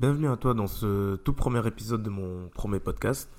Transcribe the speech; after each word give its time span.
Bienvenue 0.00 0.26
à 0.26 0.36
toi 0.36 0.54
dans 0.54 0.66
ce 0.66 1.14
tout 1.14 1.34
premier 1.34 1.64
épisode 1.68 2.02
de 2.02 2.10
mon 2.10 2.48
premier 2.48 2.80
podcast. 2.80 3.30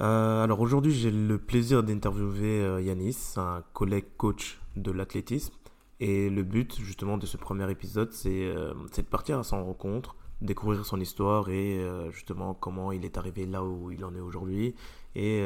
Euh, 0.00 0.42
alors 0.42 0.58
aujourd'hui, 0.60 0.90
j'ai 0.90 1.12
le 1.12 1.38
plaisir 1.38 1.84
d'interviewer 1.84 2.60
euh, 2.60 2.80
Yanis, 2.80 3.34
un 3.36 3.62
collègue 3.72 4.06
coach 4.16 4.60
de 4.74 4.90
l'athlétisme. 4.90 5.54
Et 6.00 6.28
le 6.28 6.42
but 6.42 6.76
justement 6.80 7.18
de 7.18 7.26
ce 7.26 7.36
premier 7.36 7.70
épisode, 7.70 8.12
c'est 8.12 8.46
euh, 8.46 8.74
de 8.96 9.02
partir 9.02 9.38
à 9.38 9.44
son 9.44 9.64
rencontre, 9.64 10.16
découvrir 10.40 10.84
son 10.84 10.98
histoire 10.98 11.50
et 11.50 11.80
justement 12.10 12.52
comment 12.52 12.90
il 12.90 13.04
est 13.04 13.16
arrivé 13.16 13.46
là 13.46 13.62
où 13.62 13.92
il 13.92 14.04
en 14.04 14.12
est 14.16 14.20
aujourd'hui 14.20 14.74
et 15.14 15.40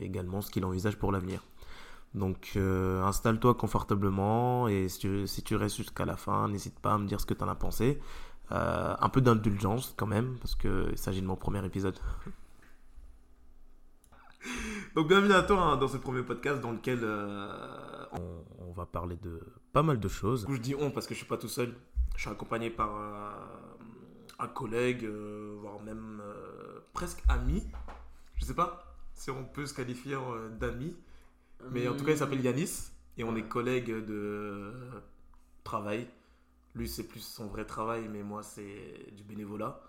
également 0.00 0.40
ce 0.40 0.50
qu'il 0.50 0.64
envisage 0.64 0.96
pour 0.96 1.12
l'avenir. 1.12 1.44
Donc 2.14 2.56
installe-toi 2.56 3.54
confortablement 3.54 4.66
et 4.66 4.88
si 4.88 5.00
tu, 5.00 5.26
si 5.26 5.42
tu 5.42 5.56
restes 5.56 5.76
jusqu'à 5.76 6.06
la 6.06 6.16
fin, 6.16 6.48
n'hésite 6.48 6.78
pas 6.78 6.94
à 6.94 6.98
me 6.98 7.06
dire 7.06 7.20
ce 7.20 7.26
que 7.26 7.34
tu 7.34 7.44
en 7.44 7.48
as 7.48 7.54
pensé. 7.54 8.00
Euh, 8.54 8.94
un 9.00 9.08
peu 9.08 9.20
d'indulgence 9.20 9.94
quand 9.96 10.06
même, 10.06 10.36
parce 10.40 10.54
qu'il 10.54 10.96
s'agit 10.96 11.20
de 11.20 11.26
mon 11.26 11.34
premier 11.36 11.64
épisode. 11.64 11.98
Donc 14.94 15.08
bienvenue 15.08 15.32
à 15.32 15.42
toi 15.42 15.60
hein, 15.60 15.76
dans 15.76 15.88
ce 15.88 15.96
premier 15.96 16.22
podcast 16.22 16.60
dans 16.60 16.70
lequel 16.70 17.00
euh, 17.02 18.06
on, 18.12 18.44
on 18.68 18.72
va 18.72 18.86
parler 18.86 19.16
de 19.16 19.40
pas 19.72 19.82
mal 19.82 19.98
de 19.98 20.06
choses. 20.08 20.46
Je 20.48 20.56
dis 20.58 20.76
on 20.78 20.92
parce 20.92 21.06
que 21.08 21.14
je 21.14 21.18
suis 21.18 21.26
pas 21.26 21.36
tout 21.38 21.48
seul. 21.48 21.74
Je 22.14 22.20
suis 22.20 22.30
accompagné 22.30 22.70
par 22.70 22.94
euh, 22.94 23.30
un 24.38 24.48
collègue, 24.48 25.04
euh, 25.04 25.56
voire 25.60 25.80
même 25.82 26.20
euh, 26.22 26.80
presque 26.92 27.22
ami. 27.28 27.62
Je 28.36 28.44
sais 28.44 28.54
pas 28.54 28.96
si 29.14 29.30
on 29.30 29.44
peut 29.44 29.66
se 29.66 29.74
qualifier 29.74 30.14
euh, 30.14 30.48
d'ami, 30.48 30.96
mais 31.70 31.88
en 31.88 31.96
tout 31.96 32.04
cas 32.04 32.12
il 32.12 32.18
s'appelle 32.18 32.40
Yanis 32.40 32.90
et 33.16 33.24
on 33.24 33.34
est 33.36 33.42
collègues 33.48 33.90
de 33.90 34.72
travail. 35.62 36.08
Lui 36.74 36.88
c'est 36.88 37.04
plus 37.04 37.20
son 37.20 37.46
vrai 37.46 37.64
travail, 37.64 38.08
mais 38.08 38.22
moi 38.22 38.42
c'est 38.42 39.12
du 39.12 39.22
bénévolat, 39.22 39.80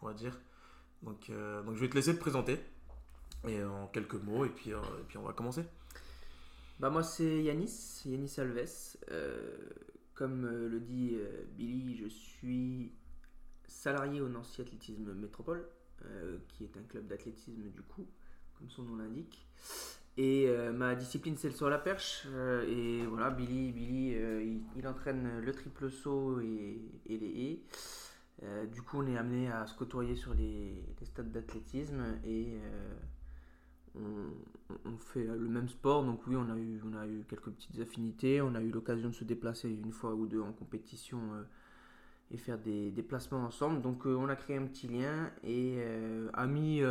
on 0.00 0.06
va 0.06 0.14
dire. 0.14 0.38
Donc, 1.02 1.30
euh, 1.30 1.62
je 1.74 1.80
vais 1.80 1.88
te 1.88 1.94
laisser 1.94 2.14
te 2.14 2.20
présenter 2.20 2.58
et 3.48 3.58
euh, 3.58 3.68
en 3.68 3.88
quelques 3.88 4.14
mots 4.14 4.44
et 4.44 4.48
puis, 4.48 4.72
euh, 4.72 4.78
et 5.00 5.04
puis 5.08 5.18
on 5.18 5.22
va 5.22 5.32
commencer. 5.32 5.64
Bah 6.78 6.90
moi 6.90 7.02
c'est 7.02 7.42
Yanis, 7.42 8.02
Yanis 8.06 8.34
Alves. 8.38 8.96
Comme 10.14 10.46
le 10.46 10.78
dit 10.78 11.16
Billy, 11.56 11.96
je 11.96 12.06
suis 12.06 12.92
salarié 13.66 14.20
au 14.20 14.28
Nancy 14.28 14.60
Athlétisme 14.60 15.12
Métropole, 15.14 15.66
qui 16.48 16.64
est 16.64 16.76
un 16.76 16.82
club 16.82 17.06
d'athlétisme 17.06 17.62
du 17.70 17.82
coup, 17.82 18.06
comme 18.58 18.70
son 18.70 18.82
nom 18.82 18.96
l'indique. 18.96 19.46
Et 20.18 20.46
euh, 20.46 20.72
ma 20.72 20.94
discipline 20.94 21.36
c'est 21.36 21.48
le 21.48 21.54
saut 21.54 21.66
à 21.66 21.70
la 21.70 21.78
perche. 21.78 22.26
euh, 22.32 22.66
et 22.68 23.06
voilà, 23.06 23.30
Billy, 23.30 23.72
Billy 23.72 24.14
euh, 24.14 24.58
il, 24.76 24.86
entraîne 24.86 25.40
le 25.40 25.52
triple 25.52 25.90
saut 25.90 26.40
et, 26.40 26.80
et 27.06 27.16
les 27.16 27.42
haies. 27.44 27.62
Du 28.72 28.82
coup 28.82 28.98
on 28.98 29.06
est 29.06 29.16
amené 29.16 29.50
à 29.50 29.66
se 29.66 29.74
côtoyer 29.74 30.16
sur 30.16 30.34
les, 30.34 30.84
les 30.98 31.06
stades 31.06 31.30
d'athlétisme 31.30 32.18
et 32.24 32.58
on, 33.94 34.96
fait 34.98 35.22
le 35.24 35.48
même 35.48 35.68
sport, 35.68 36.02
donc 36.02 36.26
oui, 36.26 36.34
on 36.34 36.50
a 36.50 36.56
eu, 36.56 36.80
on 36.84 36.96
a 36.96 37.06
eu 37.06 37.24
quelques 37.28 37.50
petites 37.50 37.78
affinités. 37.80 38.40
On 38.40 38.54
a 38.56 38.60
eu 38.60 38.70
l'occasion 38.70 39.10
de 39.10 39.14
se 39.14 39.22
déplacer 39.22 39.68
une 39.70 39.92
fois 39.92 40.14
ou 40.14 40.26
deux 40.26 40.40
en 40.40 40.52
compétition 40.52 41.20
et 42.32 42.36
faire 42.36 42.58
des 42.58 42.90
déplacements 42.90 43.44
ensemble. 43.44 43.80
Donc 43.80 44.06
on 44.06 44.28
a 44.28 44.34
créé 44.34 44.56
un 44.56 44.66
petit 44.66 44.88
lien 44.88 45.30
et 45.44 45.80
amis, 46.32 46.82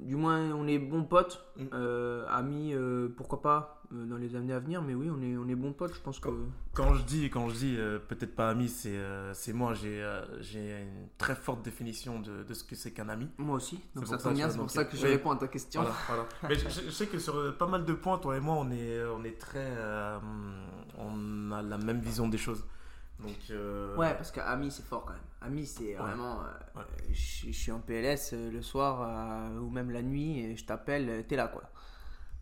du 0.00 0.16
moins 0.16 0.50
on 0.52 0.66
est 0.66 0.78
bons 0.78 1.04
potes. 1.04 1.44
Mm. 1.56 1.64
Euh, 1.74 2.26
amis, 2.28 2.72
euh, 2.74 3.08
pourquoi 3.16 3.42
pas 3.42 3.82
euh, 3.92 4.06
dans 4.06 4.16
les 4.16 4.34
années 4.36 4.52
à 4.52 4.58
venir, 4.60 4.82
mais 4.82 4.94
oui, 4.94 5.10
on 5.10 5.20
est, 5.22 5.36
on 5.36 5.48
est 5.48 5.54
bons 5.54 5.72
potes. 5.72 5.94
Je 5.94 6.00
pense 6.00 6.20
que. 6.20 6.28
Quand 6.72 6.94
je 6.94 7.02
dis, 7.02 7.24
quand 7.30 7.48
je 7.48 7.54
dis 7.54 7.76
peut-être 8.08 8.34
pas 8.34 8.50
ami, 8.50 8.68
c'est 8.68 8.98
c'est 9.34 9.52
moi, 9.52 9.74
j'ai 9.74 10.02
j'ai 10.40 10.82
une 10.82 11.08
très 11.18 11.34
forte 11.34 11.62
définition 11.62 12.20
de, 12.20 12.44
de 12.44 12.54
ce 12.54 12.64
que 12.64 12.74
c'est 12.76 12.92
qu'un 12.92 13.08
ami. 13.08 13.28
Moi 13.38 13.56
aussi, 13.56 13.80
donc 13.94 14.06
C'est 14.06 14.12
ça 14.12 14.18
tombe 14.18 14.34
bien, 14.34 14.48
c'est 14.48 14.58
pour 14.58 14.70
ça 14.70 14.84
que 14.84 14.96
je 14.96 15.06
réponds 15.06 15.32
à 15.32 15.36
ta 15.36 15.48
question. 15.48 15.82
Voilà, 15.82 15.96
voilà. 16.06 16.26
Mais 16.48 16.54
je, 16.54 16.68
je- 16.68 16.90
sais 16.90 17.06
que 17.06 17.18
sur 17.18 17.56
pas 17.58 17.66
mal 17.66 17.84
de 17.84 17.92
points, 17.92 18.18
toi 18.18 18.36
et 18.36 18.40
moi, 18.40 18.54
on 18.58 18.70
est, 18.70 19.02
on 19.04 19.24
est 19.24 19.38
très. 19.38 19.72
on 20.98 21.52
a 21.52 21.62
la 21.62 21.78
même 21.78 22.00
vision 22.00 22.28
des 22.28 22.38
choses. 22.38 22.64
Donc. 23.22 23.36
euh, 23.50 23.96
Ouais, 23.96 24.14
parce 24.14 24.30
qu'ami 24.30 24.70
c'est 24.70 24.84
fort 24.84 25.04
quand 25.04 25.12
même. 25.12 25.22
Ami 25.42 25.66
c'est 25.66 25.94
vraiment. 25.94 26.40
euh, 26.42 26.78
Ouais. 26.78 26.84
Je, 27.12 27.46
je 27.46 27.52
suis 27.52 27.72
en 27.72 27.80
PLS 27.80 28.30
euh, 28.32 28.50
le 28.50 28.62
soir 28.62 29.02
euh, 29.02 29.58
ou 29.60 29.70
même 29.70 29.90
la 29.90 30.02
nuit 30.02 30.38
et 30.40 30.56
je 30.56 30.64
t'appelle, 30.64 31.08
euh, 31.08 31.22
t'es 31.26 31.36
là 31.36 31.48
quoi. 31.48 31.62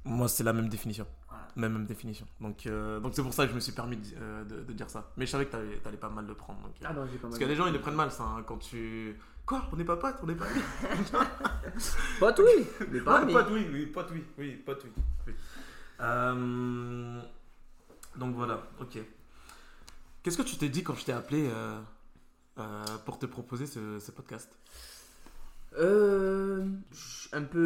Moi, 0.04 0.28
c'est 0.28 0.44
la 0.44 0.52
même 0.52 0.68
définition. 0.68 1.06
Voilà. 1.28 1.44
Même, 1.56 1.72
même 1.72 1.84
définition. 1.86 2.26
Donc, 2.40 2.66
euh, 2.66 2.98
donc 3.00 3.12
c'est 3.14 3.22
pour 3.22 3.34
ça 3.34 3.44
que 3.44 3.50
je 3.50 3.54
me 3.56 3.60
suis 3.60 3.72
permis 3.72 3.96
de, 3.96 4.06
euh, 4.16 4.44
de- 4.44 4.60
de 4.62 4.72
dire 4.72 4.88
ça. 4.88 5.10
Mais 5.16 5.26
je 5.26 5.30
savais 5.32 5.46
que 5.46 5.50
t'allais 5.52 5.78
allais 5.84 5.96
pas 5.98 6.08
mal 6.08 6.24
le 6.26 6.34
prendre. 6.34 6.60
donc, 6.62 6.72
euh. 6.80 6.86
Ah 6.88 6.92
non, 6.94 7.04
j'ai 7.06 7.18
pas 7.18 7.22
Parce 7.22 7.32
mal. 7.32 7.38
qu'il 7.38 7.42
y 7.42 7.44
a 7.44 7.48
des 7.48 7.56
gens, 7.56 7.66
ils 7.66 7.72
le 7.72 7.80
prennent 7.80 7.94
mal, 7.96 8.10
ça. 8.10 8.22
hein, 8.22 8.42
quand 8.46 8.56
tu. 8.58 9.16
Quoi 9.44 9.64
On 9.72 9.76
n'est 9.76 9.84
pas 9.84 9.96
potes 9.96 10.16
On 10.22 10.26
n'est 10.26 10.34
pas 10.36 10.44
amis 10.90 11.04
Pote, 12.20 12.40
oui, 12.44 12.66
mais 12.90 13.00
pas 13.00 13.16
Ouais, 13.16 13.22
ami. 13.22 13.32
pote, 13.32 13.46
oui, 13.50 13.66
oui, 13.72 13.86
pote, 13.86 14.08
oui, 14.12 14.24
oui, 14.38 14.50
pote, 14.64 14.82
oui. 14.84 15.02
oui. 15.26 15.34
Euh, 16.00 17.20
donc 18.16 18.34
voilà, 18.34 18.62
ok. 18.80 18.98
Qu'est-ce 20.22 20.36
que 20.36 20.42
tu 20.42 20.56
t'es 20.56 20.68
dit 20.68 20.82
quand 20.82 20.94
je 20.94 21.04
t'ai 21.04 21.12
appelé 21.12 21.48
euh, 21.48 21.78
euh, 22.58 22.84
pour 23.04 23.18
te 23.18 23.26
proposer 23.26 23.66
ce, 23.66 23.98
ce 23.98 24.10
podcast? 24.10 24.50
Euh, 25.78 26.66
je 26.92 26.96
suis 26.96 27.28
un 27.32 27.42
peu 27.42 27.58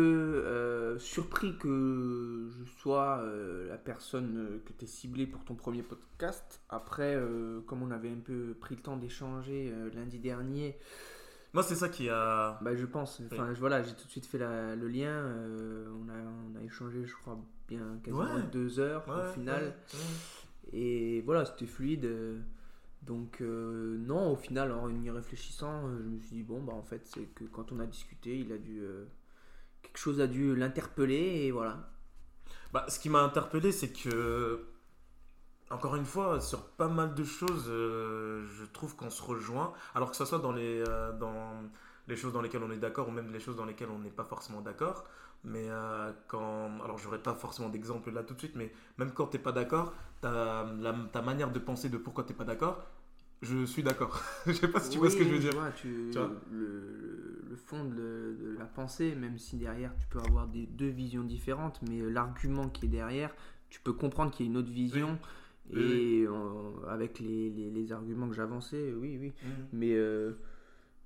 euh, 0.45 0.99
surpris 0.99 1.57
que 1.57 2.51
je 2.51 2.71
sois 2.81 3.23
la 3.69 3.79
personne 3.79 4.61
que 4.67 4.73
tu 4.73 4.87
ciblée 4.87 5.27
pour 5.27 5.45
ton 5.45 5.55
premier 5.55 5.83
podcast. 5.83 6.61
Après, 6.69 7.19
comme 7.67 7.83
on 7.83 7.91
avait 7.91 8.11
un 8.11 8.21
peu 8.23 8.55
pris 8.61 8.75
le 8.77 8.83
temps 8.83 8.97
d'échanger 8.97 9.73
lundi 9.95 10.19
dernier, 10.19 10.77
Moi, 11.55 11.63
c'est 11.63 11.75
ça 11.77 11.89
qui 11.89 12.09
a. 12.09 12.59
bah, 12.63 12.75
je 12.75 12.87
pense, 12.87 13.21
enfin 13.33 13.53
je- 13.55 13.61
voilà, 13.61 13.83
j'ai 13.83 13.93
tout 13.95 14.07
de 14.07 14.11
suite 14.11 14.27
fait 14.27 14.39
la- 14.39 14.75
le 14.75 14.89
lien. 14.89 15.11
euh, 15.11 15.87
on, 16.05 16.09
a, 16.09 16.15
on 16.15 16.59
a 16.61 16.63
échangé, 16.65 17.05
je 17.07 17.15
crois, 17.15 17.39
bien 17.69 17.99
quasiment 18.03 18.23
Ouais. 18.25 18.43
deux 18.53 18.79
heures 18.81 19.07
Ouais, 19.09 19.29
au 19.29 19.33
final. 19.33 19.63
ouais. 19.65 19.99
Et 20.73 21.21
voilà, 21.23 21.45
c'était 21.45 21.67
fluide. 21.67 22.09
Donc 23.03 23.41
euh, 23.41 23.97
non, 23.99 24.33
au 24.33 24.37
final, 24.37 24.71
en 24.73 24.89
y 24.89 25.11
réfléchissant, 25.11 25.89
euh, 25.89 25.99
je 26.03 26.09
me 26.09 26.21
suis 26.21 26.37
dit, 26.37 26.43
bon, 26.43 26.63
bah 26.63 26.73
en 26.73 26.83
fait, 26.83 27.03
c'est 27.05 27.25
que 27.35 27.45
quand 27.45 27.73
on 27.73 27.81
a 27.81 27.87
discuté, 27.87 28.39
il 28.39 28.53
a 28.53 28.59
dû... 28.59 28.81
euh, 28.81 29.07
quelque 29.83 29.99
chose 29.99 30.21
a 30.21 30.29
dû 30.29 30.55
l'interpeller 30.55 31.47
et 31.47 31.51
voilà. 31.51 31.91
Bah, 32.73 32.87
ce 32.89 32.99
qui 33.01 33.11
m'a 33.11 33.21
interpellé, 33.23 33.73
c'est 33.73 33.93
que, 33.93 34.65
encore 35.71 35.97
une 35.97 36.05
fois, 36.05 36.41
sur 36.41 36.65
pas 36.71 36.89
mal 36.89 37.15
de 37.15 37.25
choses, 37.25 37.67
je 37.67 38.65
trouve 38.73 38.95
qu'on 38.97 39.11
se 39.11 39.23
rejoint. 39.23 39.73
Alors 39.95 40.11
que 40.11 40.17
ce 40.17 40.25
soit 40.25 40.39
dans 40.39 40.53
les, 40.53 40.85
dans 41.19 41.63
les 42.09 42.17
choses 42.17 42.33
dans 42.33 42.41
lesquelles 42.41 42.63
on 42.63 42.71
est 42.71 42.79
d'accord 42.79 43.09
ou 43.09 43.11
même 43.11 43.33
les 43.33 43.41
choses 43.41 43.57
dans 43.57 43.65
lesquelles 43.65 43.91
on 43.91 43.99
n'est 43.99 44.11
pas 44.11 44.25
forcément 44.25 44.61
d'accord. 44.61 45.05
Mais 45.45 45.67
euh, 45.69 46.13
quand. 46.29 46.71
Alors, 46.85 46.99
j'aurais 46.99 47.19
pas 47.23 47.35
forcément 47.35 47.69
d'exemple 47.69 48.11
là 48.13 48.23
tout 48.23 48.35
de 48.35 48.39
suite, 48.39 48.55
mais 48.57 48.73
même 48.99 49.13
quand 49.13 49.27
t'es 49.27 49.39
pas 49.39 49.53
d'accord, 49.53 49.93
ta, 50.21 50.65
manière 51.25 51.51
de 51.51 51.59
penser 51.59 51.89
de 51.89 51.97
pourquoi 51.99 52.25
t'es 52.25 52.35
pas 52.35 52.45
d'accord, 52.45 52.85
je 53.43 53.65
suis 53.65 53.83
d'accord. 53.83 54.21
je 54.47 54.53
sais 54.53 54.69
pas 54.69 54.81
si 54.81 54.91
tu 54.91 54.99
vois 54.99 55.11
ce 55.11 55.17
que 55.17 55.25
je 55.25 55.31
veux 55.31 55.39
dire. 55.41 55.53
vois, 55.53 55.71
tu- 55.73 56.13
Tu 56.13 56.19
vois? 56.19 56.31
le, 56.51 57.43
le 57.51 57.57
fond 57.57 57.85
de, 57.85 58.37
de 58.41 58.57
la 58.59 58.65
pensée, 58.67 59.15
même 59.15 59.39
si 59.39 59.57
derrière 59.57 59.93
tu 59.99 60.07
peux 60.07 60.21
avoir 60.21 60.47
des, 60.47 60.67
deux 60.67 60.89
visions 60.89 61.25
différentes, 61.25 61.81
mais 61.89 62.01
euh, 62.01 62.09
l'argument 62.11 62.69
qui 62.69 62.87
est 62.87 62.89
derrière, 62.89 63.31
tu 63.71 63.81
peux 63.81 63.93
comprendre 63.93 64.31
qu'il 64.31 64.47
y 64.47 64.49
a 64.49 64.53
une 64.53 64.59
autre 64.59 64.71
vision. 64.71 65.19
Oui, 65.75 65.75
Et 65.75 66.27
avec 66.89 67.19
les, 67.19 67.49
les- 67.51 67.71
les 67.71 67.93
arguments 67.93 68.29
que 68.29 68.35
j'avançais, 68.35 68.93
oui, 68.93 69.17
oui. 69.21 69.33
Mais 69.73 69.95
euh, 69.95 70.33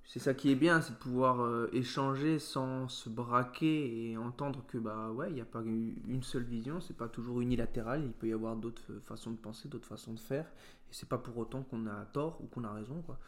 c'est 0.07 0.21
ça 0.21 0.35
qui 0.35 0.51
est 0.51 0.55
bien, 0.55 0.81
c'est 0.81 0.93
de 0.93 0.99
pouvoir 0.99 1.41
euh, 1.43 1.69
échanger 1.73 2.39
sans 2.39 2.89
se 2.89 3.09
braquer 3.11 4.11
et 4.13 4.17
entendre 4.17 4.65
que 4.69 4.79
bah 4.79 5.11
ouais, 5.11 5.29
il 5.31 5.35
n'y 5.35 5.41
a 5.41 5.45
pas 5.45 5.63
une 5.63 6.23
seule 6.23 6.45
vision, 6.45 6.81
c'est 6.81 6.97
pas 6.97 7.09
toujours 7.09 7.41
unilatéral, 7.41 8.05
il 8.05 8.13
peut 8.13 8.29
y 8.29 8.33
avoir 8.33 8.57
d'autres 8.57 8.93
euh, 8.93 9.01
façons 9.01 9.33
de 9.33 9.37
penser, 9.37 9.69
d'autres 9.69 9.89
façons 9.89 10.13
de 10.15 10.21
faire, 10.21 10.47
et 10.47 10.93
c'est 10.93 11.09
pas 11.09 11.19
pour 11.19 11.37
autant 11.39 11.63
qu'on 11.63 11.87
a 11.87 12.05
tort 12.07 12.41
ou 12.43 12.47
qu'on 12.47 12.65
a 12.65 12.73
raison 12.73 13.03
quoi. 13.03 13.19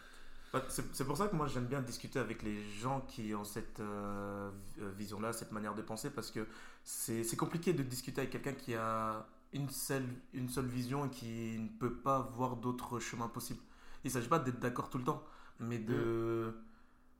Bah, 0.52 0.64
C'est 0.68 1.04
pour 1.04 1.16
ça 1.18 1.28
que 1.28 1.36
moi 1.36 1.46
j'aime 1.46 1.66
bien 1.66 1.82
discuter 1.82 2.18
avec 2.18 2.42
les 2.42 2.56
gens 2.80 3.02
qui 3.02 3.34
ont 3.34 3.44
cette 3.44 3.80
euh, 3.80 4.50
vi- 4.78 4.82
vision-là, 4.96 5.32
cette 5.34 5.52
manière 5.52 5.74
de 5.74 5.82
penser, 5.82 6.08
parce 6.10 6.30
que 6.30 6.46
c'est 6.84 7.36
compliqué 7.36 7.74
de 7.74 7.82
discuter 7.82 8.22
avec 8.22 8.32
quelqu'un 8.32 8.54
qui 8.54 8.74
a 8.74 9.26
une 9.52 9.68
seule, 9.68 10.06
une 10.32 10.48
seule 10.48 10.66
vision 10.66 11.04
et 11.06 11.10
qui 11.10 11.58
ne 11.58 11.68
peut 11.68 11.92
pas 11.92 12.20
voir 12.34 12.56
d'autres 12.56 12.98
chemins 12.98 13.28
possibles. 13.28 13.60
Il 14.04 14.08
ne 14.08 14.12
s'agit 14.12 14.28
pas 14.28 14.38
d'être 14.38 14.58
d'accord 14.58 14.88
tout 14.88 14.96
le 14.98 15.04
temps, 15.04 15.22
mais 15.60 15.78
de... 15.78 16.54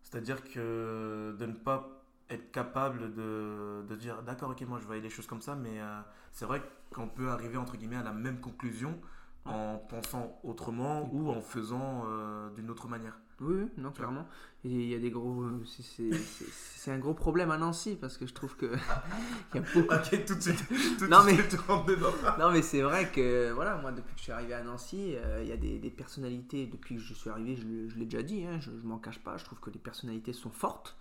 C'est-à-dire 0.02 0.42
que 0.42 1.36
de 1.38 1.46
ne 1.46 1.52
pas 1.52 1.98
être 2.30 2.50
capable 2.50 3.14
de, 3.14 3.94
dire 3.96 4.22
d'accord, 4.22 4.50
ok, 4.50 4.60
moi 4.62 4.78
je 4.80 4.86
voyais 4.86 5.02
les 5.02 5.10
choses 5.10 5.26
comme 5.26 5.42
ça, 5.42 5.54
mais 5.54 5.80
euh, 5.80 6.00
c'est 6.32 6.44
vrai 6.44 6.62
qu'on 6.92 7.08
peut 7.08 7.30
arriver 7.30 7.56
entre 7.56 7.76
guillemets 7.76 7.96
à 7.96 8.02
la 8.02 8.12
même 8.12 8.40
conclusion 8.40 8.98
en 9.44 9.78
pensant 9.88 10.38
autrement 10.44 11.08
ou 11.12 11.30
en 11.30 11.40
faisant 11.40 12.04
euh, 12.06 12.50
d'une 12.50 12.70
autre 12.70 12.88
manière. 12.88 13.18
Oui, 13.40 13.66
non, 13.76 13.92
clairement. 13.92 14.26
Et 14.64 14.68
il 14.68 14.88
y 14.88 14.94
a 14.96 14.98
des 14.98 15.10
gros. 15.12 15.44
c'est- 15.64 16.90
un 16.90 16.98
gros 16.98 17.14
problème 17.14 17.50
à 17.52 17.58
Nancy 17.58 17.96
parce 18.00 18.16
que 18.16 18.26
je 18.26 18.34
trouve 18.34 18.56
que. 18.56 18.66
il 19.54 19.60
y 19.60 19.62
a 19.62 19.66
beaucoup. 19.74 19.94
Ok, 19.94 20.24
tout 20.26 20.34
de 20.34 20.40
suite. 20.40 20.66
Tout 20.98 21.04
de 21.04 21.10
Non, 21.10 21.22
mais- 21.24 21.34
suite. 21.34 21.56
Non, 22.38 22.50
mais 22.50 22.62
c'est 22.62 22.80
vrai 22.82 23.10
que, 23.12 23.52
voilà, 23.52 23.76
moi, 23.76 23.92
depuis 23.92 24.12
que 24.14 24.18
je 24.18 24.24
suis 24.24 24.32
arrivé 24.32 24.54
à 24.54 24.62
Nancy, 24.64 25.14
euh, 25.16 25.40
il 25.42 25.48
y 25.48 25.52
a 25.52 25.56
des, 25.56 25.78
des 25.78 25.90
personnalités. 25.90 26.66
Depuis 26.66 26.96
que 26.96 27.00
je 27.02 27.14
suis 27.14 27.30
arrivé, 27.30 27.54
je, 27.56 27.88
je 27.88 27.96
l'ai 27.98 28.06
déjà 28.06 28.22
dit, 28.24 28.44
hein, 28.44 28.58
je, 28.60 28.70
je 28.70 28.86
m'en 28.86 28.98
cache 28.98 29.20
pas, 29.20 29.36
je 29.36 29.44
trouve 29.44 29.60
que 29.60 29.70
les 29.70 29.78
personnalités 29.78 30.32
sont 30.32 30.50
fortes. 30.50 30.96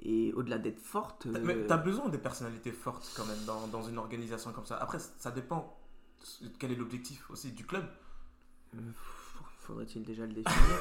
Et 0.00 0.32
au-delà 0.34 0.58
d'être 0.58 0.80
fortes. 0.80 1.26
euh, 1.26 1.38
Mais 1.42 1.66
t'as 1.66 1.76
besoin 1.78 2.08
des 2.10 2.18
personnalités 2.18 2.72
fortes 2.72 3.10
quand 3.16 3.24
même 3.24 3.42
dans, 3.46 3.68
dans 3.68 3.82
une 3.84 3.96
organisation 3.96 4.52
comme 4.52 4.66
ça. 4.66 4.76
Après, 4.76 4.98
ça 4.98 5.30
dépend. 5.30 5.78
Quel 6.58 6.72
est 6.72 6.76
l'objectif 6.76 7.30
aussi 7.30 7.52
du 7.52 7.64
club? 7.64 7.84
Euh, 8.74 8.78
Faudrait-il 9.60 10.02
déjà 10.02 10.26
le 10.26 10.32
définir? 10.32 10.78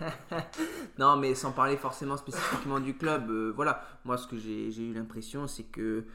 Non, 0.98 1.16
mais 1.16 1.34
sans 1.34 1.52
parler 1.52 1.76
forcément 1.76 2.16
spécifiquement 2.16 2.80
du 2.80 2.96
club, 2.96 3.30
euh, 3.30 3.52
voilà. 3.54 3.86
Moi, 4.06 4.16
ce 4.16 4.26
que 4.26 4.38
j'ai 4.38 4.82
eu 4.82 4.94
l'impression, 4.94 5.46
c'est 5.46 5.64
que 5.64 6.06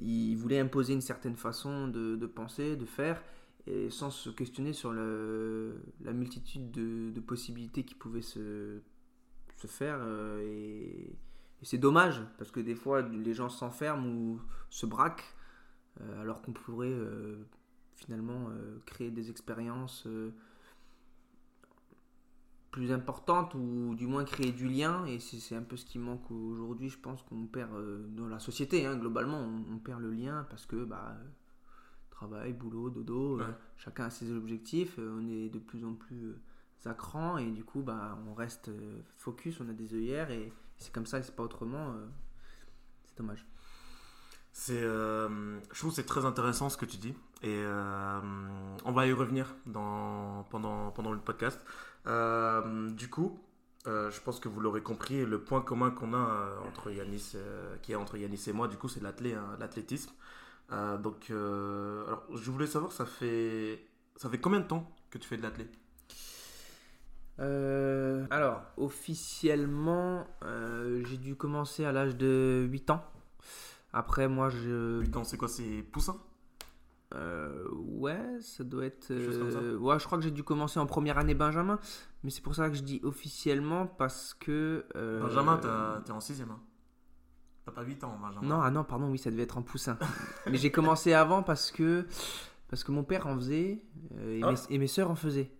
il 0.00 0.34
voulait 0.36 0.58
imposer 0.58 0.94
une 0.94 1.00
certaine 1.00 1.36
façon 1.36 1.88
de, 1.88 2.26
penser, 2.26 2.76
de 2.76 2.84
faire, 2.84 3.22
et 3.66 3.90
sans 3.90 4.10
se 4.10 4.30
questionner 4.30 4.72
sur 4.72 4.92
la 4.92 6.12
multitude 6.12 6.70
de, 6.70 7.20
possibilités 7.20 7.84
qui 7.84 7.94
pouvaient 7.94 8.22
se, 8.22 8.80
faire. 9.66 9.98
euh, 10.00 10.40
et 10.44 11.16
et 11.60 11.64
c'est 11.64 11.78
dommage, 11.78 12.22
parce 12.38 12.50
que 12.50 12.60
des 12.60 12.74
fois, 12.74 13.02
les 13.02 13.34
gens 13.34 13.48
s'enferment 13.48 14.06
ou 14.06 14.40
se 14.70 14.86
braquent, 14.86 15.34
alors 16.20 16.42
qu'on 16.42 16.52
pourrait 16.52 16.88
euh, 16.92 17.36
finalement 17.94 18.48
euh, 18.50 18.78
créer 18.86 19.10
des 19.10 19.30
expériences 19.30 20.06
euh, 20.06 20.32
plus 22.70 22.92
importantes 22.92 23.54
ou 23.54 23.94
du 23.96 24.06
moins 24.06 24.24
créer 24.24 24.52
du 24.52 24.68
lien. 24.68 25.04
Et 25.06 25.18
c'est 25.18 25.56
un 25.56 25.62
peu 25.62 25.76
ce 25.76 25.84
qui 25.84 25.98
manque 25.98 26.30
aujourd'hui 26.30 26.88
je 26.88 26.98
pense 26.98 27.22
qu'on 27.22 27.46
perd 27.46 27.72
euh, 27.74 28.06
dans 28.08 28.28
la 28.28 28.38
société 28.38 28.86
hein, 28.86 28.96
globalement 28.96 29.38
on, 29.38 29.74
on 29.74 29.78
perd 29.78 30.00
le 30.00 30.12
lien 30.12 30.46
parce 30.50 30.66
que 30.66 30.84
bah 30.84 31.16
euh, 31.18 31.28
travail 32.10 32.52
boulot 32.52 32.90
dodo 32.90 33.40
euh, 33.40 33.46
chacun 33.76 34.06
a 34.06 34.10
ses 34.10 34.32
objectifs 34.32 34.98
euh, 34.98 35.18
on 35.20 35.28
est 35.28 35.48
de 35.48 35.58
plus 35.58 35.84
en 35.84 35.94
plus 35.94 36.24
euh, 36.24 36.40
à 36.84 36.94
cran 36.94 37.38
et 37.38 37.50
du 37.50 37.64
coup 37.64 37.82
bah 37.82 38.18
on 38.28 38.34
reste 38.34 38.68
euh, 38.68 39.00
focus 39.16 39.60
on 39.60 39.68
a 39.68 39.72
des 39.72 39.94
œillères 39.94 40.30
et 40.30 40.52
c'est 40.78 40.92
comme 40.92 41.06
ça 41.06 41.18
et 41.18 41.22
c'est 41.22 41.34
pas 41.34 41.42
autrement 41.42 41.92
euh, 41.92 42.06
c'est 43.04 43.18
dommage 43.18 43.46
Euh, 44.70 45.60
je 45.72 45.78
trouve 45.78 45.90
que 45.90 45.96
c'est 45.96 46.06
très 46.06 46.24
intéressant 46.24 46.68
ce 46.68 46.76
que 46.76 46.84
tu 46.84 46.96
dis 46.96 47.14
et 47.42 47.62
euh, 47.62 48.20
on 48.84 48.92
va 48.92 49.06
y 49.06 49.12
revenir 49.12 49.54
pendant, 49.72 51.12
le 51.12 51.18
podcast. 51.18 51.60
Euh, 52.06 52.90
du 52.90 53.08
coup, 53.08 53.38
je 53.86 54.20
pense 54.20 54.40
que 54.40 54.48
vous 54.48 54.60
l'aurez 54.60 54.82
compris, 54.82 55.24
le 55.24 55.40
point 55.40 55.60
commun 55.62 55.90
qu'on 55.90 56.12
a 56.12 56.60
entre 56.66 56.90
Yanis, 56.90 57.36
qui 57.82 57.92
est 57.92 57.96
entre 57.96 58.16
Yanis 58.16 58.44
et 58.48 58.52
moi, 58.52 58.68
du 58.68 58.76
coup, 58.76 58.88
c'est 58.88 59.04
hein, 59.04 59.56
l'athlétisme. 59.58 60.10
Donc, 60.70 61.30
alors, 61.30 62.24
je 62.34 62.50
voulais 62.50 62.66
savoir, 62.66 62.92
ça 62.92 63.06
fait, 63.06 63.86
ça 64.16 64.28
fait 64.28 64.38
combien 64.38 64.60
de 64.60 64.66
temps 64.66 64.90
que 65.10 65.18
tu 65.18 65.28
fais 65.28 65.36
de 65.36 65.42
l'athlé 65.42 65.66
alors, 68.30 68.62
officiellement, 68.76 70.26
j'ai 70.42 71.18
dû 71.18 71.36
commencer 71.36 71.84
à 71.84 71.92
l'âge 71.92 72.16
de 72.16 72.66
8 72.68 72.90
ans. 72.90 73.04
Après, 73.92 74.28
moi, 74.28 74.48
je. 74.50 75.00
8 75.00 75.16
ans, 75.16 75.24
c'est 75.24 75.36
quoi 75.36 75.48
C'est 75.48 75.82
poussin? 75.82 76.16
Euh, 77.14 77.64
ouais, 77.72 78.20
ça 78.40 78.64
doit 78.64 78.84
être. 78.84 79.04
Ça. 79.06 79.14
euh, 79.14 79.78
ouais, 79.78 79.98
je 79.98 80.04
crois 80.04 80.18
que 80.18 80.24
j'ai 80.24 80.30
dû 80.30 80.42
commencer 80.42 80.78
en 80.78 80.84
première 80.86 81.16
année 81.18 81.34
Benjamin. 81.34 81.78
Mais 82.22 82.30
c'est 82.30 82.42
pour 82.42 82.54
ça 82.54 82.68
que 82.68 82.74
je 82.76 82.82
dis 82.82 83.00
officiellement 83.02 83.86
parce 83.86 84.34
que. 84.34 84.84
euh, 84.94 85.20
Benjamin, 85.22 85.56
t'es 86.04 86.12
en 86.12 86.18
6ème. 86.18 86.50
Hein. 86.50 86.60
T'as 87.64 87.72
pas 87.72 87.82
8 87.82 88.04
ans, 88.04 88.18
Benjamin. 88.20 88.46
Non, 88.46 88.60
ah 88.60 88.70
non, 88.70 88.84
pardon, 88.84 89.10
oui, 89.10 89.18
ça 89.18 89.30
devait 89.30 89.44
être 89.44 89.56
en 89.58 89.62
poussin. 89.62 89.96
mais 90.50 90.58
j'ai 90.58 90.70
commencé 90.70 91.12
avant 91.14 91.42
parce 91.42 91.70
que. 91.70 92.06
Parce 92.68 92.84
que 92.84 92.92
mon 92.92 93.04
père 93.04 93.26
en 93.26 93.34
faisait 93.36 93.82
euh, 94.18 94.36
et, 94.38 94.42
Ah. 94.42 94.50
mes, 94.52 94.74
et 94.74 94.78
mes 94.78 94.86
soeurs 94.88 95.10
en 95.10 95.14
faisaient. 95.16 95.50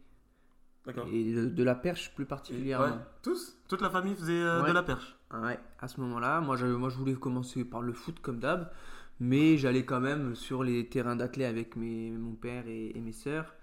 Et 1.12 1.32
de, 1.32 1.46
de 1.46 1.62
la 1.64 1.74
perche 1.74 2.14
plus 2.14 2.24
Et- 2.24 2.26
particulièrement. 2.26 2.96
ouais, 2.96 3.02
tous? 3.22 3.56
Toute 3.68 3.80
la 3.82 3.90
famille 3.90 4.14
faisait 4.14 4.42
euh, 4.42 4.66
de 4.66 4.72
la 4.72 4.82
perche? 4.82 5.16
Ouais, 5.32 5.58
à 5.78 5.88
ce 5.88 6.00
moment-là, 6.00 6.40
moi 6.40 6.56
je, 6.56 6.66
moi 6.66 6.88
je 6.88 6.96
voulais 6.96 7.14
commencer 7.14 7.64
par 7.64 7.82
le 7.82 7.92
foot 7.92 8.20
comme 8.20 8.38
d'hab, 8.38 8.70
mais 9.20 9.58
j'allais 9.58 9.84
quand 9.84 10.00
même 10.00 10.34
sur 10.34 10.62
les 10.62 10.88
terrains 10.88 11.16
d'athlètes 11.16 11.48
avec 11.50 11.76
mes, 11.76 12.10
mon 12.12 12.34
père 12.34 12.66
et, 12.66 12.96
et 12.96 13.00
mes 13.00 13.12
sœurs. 13.12 13.54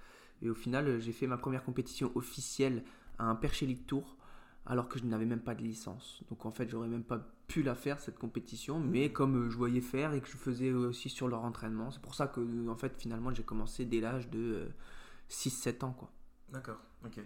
Et 0.41 0.49
au 0.49 0.53
final, 0.55 0.99
j'ai 0.99 1.11
fait 1.13 1.27
ma 1.27 1.37
première 1.37 1.63
compétition 1.63 2.11
officielle 2.15 2.83
à 3.17 3.25
un 3.25 3.35
Perche 3.35 3.61
League 3.61 3.85
Tour, 3.87 4.17
alors 4.65 4.89
que 4.89 4.99
je 4.99 5.05
n'avais 5.05 5.25
même 5.25 5.39
pas 5.39 5.55
de 5.55 5.61
licence. 5.63 6.21
Donc 6.29 6.45
en 6.45 6.51
fait, 6.51 6.69
j'aurais 6.69 6.87
même 6.89 7.03
pas 7.03 7.19
pu 7.47 7.63
la 7.63 7.73
faire 7.75 7.99
cette 7.99 8.17
compétition, 8.19 8.79
mais 8.79 9.11
comme 9.11 9.45
euh, 9.45 9.49
je 9.49 9.57
voyais 9.57 9.81
faire 9.81 10.13
et 10.13 10.21
que 10.21 10.27
je 10.27 10.35
faisais 10.37 10.71
aussi 10.71 11.09
sur 11.09 11.27
leur 11.27 11.43
entraînement, 11.45 11.89
c'est 11.91 12.01
pour 12.01 12.15
ça 12.15 12.27
que 12.27 12.41
en 12.69 12.75
fait 12.75 12.93
finalement 12.97 13.31
j'ai 13.33 13.43
commencé 13.43 13.85
dès 13.85 14.01
l'âge 14.01 14.29
de 14.31 14.67
6-7 15.29 15.83
ans 15.83 15.93
quoi. 15.93 16.09
D'accord, 16.51 16.79
ok. 17.05 17.19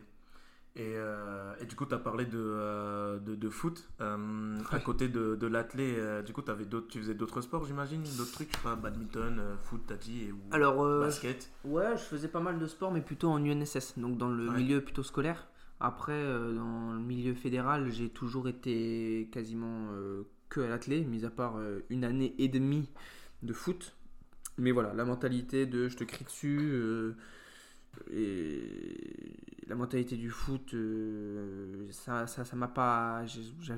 Et, 0.75 0.93
euh, 0.95 1.53
et 1.59 1.65
du 1.65 1.75
coup, 1.75 1.85
tu 1.85 1.93
as 1.93 1.99
parlé 1.99 2.25
de, 2.25 2.37
euh, 2.37 3.19
de, 3.19 3.35
de 3.35 3.49
foot. 3.49 3.89
Euh, 4.01 4.55
À 4.71 4.79
côté 4.79 5.07
de, 5.09 5.35
de 5.35 5.47
l'athlé, 5.47 5.97
du 6.25 6.31
coup, 6.31 6.43
avais 6.47 6.65
d'autres, 6.65 6.87
tu 6.87 6.99
faisais 6.99 7.15
d'autres 7.15 7.41
sports, 7.41 7.65
j'imagine? 7.65 8.03
D'autres 8.17 8.31
trucs, 8.31 8.51
je 8.51 8.57
sais 8.57 8.63
pas, 8.63 8.75
badminton, 8.75 9.41
foot, 9.63 9.81
t'as 9.87 9.97
dit, 9.97 10.25
et, 10.25 10.31
ou 10.31 10.39
Alors 10.51 10.99
basket? 10.99 11.51
Ouais, 11.65 11.97
je 11.97 12.03
faisais 12.03 12.27
pas 12.27 12.39
mal 12.39 12.59
de 12.59 12.67
sport, 12.67 12.91
mais 12.91 13.01
plutôt 13.01 13.29
en 13.29 13.43
UNSS, 13.43 13.97
donc 13.97 14.17
dans 14.17 14.29
le 14.29 14.47
Ouais. 14.47 14.55
milieu 14.57 14.81
plutôt 14.81 15.03
scolaire. 15.03 15.47
Après, 15.81 16.23
dans 16.23 16.93
le 16.93 16.99
milieu 16.99 17.33
fédéral, 17.33 17.89
j'ai 17.91 18.09
toujours 18.09 18.47
été 18.47 19.27
quasiment 19.31 19.89
que 20.49 20.61
à 20.61 20.67
l'athlé, 20.67 21.03
mis 21.03 21.25
à 21.25 21.29
part 21.29 21.57
une 21.89 22.03
année 22.03 22.35
et 22.37 22.47
demie 22.47 22.89
de 23.43 23.53
foot. 23.53 23.95
Mais 24.57 24.71
voilà, 24.71 24.93
la 24.93 25.05
mentalité 25.05 25.65
de 25.65 25.87
je 25.87 25.97
te 25.97 26.03
crie 26.03 26.25
dessus, 26.25 26.73
et 28.13 29.35
la 29.67 29.75
mentalité 29.75 30.15
du 30.15 30.31
foot, 30.31 30.73
euh, 30.73 31.85
ça 31.91 32.25
ça 32.25 32.43
ça 32.43 32.55
m'a 32.55 32.67
pas. 32.67 33.21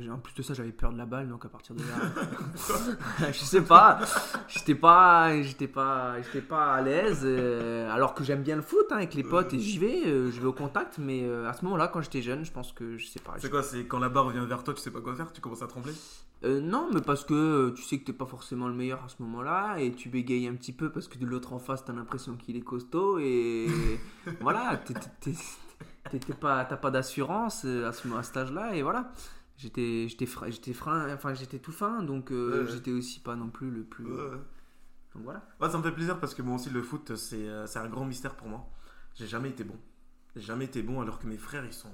en 0.09 0.17
plus 0.19 0.33
de 0.33 0.41
ça, 0.41 0.53
j'avais 0.53 0.71
peur 0.71 0.93
de 0.93 0.97
la 0.97 1.05
balle, 1.05 1.27
donc 1.27 1.43
à 1.45 1.49
partir 1.49 1.75
de 1.75 1.81
là. 1.81 3.27
je 3.31 3.39
sais 3.39 3.61
pas, 3.61 3.99
j'étais 4.47 4.75
pas, 4.75 5.41
j'étais 5.41 5.67
pas, 5.67 6.21
j'étais 6.21 6.41
pas 6.41 6.73
à 6.75 6.81
l'aise. 6.81 7.21
euh, 7.23 7.91
alors 7.91 8.13
que 8.13 8.23
j'aime 8.23 8.41
bien 8.41 8.55
le 8.55 8.61
foot 8.61 8.85
hein, 8.91 8.97
avec 8.97 9.13
les 9.15 9.23
potes 9.23 9.53
et 9.53 9.59
j'y 9.59 9.79
vais, 9.79 10.05
euh, 10.05 10.31
je 10.31 10.39
vais 10.39 10.47
au 10.47 10.53
contact. 10.53 10.97
Mais 10.97 11.23
euh, 11.23 11.49
à 11.49 11.53
ce 11.53 11.65
moment-là, 11.65 11.89
quand 11.89 12.01
j'étais 12.01 12.21
jeune, 12.21 12.45
je 12.45 12.51
pense 12.53 12.71
que 12.71 12.95
je 12.97 13.05
sais 13.07 13.19
pas. 13.19 13.35
C'est 13.37 13.49
quoi 13.49 13.61
C'est 13.61 13.83
quand 13.85 13.99
la 13.99 14.09
barre 14.09 14.25
revient 14.25 14.45
vers 14.47 14.63
toi, 14.63 14.73
tu 14.73 14.79
sais 14.81 14.91
pas 14.91 15.01
quoi 15.01 15.13
faire, 15.15 15.33
tu 15.33 15.41
commences 15.41 15.61
à 15.61 15.67
trembler? 15.67 15.93
Euh, 16.43 16.59
non, 16.59 16.89
mais 16.91 17.01
parce 17.01 17.23
que 17.23 17.33
euh, 17.35 17.71
tu 17.71 17.83
sais 17.83 17.99
que 17.99 18.05
t'es 18.05 18.13
pas 18.13 18.25
forcément 18.25 18.67
le 18.67 18.73
meilleur 18.73 19.03
à 19.03 19.09
ce 19.09 19.21
moment-là 19.21 19.77
et 19.77 19.91
tu 19.91 20.09
bégayes 20.09 20.47
un 20.47 20.55
petit 20.55 20.71
peu 20.71 20.89
parce 20.91 21.07
que 21.07 21.19
de 21.19 21.25
l'autre 21.27 21.53
en 21.53 21.59
face 21.59 21.85
t'as 21.85 21.93
l'impression 21.93 22.35
qu'il 22.35 22.55
est 22.57 22.61
costaud 22.61 23.19
et 23.19 23.67
voilà, 24.41 24.77
t'es 24.77 26.19
pas, 26.39 26.65
t'as 26.65 26.77
pas 26.77 26.91
d'assurance 26.91 27.63
euh, 27.65 27.87
à 27.87 27.93
ce 27.93 28.07
à 28.15 28.23
cet 28.23 28.37
âge-là 28.37 28.75
et 28.75 28.81
voilà. 28.81 29.11
J'étais, 29.57 30.07
j'étais, 30.09 30.25
j'étais 30.47 30.73
frein, 30.73 31.13
enfin 31.13 31.33
j'étais 31.35 31.59
tout 31.59 31.71
fin 31.71 32.01
donc 32.01 32.31
euh, 32.31 32.63
Ouais, 32.65 32.71
j'étais 32.71 32.91
aussi 32.91 33.19
pas 33.19 33.35
non 33.35 33.49
plus 33.49 33.69
le 33.69 33.83
plus. 33.83 34.05
Donc 34.07 35.23
voilà. 35.23 35.45
Ouais, 35.59 35.69
ça 35.69 35.77
me 35.77 35.83
fait 35.83 35.91
plaisir 35.91 36.19
parce 36.19 36.33
que 36.33 36.41
moi 36.41 36.55
aussi, 36.55 36.69
le 36.69 36.81
foot, 36.81 37.15
c'est 37.15 37.47
euh, 37.47 37.67
c'est 37.67 37.79
un 37.79 37.87
grand 37.89 38.05
mystère 38.05 38.35
pour 38.35 38.47
moi. 38.47 38.67
J'ai 39.13 39.27
jamais 39.27 39.49
été 39.49 39.63
bon. 39.63 39.75
J'ai 40.35 40.41
jamais 40.41 40.65
été 40.65 40.81
bon 40.81 41.01
alors 41.01 41.19
que 41.19 41.27
mes 41.27 41.37
frères, 41.37 41.65
ils 41.65 41.73
sont, 41.73 41.91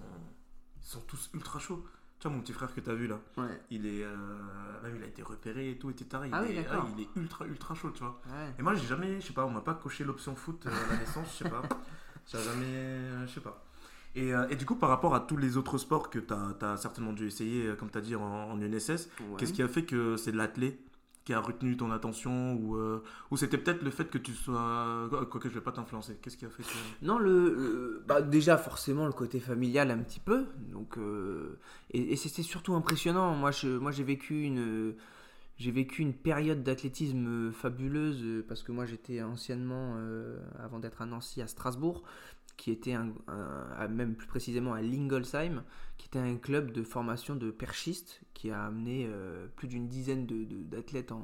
ils 0.82 0.86
sont 0.88 1.02
tous 1.02 1.30
ultra 1.34 1.60
chauds. 1.60 1.84
Tu 2.20 2.28
vois, 2.28 2.36
mon 2.38 2.42
petit 2.42 2.54
frère 2.54 2.74
que 2.74 2.80
t'as 2.80 2.94
vu 2.94 3.08
là, 3.08 3.20
Ouais. 3.38 3.62
il 3.70 3.86
est. 3.86 4.04
euh, 4.04 4.16
même 4.84 4.96
il 4.96 5.04
a 5.04 5.08
été 5.08 5.22
repéré 5.22 5.72
et 5.72 5.78
tout, 5.78 5.90
etc. 5.90 6.24
Il, 6.26 6.30
Ah 6.34 6.42
oui, 6.44 6.54
est, 6.56 6.64
d'accord. 6.64 6.88
il 6.98 7.04
est 7.04 7.10
ultra, 7.16 7.46
ultra 7.46 7.76
chaud, 7.76 7.92
tu 7.92 8.02
vois. 8.02 8.20
Ouais. 8.28 8.54
Et 8.58 8.62
moi, 8.64 8.74
j'ai 8.76 8.88
jamais, 8.88 9.20
je 9.22 9.28
sais 9.28 9.34
pas, 9.34 9.46
on 9.46 9.52
m'a 9.52 9.62
pas 9.62 9.74
coché 9.76 10.04
l'option 10.04 10.36
foot 10.36 10.66
à 10.68 10.70
la 10.92 10.98
naissance, 10.98 11.28
je 11.38 11.44
sais 11.44 11.50
pas. 11.50 11.62
J'ai 12.28 12.38
jamais, 12.40 12.66
euh, 12.66 13.28
je 13.28 13.34
sais 13.34 13.40
pas. 13.42 13.64
Et, 14.16 14.34
euh, 14.34 14.48
et 14.50 14.56
du 14.56 14.66
coup, 14.66 14.76
par 14.76 14.90
rapport 14.90 15.14
à 15.16 15.20
tous 15.22 15.38
les 15.38 15.58
autres 15.58 15.78
sports 15.78 16.10
que 16.10 16.20
tu 16.20 16.34
as, 16.34 16.78
certainement 16.78 17.14
dû 17.14 17.28
essayer, 17.28 17.68
euh, 17.68 17.76
comme 17.76 17.90
tu 17.92 17.98
as 17.98 18.02
dit, 18.02 18.16
en, 18.16 18.22
en 18.24 18.60
UNSS, 18.62 18.90
Ouais. 19.20 19.26
qu'est-ce 19.38 19.54
qui 19.54 19.62
a 19.62 19.68
fait 19.68 19.84
que 19.84 20.18
c'est 20.18 20.32
l'athlé 20.34 20.80
qui 21.24 21.34
a 21.34 21.42
retenu 21.42 21.76
ton 21.76 21.92
attention 21.92 22.54
ou, 22.54 22.78
euh, 22.78 23.04
ou 23.32 23.38
c'était 23.38 23.58
peut-être 23.58 23.84
le 23.84 23.92
fait 23.92 24.06
que 24.10 24.18
tu 24.18 24.32
sois. 24.34 25.10
Quoique 25.30 25.50
je 25.50 25.56
vais 25.56 25.60
pas 25.62 25.74
t'influencer. 25.74 26.18
Qu'est-ce 26.22 26.38
qui 26.38 26.46
a 26.46 26.50
fait 26.50 26.64
que. 26.64 27.06
Non, 27.06 27.20
le, 27.20 27.54
le- 27.54 28.04
bah 28.08 28.22
déjà 28.22 28.58
forcément 28.58 29.06
le 29.06 29.12
côté 29.12 29.42
familial 29.42 29.92
un 29.92 29.98
petit 29.98 30.22
peu. 30.22 30.46
Donc 30.72 30.98
euh, 30.98 31.60
et, 31.92 32.14
et 32.14 32.16
c'était 32.16 32.44
surtout 32.44 32.76
impressionnant. 32.76 33.36
Moi, 33.36 33.52
je, 33.52 33.68
moi 33.68 33.92
j'ai 33.92 34.06
vécu 34.06 34.44
une 34.44 34.94
j'ai 35.58 35.72
vécu 35.72 36.02
une 36.02 36.14
période 36.14 36.64
d'athlétisme 36.64 37.28
euh, 37.50 37.52
fabuleuse 37.52 38.22
euh, 38.24 38.46
parce 38.48 38.64
que 38.64 38.72
moi 38.72 38.86
j'étais 38.86 39.22
anciennement 39.22 39.96
euh, 39.98 40.40
avant 40.60 40.80
d'être 40.80 41.02
à 41.02 41.06
Nancy 41.06 41.42
à 41.42 41.48
Strasbourg, 41.48 42.04
qui 42.58 42.72
était 42.72 42.94
un, 42.94 43.14
même 43.88 44.16
plus 44.16 44.28
précisément 44.28 44.74
à 44.74 44.82
Lingolsheim, 44.82 45.64
qui 45.98 46.08
était 46.08 46.20
un 46.20 46.38
club 46.38 46.72
de 46.72 46.82
formation 46.84 47.36
de 47.36 47.52
perchistes 47.52 48.22
qui 48.34 48.50
a 48.50 48.66
amené 48.66 49.08
plus 49.56 49.68
d'une 49.68 49.88
dizaine 49.88 50.26
de- 50.26 50.44
de- 50.44 50.64
d'athlètes 50.64 51.12
en, 51.12 51.24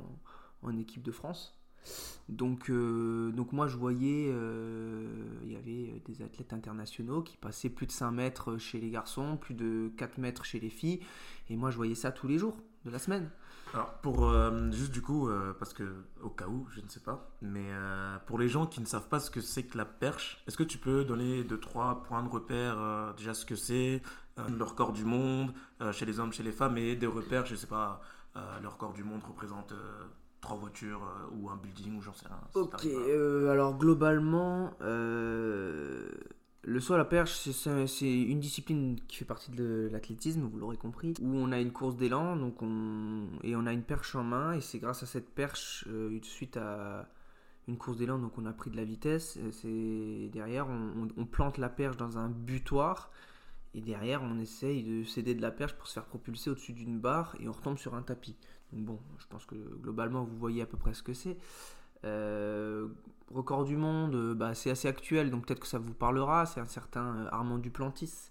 en 0.61 0.77
équipe 0.77 1.01
de 1.01 1.11
France. 1.11 1.57
Donc, 2.29 2.69
donc 2.69 3.51
moi 3.51 3.67
je 3.67 3.77
voyais, 3.77 4.27
il 5.43 5.51
y 5.51 5.55
avait 5.55 6.01
des 6.05 6.21
athlètes 6.21 6.53
internationaux 6.53 7.21
qui 7.21 7.37
passaient 7.37 7.69
plus 7.69 7.87
de 7.87 7.91
5 7.91 8.11
mètres 8.11 8.57
chez 8.57 8.79
les 8.79 8.89
garçons, 8.89 9.37
plus 9.37 9.55
de 9.55 9.91
4 9.97 10.17
mètres 10.19 10.45
chez 10.45 10.59
les 10.59 10.69
filles. 10.69 10.99
Et 11.49 11.55
moi 11.55 11.71
je 11.71 11.77
voyais 11.77 11.95
ça 11.95 12.11
tous 12.11 12.27
les 12.27 12.37
jours 12.37 12.57
de 12.85 12.91
la 12.91 12.99
semaine. 12.99 13.29
Alors, 13.73 13.93
pour 14.01 14.29
euh, 14.29 14.71
juste 14.71 14.91
du 14.91 15.01
coup, 15.01 15.27
euh, 15.27 15.53
parce 15.57 15.73
que 15.73 15.83
au 16.21 16.29
cas 16.29 16.45
où, 16.47 16.67
je 16.69 16.81
ne 16.81 16.87
sais 16.87 16.99
pas, 16.99 17.31
mais 17.41 17.65
euh, 17.71 18.17
pour 18.27 18.37
les 18.37 18.47
gens 18.47 18.67
qui 18.67 18.79
ne 18.81 18.85
savent 18.85 19.07
pas 19.07 19.19
ce 19.19 19.31
que 19.31 19.41
c'est 19.41 19.63
que 19.63 19.77
la 19.77 19.85
perche, 19.85 20.43
est-ce 20.47 20.57
que 20.57 20.63
tu 20.63 20.77
peux 20.77 21.03
donner 21.03 21.43
deux 21.43 21.59
trois 21.59 22.03
points 22.03 22.21
de 22.21 22.29
repère 22.29 23.13
déjà 23.17 23.33
ce 23.33 23.45
que 23.45 23.55
c'est, 23.55 24.03
euh, 24.37 24.47
le 24.55 24.63
record 24.63 24.93
du 24.93 25.05
monde 25.05 25.53
chez 25.91 26.05
les 26.05 26.19
hommes, 26.19 26.31
chez 26.31 26.43
les 26.43 26.51
femmes 26.51 26.77
et 26.77 26.95
des 26.95 27.07
repères, 27.07 27.45
je 27.45 27.55
sais 27.55 27.67
pas, 27.67 28.01
le 28.35 28.67
record 28.67 28.93
du 28.93 29.03
monde 29.03 29.21
représente 29.27 29.73
trois 30.39 30.55
voitures 30.55 31.01
ou 31.31 31.49
un 31.49 31.57
building 31.57 31.97
ou 31.97 32.01
j'en 32.01 32.13
sais 32.13 32.27
rien. 32.27 32.39
si 32.53 32.59
Ok, 32.59 32.85
alors 33.49 33.77
globalement, 33.77 34.71
euh, 34.81 36.09
le 36.65 36.79
saut 36.79 36.93
à 36.93 36.97
la 36.97 37.05
perche, 37.05 37.33
c'est- 37.33 38.23
une 38.23 38.39
discipline 38.39 38.97
qui 39.07 39.17
fait 39.17 39.25
partie 39.25 39.51
de 39.51 39.89
l'athlétisme, 39.91 40.41
vous 40.43 40.57
l'aurez 40.57 40.77
compris, 40.77 41.13
où 41.21 41.35
on 41.35 41.51
a 41.51 41.59
une 41.59 41.71
course 41.71 41.95
d'élan 41.95 42.35
donc 42.37 42.61
on, 42.61 43.27
et 43.43 43.55
on 43.55 43.65
a 43.65 43.73
une 43.73 43.83
perche 43.83 44.15
en 44.15 44.23
main, 44.23 44.53
et 44.53 44.61
c'est 44.61 44.79
grâce 44.79 45.03
à 45.03 45.05
cette 45.05 45.29
perche, 45.29 45.85
euh, 45.89 46.19
suite 46.23 46.57
à 46.57 47.09
une 47.67 47.77
course 47.77 47.97
d'élan, 47.97 48.17
donc 48.17 48.37
on 48.37 48.45
a 48.45 48.53
pris 48.53 48.69
de 48.69 48.77
la 48.77 48.85
vitesse, 48.85 49.37
euh, 49.37 49.51
c'est 49.51 50.29
derrière, 50.31 50.67
on, 50.69 51.25
plante 51.25 51.57
la 51.57 51.69
perche 51.69 51.97
dans 51.97 52.17
un 52.17 52.29
butoir, 52.29 53.11
et 53.75 53.81
derrière, 53.81 54.21
on 54.21 54.39
essaye 54.39 54.83
de 54.83 55.03
céder 55.03 55.33
de 55.33 55.41
la 55.41 55.51
perche 55.51 55.73
pour 55.73 55.87
se 55.87 55.93
faire 55.93 56.05
propulser 56.05 56.49
au-dessus 56.49 56.73
d'une 56.73 56.99
barre, 56.99 57.35
et 57.39 57.47
on 57.47 57.51
retombe 57.51 57.77
sur 57.77 57.95
un 57.95 58.03
tapis. 58.03 58.35
Bon, 58.71 58.99
je 59.17 59.27
pense 59.27 59.45
que 59.45 59.55
globalement, 59.55 60.23
vous 60.23 60.37
voyez 60.37 60.61
à 60.61 60.65
peu 60.65 60.77
près 60.77 60.93
ce 60.93 61.03
que 61.03 61.13
c'est. 61.13 61.37
Euh, 62.05 62.87
record 63.33 63.65
du 63.65 63.75
monde, 63.75 64.15
euh, 64.15 64.33
bah, 64.33 64.53
c'est 64.53 64.69
assez 64.69 64.87
actuel, 64.87 65.29
donc 65.29 65.45
peut-être 65.47 65.59
que 65.59 65.67
ça 65.67 65.79
vous 65.79 65.93
parlera. 65.93 66.45
C'est 66.45 66.59
un 66.59 66.65
certain 66.65 67.17
euh, 67.17 67.27
Armand 67.31 67.57
Duplantis 67.57 68.29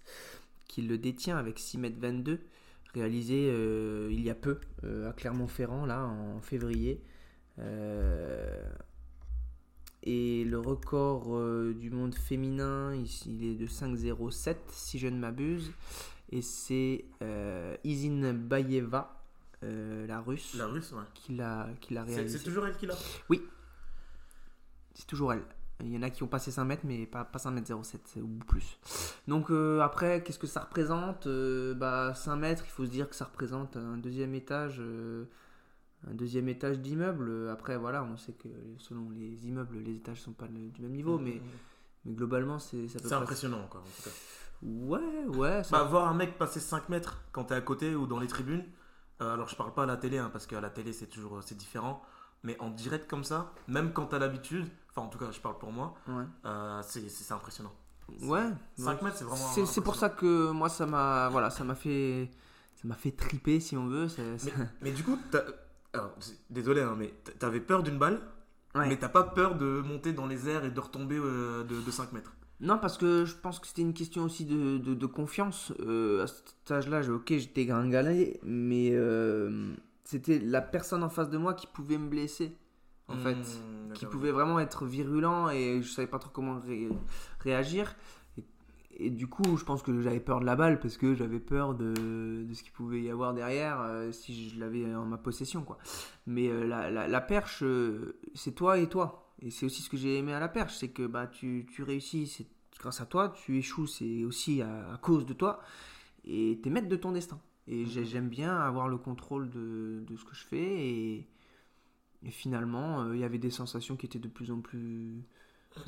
qui 0.67 0.81
le 0.81 0.97
détient 0.97 1.37
avec 1.37 1.59
6 1.59 1.77
mètres 1.77 1.99
22, 1.99 2.39
réalisé 2.93 3.49
euh, 3.51 4.09
il 4.11 4.21
y 4.21 4.29
a 4.29 4.35
peu 4.35 4.59
euh, 4.83 5.09
à 5.09 5.13
Clermont-Ferrand, 5.13 5.85
là, 5.85 6.05
en 6.05 6.41
février. 6.41 7.01
Et 10.05 10.43
le 10.43 10.59
record 10.59 11.39
du 11.75 11.89
monde 11.89 12.15
féminin, 12.15 12.93
il, 12.93 13.07
il 13.27 13.45
est 13.51 13.55
de 13.55 13.67
5,07 13.67 14.55
si 14.69 14.99
je 14.99 15.07
ne 15.07 15.17
m'abuse. 15.17 15.71
Et 16.31 16.41
c'est 16.41 17.05
Izine 17.83 18.33
Bayeva, 18.33 19.23
la 19.61 20.19
russe, 20.19 20.55
La 20.55 20.65
russe, 20.65 20.91
ouais. 20.91 21.03
qui 21.13 21.35
l'a 21.35 21.69
réalisé. 21.91 22.37
c'est 22.39 22.43
toujours 22.43 22.65
elle 22.65 22.75
qui 22.75 22.87
l'a. 22.87 22.95
C'est 24.93 25.07
toujours 25.07 25.33
elle. 25.33 25.43
Il 25.83 25.91
y 25.91 25.97
en 25.97 26.03
a 26.03 26.09
qui 26.09 26.23
ont 26.23 26.27
passé 26.27 26.51
5 26.51 26.63
mètres, 26.65 26.83
mais 26.85 27.05
pas, 27.05 27.25
pas 27.25 27.39
5 27.39 27.51
mètres 27.51 27.67
07 27.83 28.17
ou 28.21 28.27
plus. 28.45 28.77
Donc 29.27 29.49
euh, 29.51 29.81
après, 29.81 30.23
qu'est-ce 30.23 30.39
que 30.39 30.47
ça 30.47 30.61
représente? 30.61 31.27
Euh, 31.27 31.73
bah, 31.73 32.13
5 32.13 32.35
mètres, 32.37 32.63
il 32.65 32.69
faut 32.71 32.85
se 32.85 32.89
dire 32.91 33.09
que 33.09 33.15
ça 33.15 33.25
représente 33.25 33.75
un 33.75 33.97
deuxième 33.97 34.33
étage, 34.35 34.77
euh, 34.79 35.25
un 36.07 36.13
deuxième 36.13 36.47
étage 36.47 36.79
d'immeuble. 36.79 37.49
Après, 37.49 37.75
voilà, 37.77 38.03
on 38.03 38.15
sait 38.17 38.33
que 38.33 38.47
selon 38.77 39.09
les 39.09 39.47
immeubles, 39.47 39.77
les 39.79 39.95
étages 39.95 40.21
sont 40.21 40.31
pas 40.31 40.45
le- 40.47 40.69
du 40.69 40.81
même 40.83 40.93
niveau, 40.93 41.17
mais, 41.17 41.41
mais 42.05 42.13
globalement, 42.13 42.59
c'est 42.59 42.87
ça 42.87 42.99
peut 42.99 43.07
C'est 43.09 43.15
impressionnant, 43.15 43.67
quoi, 43.69 43.81
en 43.81 43.83
tout 43.83 44.03
cas. 44.03 44.15
Ouais, 44.61 45.25
ouais. 45.35 45.63
Ça... 45.63 45.79
Bah, 45.79 45.83
voir 45.85 46.07
un 46.07 46.13
mec 46.13 46.37
passer 46.37 46.59
5 46.61 46.87
mètres 46.87 47.19
quand 47.33 47.45
t'es 47.45 47.55
à 47.55 47.61
côté 47.61 47.95
ou 47.95 48.05
dans 48.07 48.19
les 48.19 48.27
tribunes, 48.27 48.63
euh, 49.21 49.33
alors 49.33 49.49
je 49.49 49.55
parle 49.57 49.73
pas 49.73 49.83
à 49.83 49.87
la 49.87 49.97
télé, 49.97 50.17
hein, 50.19 50.29
parce 50.31 50.45
qu'à 50.45 50.61
la 50.61 50.69
télé 50.69 50.93
c'est 50.93 51.07
toujours 51.07 51.41
c'est 51.43 51.57
différent, 51.57 52.01
mais 52.43 52.57
en 52.61 52.69
direct 52.69 53.09
comme 53.09 53.23
ça, 53.25 53.51
même 53.67 53.91
quand 53.91 54.05
t'as 54.05 54.19
l'habitude, 54.19 54.67
enfin 54.95 55.07
en 55.07 55.09
tout 55.09 55.17
cas 55.17 55.31
je 55.31 55.39
parle 55.39 55.57
pour 55.57 55.71
moi, 55.71 55.95
ouais. 56.07 56.23
euh, 56.45 56.81
c'est 56.83 57.31
impressionnant. 57.33 57.71
Ouais. 58.21 58.49
5 58.77 59.01
mètres 59.01 59.17
c'est 59.17 59.23
vraiment. 59.23 59.47
C'est 59.53 59.65
c'est 59.65 59.81
pour 59.81 59.95
ça 59.95 60.09
que 60.09 60.51
moi, 60.51 60.69
ça 60.69 60.85
m'a 60.85 61.29
voilà, 61.29 61.49
ça 61.49 61.63
m'a 61.63 61.75
fait, 61.75 62.29
ça 62.75 62.87
m'a 62.87 62.95
fait 62.95 63.11
triper, 63.11 63.59
si 63.59 63.75
on 63.77 63.87
veut. 63.87 64.07
Mais 64.81 64.91
du 64.91 65.03
coup, 65.03 65.17
alors, 65.93 66.11
désolé, 66.49 66.81
hein, 66.81 66.95
mais 66.97 67.13
t'avais 67.39 67.61
peur 67.61 67.81
d'une 67.83 67.97
balle, 67.97 68.19
Ouais. 68.75 68.87
mais 68.89 68.97
t'as 68.97 69.07
pas 69.09 69.23
peur 69.23 69.55
de 69.55 69.81
monter 69.85 70.13
dans 70.13 70.25
les 70.25 70.49
airs 70.49 70.65
et 70.65 70.71
de 70.71 70.79
retomber 70.79 71.17
euh, 71.17 71.63
de, 71.63 71.79
de 71.79 71.91
5 71.91 72.11
mètres? 72.11 72.33
Non, 72.59 72.79
parce 72.79 72.97
que 72.97 73.23
je 73.23 73.35
pense 73.35 73.59
que 73.59 73.67
c'était 73.67 73.83
une 73.83 73.93
question 73.93 74.23
aussi 74.23 74.45
de, 74.45 74.77
de, 74.79 74.93
de 74.95 75.05
confiance. 75.05 75.71
Euh, 75.79 76.23
à 76.23 76.27
cet 76.27 76.71
âge-là, 76.71 77.03
j'ai- 77.03 77.11
ok, 77.11 77.27
j'étais 77.37 77.65
gringalé, 77.65 78.39
mais 78.43 78.89
euh, 78.93 79.73
c'était 80.03 80.39
la 80.39 80.61
personne 80.61 81.03
en 81.03 81.09
face 81.09 81.29
de 81.29 81.37
moi 81.37 81.53
qui 81.53 81.67
pouvait 81.67 81.97
me 81.99 82.07
blesser, 82.09 82.55
en 83.07 83.17
fait. 83.17 83.35
Mmh, 83.35 83.93
Qui 83.93 84.05
pouvait 84.07 84.31
vraiment 84.31 84.59
être 84.59 84.85
virulent 84.85 85.49
et 85.49 85.81
je 85.83 85.89
savais 85.89 86.07
pas 86.07 86.19
trop 86.19 86.31
comment 86.31 86.59
ré- 86.59 86.89
réagir. 87.41 87.95
Et, 88.37 88.43
et 89.05 89.09
du 89.11 89.27
coup, 89.27 89.57
je 89.57 89.63
pense 89.65 89.83
que 89.83 90.01
j'avais 90.01 90.19
peur 90.19 90.39
de 90.39 90.45
la 90.45 90.55
balle 90.55 90.79
parce 90.79 90.97
que 90.97 91.13
j'avais 91.13 91.39
peur 91.39 91.75
de, 91.75 92.43
de 92.47 92.53
ce 92.53 92.63
qu'il 92.63 92.71
pouvait 92.71 93.01
y 93.01 93.09
avoir 93.11 93.33
derrière 93.35 93.81
euh, 93.81 94.11
si 94.11 94.49
je 94.49 94.59
l'avais 94.59 94.93
en 94.95 95.05
ma 95.05 95.17
possession, 95.17 95.63
quoi. 95.63 95.77
Mais 96.25 96.47
euh, 96.49 96.65
la, 96.65 96.89
la, 96.89 97.07
la 97.07 97.21
perche, 97.21 97.61
euh, 97.63 98.19
c'est 98.33 98.53
toi 98.55 98.79
et 98.79 98.87
toi. 98.89 99.19
Et 99.41 99.51
c'est 99.51 99.65
aussi 99.65 99.81
ce 99.81 99.89
que 99.89 99.97
j'ai 99.97 100.17
aimé 100.17 100.33
à 100.33 100.39
la 100.39 100.47
perche, 100.47 100.75
c'est 100.77 100.89
que 100.89 101.05
bah, 101.05 101.27
tu, 101.27 101.67
tu 101.69 101.83
réussis, 101.83 102.27
c'est 102.27 102.47
grâce 102.79 103.01
à 103.01 103.05
toi, 103.05 103.29
tu 103.29 103.57
échoues, 103.57 103.87
c'est 103.87 104.23
aussi 104.23 104.61
à, 104.61 104.93
à 104.93 104.97
cause 104.97 105.25
de 105.25 105.33
toi, 105.33 105.59
et 106.25 106.59
t'es 106.63 106.69
maître 106.69 106.87
de 106.89 106.95
ton 106.95 107.11
destin. 107.11 107.39
Et 107.67 107.85
j'ai- 107.85 108.05
j'aime 108.05 108.29
bien 108.29 108.55
avoir 108.57 108.87
le 108.89 108.97
contrôle 108.97 109.49
de, 109.49 110.03
de 110.07 110.15
ce 110.17 110.25
que 110.25 110.35
je 110.35 110.45
fais, 110.45 110.87
et, 110.87 111.27
et 112.25 112.31
finalement, 112.31 113.01
euh, 113.01 113.15
il 113.15 113.21
y 113.21 113.23
avait 113.23 113.37
des 113.37 113.51
sensations 113.51 113.95
qui 113.95 114.05
étaient 114.05 114.19
de 114.19 114.27
plus 114.27 114.51
en 114.51 114.61
plus 114.61 115.23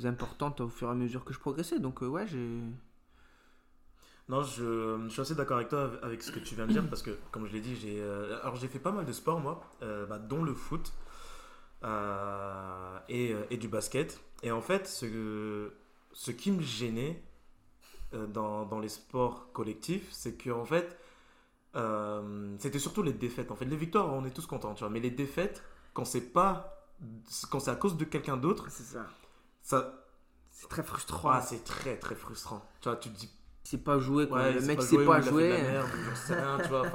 importantes 0.04 0.62
au 0.62 0.70
fur 0.70 0.89
et 0.89 0.92
à 0.92 0.96
mesure 0.96 1.24
que 1.24 1.34
je 1.34 1.39
progressais. 1.39 1.80
Donc 1.80 2.04
euh, 2.04 2.08
ouais, 2.08 2.27
j'ai... 2.27 2.60
Non, 4.27 4.42
je, 4.42 5.08
suis 5.10 5.22
assez 5.22 5.36
d'accord 5.36 5.58
avec 5.58 5.70
toi 5.70 5.92
avec 6.01 6.24
ce 6.24 6.32
que 6.32 6.39
tu 6.39 6.56
viens 6.56 6.65
de 6.65 6.72
dire 6.72 6.89
parce 6.89 7.04
que, 7.04 7.12
comme 7.32 7.46
je 7.46 7.54
l'ai 7.54 7.62
dit, 7.62 7.75
j'ai 7.75 8.01
euh, 8.01 8.56
fait 8.56 8.80
pas 8.80 8.92
mal 8.92 9.06
de 9.06 9.13
sports 9.13 9.39
moi, 9.39 9.62
bah, 9.82 10.18
dont 10.18 10.44
le 10.44 10.56
foot 10.56 10.94
et, 13.08 13.36
et 13.51 13.58
du 13.58 13.68
basket. 13.68 14.20
Et 14.42 14.50
en 14.51 14.62
fait, 14.62 14.88
ce, 14.88 15.72
ce 16.12 16.32
qui 16.32 16.51
me 16.51 16.63
gênait 16.63 17.22
dans, 18.30 18.65
dans 18.65 18.80
les 18.80 18.89
sports 18.89 19.51
collectifs, 19.54 20.08
c'est 20.12 20.34
que 20.34 20.50
en 20.50 20.65
fait, 20.65 20.98
c'était 22.58 22.80
surtout 22.80 23.04
les 23.04 23.13
défaites. 23.13 23.51
En 23.51 23.56
fait, 23.56 23.65
les 23.65 23.77
victoires, 23.77 24.12
on 24.12 24.25
est 24.25 24.32
tous 24.32 24.48
contents, 24.48 24.74
tu 24.74 24.80
vois, 24.80 24.89
mais 24.89 25.01
les 25.01 25.12
défaites, 25.12 25.62
quand 25.95 26.05
c'est 26.05 26.21
pas, 26.21 26.87
quand 27.49 27.59
c'est 27.59 27.71
à 27.71 27.75
cause 27.75 27.97
de 27.97 28.05
quelqu'un 28.05 28.37
d'autre, 28.37 28.67
C'est 28.69 28.83
ça. 28.83 29.07
ça, 29.63 30.05
C'est 30.51 30.69
très 30.69 30.83
frustrant. 30.83 31.29
ah, 31.31 31.41
c'est 31.41 31.63
très 31.63 31.97
très 31.97 32.15
frustrant. 32.15 32.63
Tu 32.81 32.89
vois, 32.89 32.97
tu 32.97 33.09
te 33.09 33.17
dis 33.17 33.31
c'est 33.63 33.83
pas 33.83 33.97
joué, 33.97 34.27
quoi. 34.27 34.37
Ouais, 34.39 34.53
le 34.53 34.59
c'est 34.61 34.67
mec 34.67 34.77
pas 34.77 34.85
joué, 34.85 35.05
pas 35.05 35.19
vois. 36.69 36.85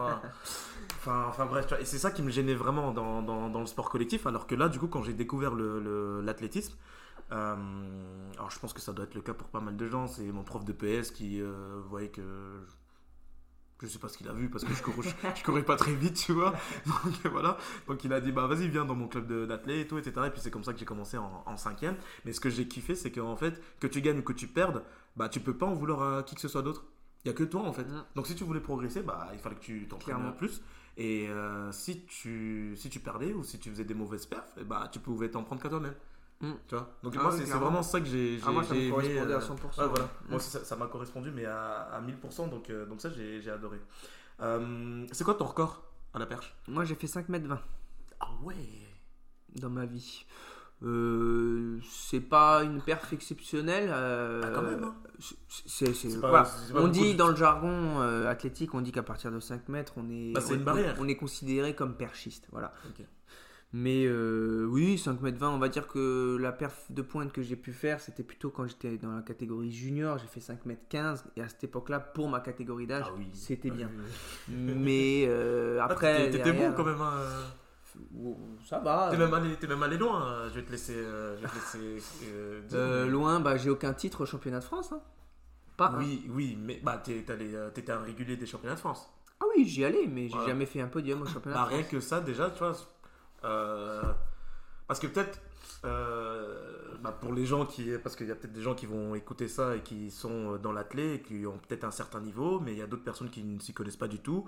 Enfin, 1.01 1.25
enfin, 1.29 1.47
bref, 1.47 1.67
tu 1.67 1.75
vois. 1.75 1.81
Et 1.81 1.85
c'est 1.85 1.99
ça 1.99 2.11
qui 2.13 2.23
me 2.23 2.31
gênait 2.31 2.55
vraiment 2.55 2.93
dans, 2.93 3.23
dans, 3.23 3.49
dans 3.51 3.61
le 3.61 3.67
sport 3.67 3.91
collectif. 3.91 4.27
Alors 4.27 4.47
que 4.47 4.55
là, 4.55 4.69
du 4.69 4.79
coup, 4.79 4.87
quand 4.87 5.03
j'ai 5.03 5.15
découvert 5.15 5.55
le- 5.55 5.81
le- 5.81 6.21
l'athlétisme, 6.21 6.75
euh, 7.33 7.57
alors 8.37 8.51
je 8.51 8.59
pense 8.61 8.73
que 8.73 8.81
ça 8.81 8.93
doit 8.93 9.05
être 9.05 9.15
le 9.15 9.23
cas 9.23 9.35
pour 9.35 9.49
pas 9.49 9.61
mal 9.61 9.77
de 9.77 9.87
gens. 9.87 10.07
C'est 10.07 10.31
mon 10.31 10.45
prof 10.45 10.65
de 10.65 10.73
PS 10.73 11.11
qui 11.11 11.41
euh, 11.43 11.81
voyait 11.89 12.11
que. 12.11 12.23
Je, 12.23 12.73
je 13.87 13.93
sais 13.93 13.99
pas 13.99 14.09
ce 14.09 14.19
qu'il 14.19 14.29
a 14.29 14.33
vu 14.33 14.49
parce 14.51 14.65
que 14.65 14.73
je 14.75 14.83
courais, 14.83 15.09
je, 15.09 15.41
je 15.41 15.45
courais 15.45 15.65
pas 15.65 15.77
très 15.77 15.95
vite, 15.95 16.15
tu 16.15 16.33
vois. 16.33 16.53
Donc 16.87 17.33
voilà. 17.33 17.57
Donc 17.89 18.05
il 18.05 18.13
a 18.13 18.21
dit 18.21 18.33
bah 18.33 18.47
vas-y 18.47 18.69
viens 18.69 18.85
dans 18.85 18.95
mon 18.95 19.09
club 19.09 19.47
d'athlètes 19.47 19.79
et 19.79 19.87
tout, 19.87 19.99
etc. 19.99 20.27
Et 20.27 20.31
puis 20.31 20.41
c'est 20.41 20.51
comme 20.51 20.65
ça 20.65 20.73
que 20.73 20.79
j'ai 20.79 20.85
commencé 20.85 21.17
en, 21.17 21.43
en 21.47 21.57
cinquième. 21.57 21.97
Mais 22.25 22.33
ce 22.33 22.41
que 22.41 22.51
j'ai 22.51 22.67
kiffé, 22.69 22.95
c'est 22.95 23.11
qu'en 23.11 23.37
fait, 23.37 23.61
que 23.81 23.87
tu 23.87 24.01
gagnes 24.01 24.19
ou 24.19 24.23
que 24.23 24.33
tu 24.33 24.47
perdes, 24.47 24.83
bah 25.17 25.29
tu 25.29 25.41
peux 25.41 25.57
pas 25.57 25.67
en 25.67 25.75
vouloir 25.75 26.19
à 26.19 26.23
qui 26.23 26.35
que 26.35 26.41
ce 26.41 26.49
soit 26.49 26.63
d'autre. 26.63 26.85
Il 27.25 27.29
y 27.29 27.31
a 27.31 27.35
que 27.35 27.45
toi 27.45 27.63
en 27.63 27.73
fait. 27.73 27.87
Donc 28.15 28.27
si 28.27 28.35
tu 28.35 28.45
voulais 28.45 28.61
progresser, 28.61 29.03
bah 29.03 29.29
il 29.33 29.39
fallait 29.39 29.57
que 29.57 29.61
tu 29.61 29.87
t'entraînes 29.89 30.35
plus. 30.37 30.63
Et 30.97 31.29
euh, 31.29 31.71
si 31.73 32.05
tu 32.05 32.75
si 32.77 32.91
tu 32.91 33.01
perdais 33.01 33.33
ou 33.33 33.43
si 33.45 33.59
tu 33.59 33.71
faisais 33.71 33.85
des 33.85 33.95
mauvaises 33.95 34.27
perfs, 34.27 34.59
bah 34.65 34.89
tu 34.93 34.99
pouvais 34.99 35.31
t'en 35.31 35.43
prendre 35.45 35.63
qu'à 35.63 35.69
toi-même. 35.69 35.95
Mm. 36.41 36.53
Tu 36.69 36.75
vois. 36.75 36.91
Donc 37.03 37.15
Ah 37.19 37.23
moi 37.23 37.33
oui, 37.35 37.43
c'est 37.45 37.53
vraiment 37.59 37.83
ça 37.83 38.01
que 38.01 38.07
j'ai 38.07 38.39
j'ai 38.39 38.45
Ah, 38.47 38.51
moi, 38.51 38.65
ça 38.65 38.75
aimé, 38.75 38.91
correspondait 38.91 39.33
à 39.35 39.37
euh, 39.37 39.41
100%. 39.41 39.53
Ouais, 39.83 39.89
voilà. 39.89 40.05
Mm. 40.05 40.09
Moi 40.29 40.37
aussi, 40.37 40.51
ça 40.63 40.77
m'a 40.77 40.87
correspondu, 40.87 41.31
mais 41.31 41.45
à, 41.45 41.83
à 41.93 42.01
1000%, 42.01 42.49
donc, 42.51 42.71
euh, 42.71 42.87
donc 42.87 43.01
ça, 43.01 43.11
j'ai 43.11 43.51
adoré. 43.51 43.79
Euh, 44.41 45.07
c'est 45.13 45.25
quoi 45.25 45.35
ton 45.35 45.45
record 45.45 45.83
à 46.15 46.19
la 46.19 46.27
perche? 46.27 46.55
Moi, 46.67 46.85
j'ai 46.85 46.95
fait 46.95 47.07
5 47.07 47.29
mètres 47.29 47.47
20 47.47 47.61
Ah 48.21 48.29
ouais 48.43 48.55
dans 49.57 49.69
ma 49.71 49.85
vie. 49.85 50.25
Euh, 50.83 51.79
c'est 51.91 52.21
pas 52.21 52.63
une 52.63 52.81
perf 52.81 53.13
exceptionnelle. 53.13 53.91
euh, 53.93 54.41
Ah, 54.43 54.51
quand 54.55 54.63
même, 54.63 54.83
hein. 54.85 54.95
c'est, 55.67 55.93
voilà. 56.21 56.49
on 56.75 56.89
dit 56.89 57.15
dans 57.17 57.29
le 57.29 57.37
jargon 57.37 58.01
euh, 58.01 58.27
athlétique, 58.31 58.73
on 58.75 58.81
dit 58.81 58.91
qu'à 58.93 59.03
partir 59.03 59.31
de 59.31 59.41
5 59.41 59.69
mètres, 59.69 59.93
on 59.99 60.09
est, 60.09 60.33
Bah, 60.33 60.41
c'est 60.41 60.55
on- 60.55 60.57
une 60.57 60.65
barrière. 60.65 60.97
On 60.99 61.07
est 61.07 61.17
considéré 61.17 61.75
comme 61.75 61.95
perchiste. 61.97 62.49
Voilà. 62.51 62.73
Ok. 62.89 63.05
Mais 63.73 64.05
euh, 64.05 64.67
oui, 64.69 64.99
5 64.99 65.21
mètres 65.23 65.39
20, 65.39 65.51
on 65.51 65.59
va 65.59 65.69
dire 65.69 65.87
que 65.87 66.37
la 66.41 66.51
perf 66.51 66.87
de 66.91 67.03
pointe 67.03 67.33
que 67.33 67.41
j'ai 67.41 67.55
pu 67.55 67.73
faire, 67.73 68.01
c'était 68.01 68.25
plutôt 68.25 68.51
quand 68.51 68.67
j'étais 68.67 68.99
dans 68.99 69.13
la 69.13 69.23
catégorie 69.23 69.71
junior. 69.71 70.19
J'ai 70.19 70.27
fait 70.27 70.41
5 70.41 70.67
mètres 70.67 70.83
15 70.89 71.25
et 71.37 71.43
à 71.43 71.49
cette 71.49 71.63
époque-là, 71.63 72.01
pour 72.01 72.29
ma 72.29 72.41
catégorie 72.41 72.89
d'âge, 72.89 73.05
Ah 73.09 73.13
oui. 73.17 73.29
c'était 73.33 73.71
Ah 73.71 73.77
bien. 73.77 73.91
oui. 74.49 74.55
Mais 74.75 75.25
euh, 75.29 75.79
Ah, 75.81 75.85
après, 75.85 76.27
t'étais- 76.27 76.39
T'étais 76.39 76.53
bon 76.53 76.73
quand 76.73 76.85
même. 76.85 77.01
hein, 77.01 77.13
euh. 77.17 77.43
Ouh, 78.15 78.37
Ça 78.65 78.79
va. 78.81 79.09
T'es 79.11 79.17
même, 79.19 79.33
allé- 79.35 79.55
t'es 79.57 79.67
même 79.69 79.83
allé 79.85 79.99
loin, 79.99 80.25
euh, 80.27 80.49
je 80.51 80.55
vais 80.57 80.63
te 80.65 80.71
laisser. 80.73 80.95
je 80.95 81.41
vais 81.43 81.49
te 81.49 82.75
laisser 82.75 83.09
loin, 83.11 83.39
bah, 83.41 83.57
j'ai 83.57 83.71
aucun 83.71 83.93
titre 83.95 84.23
au 84.23 84.27
championnat 84.27 84.59
de 84.59 84.65
France. 84.65 84.91
hein. 84.93 85.01
Pas 85.77 85.95
oui, 85.97 86.25
oui, 86.29 86.59
mais 86.61 86.81
bah, 86.83 87.01
t'étais 87.03 87.93
un 87.93 88.01
régulier 88.01 88.37
des 88.37 88.47
championnats 88.47 88.75
de 88.75 88.81
France. 88.81 89.09
Ah 89.41 89.45
oui, 89.57 89.65
j'y 89.67 89.85
allais, 89.85 90.07
mais 90.09 90.25
j'ai 90.29 90.35
Voilà. 90.35 90.49
jamais 90.49 90.67
fait 90.67 90.81
un 90.81 90.89
podium 90.89 91.23
au 91.23 91.27
championnat 91.27 91.57
Bah, 91.57 91.65
de 91.65 91.69
rien 91.71 91.79
France. 91.85 91.91
que 91.93 92.01
ça, 92.01 92.21
déjà, 92.21 92.51
tu 92.51 92.59
vois. 92.59 92.77
Euh, 93.45 94.03
parce 94.89 95.01
que 95.01 95.07
peut-être. 95.07 95.41
euh, 95.85 96.97
bah, 97.03 97.13
pour 97.19 97.33
les 97.33 97.47
gens 97.47 97.65
qui. 97.67 97.91
Parce 98.03 98.17
qu'il 98.17 98.29
y 98.29 98.31
a 98.31 98.35
peut-être 98.35 98.53
des 98.53 98.63
gens 98.63 98.75
qui 98.75 98.87
vont 98.87 99.15
écouter 99.15 99.49
ça 99.49 99.77
et 99.77 99.81
qui 99.83 100.11
sont 100.11 100.55
euh, 100.55 100.59
dans 100.59 100.73
l'athlé 100.73 101.15
et 101.15 101.21
qui 101.23 101.47
ont 101.47 101.59
peut-être 101.59 101.85
un 101.85 101.91
certain 101.91 102.21
niveau, 102.21 102.61
mais 102.61 102.73
il 102.73 102.79
y 102.79 102.83
a 102.83 102.87
d'autres 102.87 103.05
personnes 103.05 103.31
qui 103.31 103.43
ne 103.45 103.59
s'y 103.61 103.73
connaissent 103.73 103.97
pas 103.97 104.09
du 104.09 104.19
tout. 104.19 104.47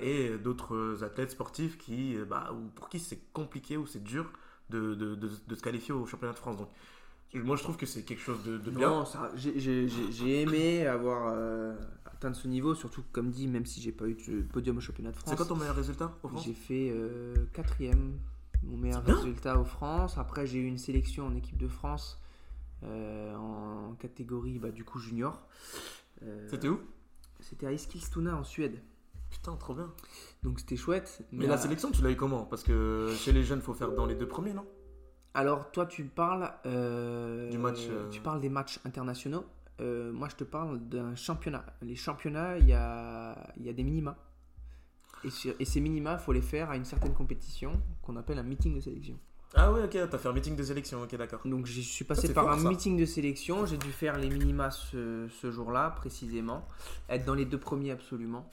et 0.00 0.38
d'autres 0.38 1.04
athlètes 1.04 1.30
sportifs 1.32 1.76
qui, 1.78 2.16
bah, 2.28 2.50
ou 2.54 2.68
pour 2.74 2.88
qui 2.88 2.98
c'est 2.98 3.20
compliqué 3.32 3.76
ou 3.76 3.86
c'est 3.86 4.02
dur 4.02 4.30
de, 4.70 4.94
de, 4.94 5.14
de- 5.14 5.54
se 5.54 5.62
qualifier 5.62 5.92
au 5.94 6.06
championnat 6.06 6.32
de 6.34 6.38
France. 6.38 6.56
Donc, 6.56 6.68
moi, 7.34 7.56
je 7.56 7.62
trouve 7.62 7.76
que 7.76 7.86
c'est 7.86 8.02
quelque 8.02 8.22
chose 8.22 8.42
de, 8.44 8.56
bien. 8.70 9.04
J'ai- 9.36 9.88
aimé 10.42 10.86
avoir 10.86 11.34
atteint 12.18 12.34
ce 12.34 12.48
niveau, 12.48 12.74
surtout 12.74 13.02
comme 13.12 13.30
dit, 13.30 13.46
même 13.46 13.64
si 13.64 13.80
j'ai 13.80 13.92
pas 13.92 14.06
eu 14.06 14.14
de 14.14 14.42
podium 14.42 14.78
au 14.78 14.80
championnat 14.80 15.10
de 15.10 15.16
France. 15.16 15.30
C'est 15.30 15.36
quoi 15.36 15.46
ton 15.46 15.56
meilleur 15.56 15.76
résultat 15.76 16.12
au 16.22 16.28
France? 16.28 16.44
J'ai 16.44 16.52
fait 16.52 16.90
euh, 16.90 17.34
quatrième, 17.52 18.18
mon 18.64 18.76
meilleur 18.76 19.04
résultat 19.04 19.58
au 19.58 19.64
France. 19.64 20.18
Après, 20.18 20.46
j'ai 20.46 20.58
eu 20.58 20.66
une 20.66 20.78
sélection 20.78 21.26
en 21.26 21.34
équipe 21.34 21.56
de 21.56 21.68
France 21.68 22.20
euh, 22.82 23.34
en 23.36 23.94
catégorie 23.94 24.58
bah, 24.58 24.70
du 24.70 24.84
coup 24.84 24.98
junior. 24.98 25.46
Euh, 26.22 26.46
C'était 26.50 26.68
où? 26.68 26.80
C'était 27.40 27.66
à 27.66 27.72
Eskilstuna 27.72 28.36
en 28.36 28.44
Suède. 28.44 28.82
Putain, 29.30 29.54
trop 29.56 29.74
bien. 29.74 29.92
Donc 30.42 30.58
c'était 30.58 30.76
chouette. 30.76 31.22
Mais 31.32 31.46
la 31.46 31.54
euh, 31.54 31.58
sélection, 31.58 31.90
tu 31.90 32.02
l'as 32.02 32.10
eu 32.10 32.16
comment? 32.16 32.44
Parce 32.44 32.64
que 32.64 33.14
chez 33.16 33.32
les 33.32 33.44
jeunes, 33.44 33.60
faut 33.60 33.74
faire 33.74 33.92
dans 33.92 34.06
les 34.06 34.16
deux 34.16 34.26
premiers, 34.26 34.54
non? 34.54 34.66
Alors 35.34 35.70
toi, 35.70 35.86
tu 35.86 36.04
parles 36.04 36.52
Du 36.64 37.58
match, 37.58 37.86
Tu 38.10 38.20
parles 38.20 38.40
des 38.40 38.48
matchs 38.48 38.80
internationaux. 38.84 39.44
Euh, 39.80 40.12
moi, 40.12 40.28
je 40.28 40.36
te 40.36 40.44
parle 40.44 40.80
d'un 40.88 41.14
championnat. 41.14 41.64
Les 41.82 41.94
championnats, 41.96 42.58
il 42.58 42.66
y 42.66 42.72
a, 42.72 43.36
y 43.60 43.68
a 43.68 43.72
des 43.72 43.84
minima. 43.84 44.16
Et, 45.24 45.30
sur- 45.30 45.54
et 45.58 45.64
ces 45.64 45.80
minima, 45.80 46.14
il 46.14 46.24
faut 46.24 46.32
les 46.32 46.42
faire 46.42 46.70
à 46.70 46.76
une 46.76 46.84
certaine 46.84 47.14
compétition 47.14 47.80
qu'on 48.02 48.16
appelle 48.16 48.38
un 48.38 48.42
meeting 48.44 48.74
de 48.76 48.80
sélection. 48.80 49.18
Ah 49.54 49.72
ouais, 49.72 49.82
ok, 49.84 49.90
t'as 50.10 50.18
fait 50.18 50.28
un 50.28 50.32
meeting 50.32 50.56
de 50.56 50.62
sélection, 50.62 51.02
ok, 51.02 51.14
d'accord. 51.16 51.40
Donc 51.44 51.64
je 51.66 51.80
suis 51.80 52.04
passé 52.04 52.32
par 52.34 52.44
fort, 52.44 52.52
un 52.52 52.58
ça. 52.58 52.68
meeting 52.68 52.98
de 52.98 53.04
sélection, 53.06 53.64
j'ai 53.64 53.78
dû 53.78 53.90
faire 53.92 54.18
les 54.18 54.28
minima 54.28 54.70
ce, 54.70 55.26
ce 55.40 55.50
jour-là 55.50 55.90
précisément, 55.90 56.68
être 57.08 57.24
dans 57.24 57.34
les 57.34 57.46
deux 57.46 57.58
premiers 57.58 57.90
absolument. 57.92 58.50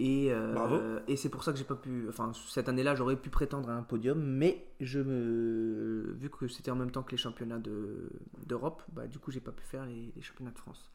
Et, 0.00 0.32
euh, 0.32 0.98
et 1.06 1.16
c'est 1.16 1.28
pour 1.28 1.44
ça 1.44 1.52
que 1.52 1.58
j'ai 1.58 1.64
pas 1.64 1.76
pu, 1.76 2.06
enfin 2.08 2.32
cette 2.48 2.68
année-là 2.68 2.96
j'aurais 2.96 3.14
pu 3.16 3.30
prétendre 3.30 3.68
à 3.70 3.74
un 3.74 3.82
podium, 3.82 4.20
mais 4.20 4.66
je 4.80 4.98
me, 4.98 6.14
vu 6.18 6.28
que 6.30 6.48
c'était 6.48 6.72
en 6.72 6.76
même 6.76 6.90
temps 6.90 7.04
que 7.04 7.12
les 7.12 7.16
championnats 7.16 7.60
de- 7.60 8.10
d'Europe, 8.44 8.82
bah 8.92 9.06
du 9.06 9.20
coup 9.20 9.30
j'ai 9.30 9.38
pas 9.40 9.52
pu 9.52 9.62
faire 9.64 9.86
les, 9.86 10.12
les 10.16 10.22
championnats 10.22 10.50
de 10.50 10.58
France. 10.58 10.90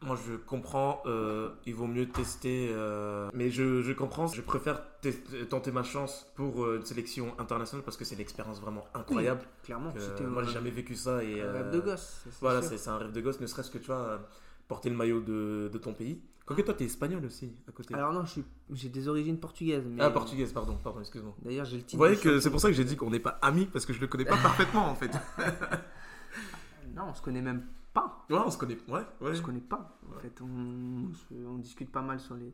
Moi, 0.00 0.16
je 0.28 0.34
comprends, 0.36 1.02
euh, 1.06 1.50
il 1.66 1.74
vaut 1.74 1.88
mieux 1.88 2.08
tester. 2.08 2.68
euh, 2.70 3.30
mais 3.34 3.50
je, 3.50 3.82
je 3.82 3.92
comprends, 3.92 4.28
je 4.28 4.40
préfère 4.42 4.80
tenter 5.48 5.72
ma 5.72 5.82
chance 5.82 6.30
pour 6.36 6.70
une 6.72 6.84
sélection 6.84 7.34
internationale 7.40 7.84
parce 7.84 7.96
que 7.96 8.04
c'est 8.04 8.14
une 8.14 8.20
expérience 8.20 8.60
vraiment 8.60 8.86
incroyable. 8.94 9.40
Clairement, 9.64 9.92
que, 9.92 10.22
moi, 10.22 10.44
j'ai 10.44 10.52
jamais 10.52 10.70
vécu 10.70 10.94
ça. 10.94 11.24
Et, 11.24 11.42
un 11.42 11.50
rêve 11.50 11.70
de 11.72 11.80
gosse. 11.80 12.24
Voilà, 12.40 12.62
c'est 12.62 12.88
un 12.88 12.98
rêve 12.98 13.10
de 13.10 13.20
gosse, 13.20 13.40
ne 13.40 13.46
serait-ce 13.48 13.72
que 13.72 13.78
tu 13.78 13.86
vois, 13.86 14.20
porter 14.68 14.88
le 14.88 14.94
maillot 14.96 15.20
de, 15.20 15.68
de 15.72 15.78
ton 15.78 15.94
pays. 15.94 16.20
Quoique 16.48 16.62
toi, 16.62 16.74
t'es 16.74 16.86
espagnol 16.86 17.24
aussi, 17.26 17.52
à 17.68 17.72
côté. 17.72 17.94
Alors 17.94 18.12
non, 18.12 18.24
je 18.24 18.30
suis- 18.30 18.44
j'ai 18.72 18.88
des 18.88 19.06
origines 19.06 19.38
portugaises. 19.38 19.84
Mais... 19.86 20.02
ah, 20.02 20.10
portugaise, 20.10 20.50
pardon, 20.52 20.76
pardon, 20.82 20.98
excuse-moi. 21.00 21.34
D'ailleurs 21.42 21.66
j'ai 21.66 21.76
le 21.76 21.82
titre. 21.82 21.92
Vous 21.92 21.98
voyez 21.98 22.16
que 22.16 22.40
c'est 22.40 22.50
pour 22.50 22.58
ça 22.60 22.68
que 22.68 22.74
j'ai 22.74 22.84
dit 22.84 22.96
qu'on 22.96 23.10
n'est 23.10 23.20
pas 23.20 23.38
amis 23.42 23.66
parce 23.66 23.84
que 23.86 23.92
je 23.92 24.00
le 24.00 24.06
connais 24.08 24.24
pas 24.24 24.36
parfaitement 24.42 24.86
en 24.86 24.94
fait. 24.94 25.10
Non, 26.94 27.04
on 27.10 27.14
se 27.14 27.22
connaît 27.22 27.42
même 27.42 27.64
pas. 27.94 28.24
Ouais, 28.30 28.38
on 28.44 28.50
se 28.50 28.58
connaît. 28.58 28.78
Ouais, 28.88 29.02
ouais. 29.20 29.34
Je 29.34 29.42
connais 29.42 29.60
pas. 29.60 29.98
En 30.08 30.14
Ouais. 30.16 30.22
fait, 30.22 30.40
on, 30.40 31.12
se- 31.14 31.34
on 31.46 31.58
discute 31.58 31.90
pas 31.92 32.02
mal 32.02 32.18
sur 32.18 32.34
les, 32.34 32.52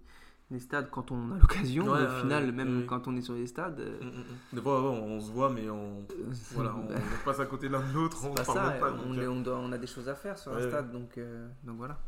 les 0.50 0.60
stades 0.60 0.88
quand 0.90 1.10
on 1.10 1.32
a 1.32 1.38
l'occasion. 1.38 1.86
Ouais, 1.86 2.02
au 2.04 2.20
final, 2.22 2.52
même 2.52 2.80
ouais. 2.80 2.86
quand 2.86 3.08
on 3.08 3.16
est 3.16 3.22
sur 3.22 3.34
les 3.34 3.46
stades, 3.46 3.80
euh, 3.80 3.98
Mm, 4.00 4.06
mm, 4.06 4.20
mm. 4.20 4.54
Des 4.56 4.60
fois, 4.60 4.80
on 4.82 5.20
se 5.20 5.30
voit, 5.32 5.50
mais 5.50 5.68
on, 5.70 6.06
voilà, 6.52 6.74
on, 6.76 6.84
on 6.92 7.24
passe 7.24 7.40
à 7.40 7.46
côté 7.46 7.68
l'un 7.68 7.80
de 7.80 7.92
l'autre, 7.94 8.18
on 8.24 8.34
c'est 8.36 8.46
pas 8.46 8.54
parle 8.54 8.72
ça. 8.72 8.78
pas. 8.78 8.92
on, 8.92 9.14
donc, 9.14 9.18
est- 9.22 9.26
on 9.26 9.40
doit- 9.40 9.58
on 9.58 9.72
a 9.72 9.78
des 9.78 9.86
choses 9.86 10.08
à 10.08 10.14
faire 10.14 10.38
sur 10.38 10.54
un 10.54 10.60
stade, 10.68 10.92
donc, 10.92 11.16
euh, 11.18 11.48
donc 11.64 11.76
voilà. 11.78 11.98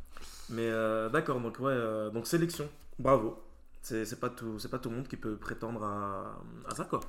Mais 0.50 0.68
euh, 0.70 1.08
d'accord, 1.08 1.40
donc 1.40 1.58
ouais, 1.58 1.66
euh, 1.72 2.10
donc 2.10 2.26
sélection, 2.26 2.68
bravo. 2.98 3.42
C'est 3.82 4.04
c'est 4.04 4.18
pas 4.20 4.30
tout, 4.30 4.58
c'est 4.58 4.68
pas 4.70 4.78
tout 4.78 4.90
le 4.90 4.96
monde 4.96 5.08
qui 5.08 5.16
peut 5.16 5.36
prétendre 5.36 5.82
à, 5.84 6.38
à 6.68 6.74
ça 6.74 6.84
quoi. 6.84 7.00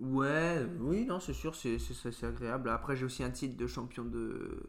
Ouais, 0.00 0.66
oui, 0.78 1.04
non, 1.04 1.20
c'est 1.20 1.34
sûr, 1.34 1.54
c'est 1.54 1.78
c'est- 1.78 1.92
c'est- 1.94 2.12
c'est 2.12 2.26
agréable. 2.26 2.70
Après, 2.70 2.96
j'ai 2.96 3.04
aussi 3.04 3.22
un 3.22 3.30
titre 3.30 3.56
de 3.56 3.66
champion 3.66 4.04
de, 4.04 4.62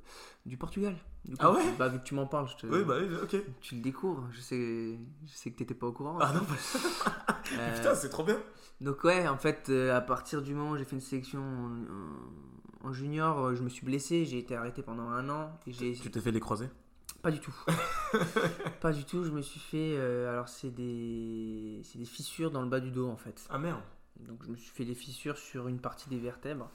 du 0.45 0.57
Portugal. 0.57 0.95
Du 1.23 1.37
coup, 1.37 1.43
Ah 1.45 1.51
ouais 1.53 1.63
Bah, 1.79 1.87
vu 1.87 1.99
que 1.99 2.03
tu 2.03 2.15
m'en 2.15 2.25
parles, 2.27 2.47
je 2.49 2.57
te- 2.57 2.67
Oui, 2.67 2.83
bah 2.83 2.95
ok. 3.23 3.37
tu 3.61 3.75
le 3.75 3.81
découvres. 3.81 4.27
Je 4.31 4.41
sais, 4.41 4.99
je 5.25 5.31
sais 5.33 5.51
que 5.51 5.57
t'étais 5.57 5.73
pas 5.73 5.87
au 5.87 5.93
courant. 5.93 6.17
Ah 6.19 6.33
non, 6.33 6.41
bah, 6.41 6.55
Euh, 7.57 7.75
putain, 7.75 7.95
c'est 7.95 8.09
trop 8.09 8.23
bien. 8.23 8.39
Donc 8.79 9.03
ouais, 9.03 9.27
en 9.27 9.37
fait, 9.37 9.67
euh, 9.69 9.95
à 9.95 9.99
partir 10.01 10.41
du 10.41 10.53
moment 10.53 10.71
où 10.71 10.77
j'ai 10.77 10.85
fait 10.85 10.95
une 10.95 11.01
sélection 11.01 11.41
en, 11.41 12.87
en 12.87 12.93
junior, 12.93 13.39
euh, 13.39 13.55
je 13.55 13.61
me 13.61 13.69
suis 13.69 13.85
blessé, 13.85 14.25
j'ai 14.25 14.37
été 14.37 14.55
arrêté 14.55 14.81
pendant 14.81 15.09
un 15.09 15.27
an 15.29 15.59
et 15.67 15.71
j'ai 15.73 15.93
Tu 15.93 16.09
t'es 16.09 16.21
fait 16.21 16.31
les 16.31 16.39
croisés? 16.39 16.69
Pas 17.21 17.29
du 17.29 17.39
tout, 17.39 17.53
pas 18.81 18.91
du 18.91 19.03
tout. 19.05 19.23
Je 19.23 19.31
me 19.31 19.41
suis 19.41 19.59
fait, 19.59 19.95
euh, 19.97 20.29
alors 20.31 20.47
c'est 20.49 20.71
des, 20.71 21.81
c'est 21.83 21.99
des 21.99 22.05
fissures 22.05 22.51
dans 22.51 22.61
le 22.61 22.69
bas 22.69 22.79
du 22.79 22.91
dos 22.91 23.07
en 23.09 23.17
fait. 23.17 23.45
Ah 23.49 23.57
merde. 23.59 23.81
Donc 24.27 24.43
je 24.43 24.49
me 24.49 24.55
suis 24.55 24.69
fait 24.71 24.85
des 24.85 24.95
fissures 24.95 25.37
sur 25.37 25.67
une 25.67 25.79
partie 25.79 26.09
des 26.09 26.19
vertèbres. 26.19 26.69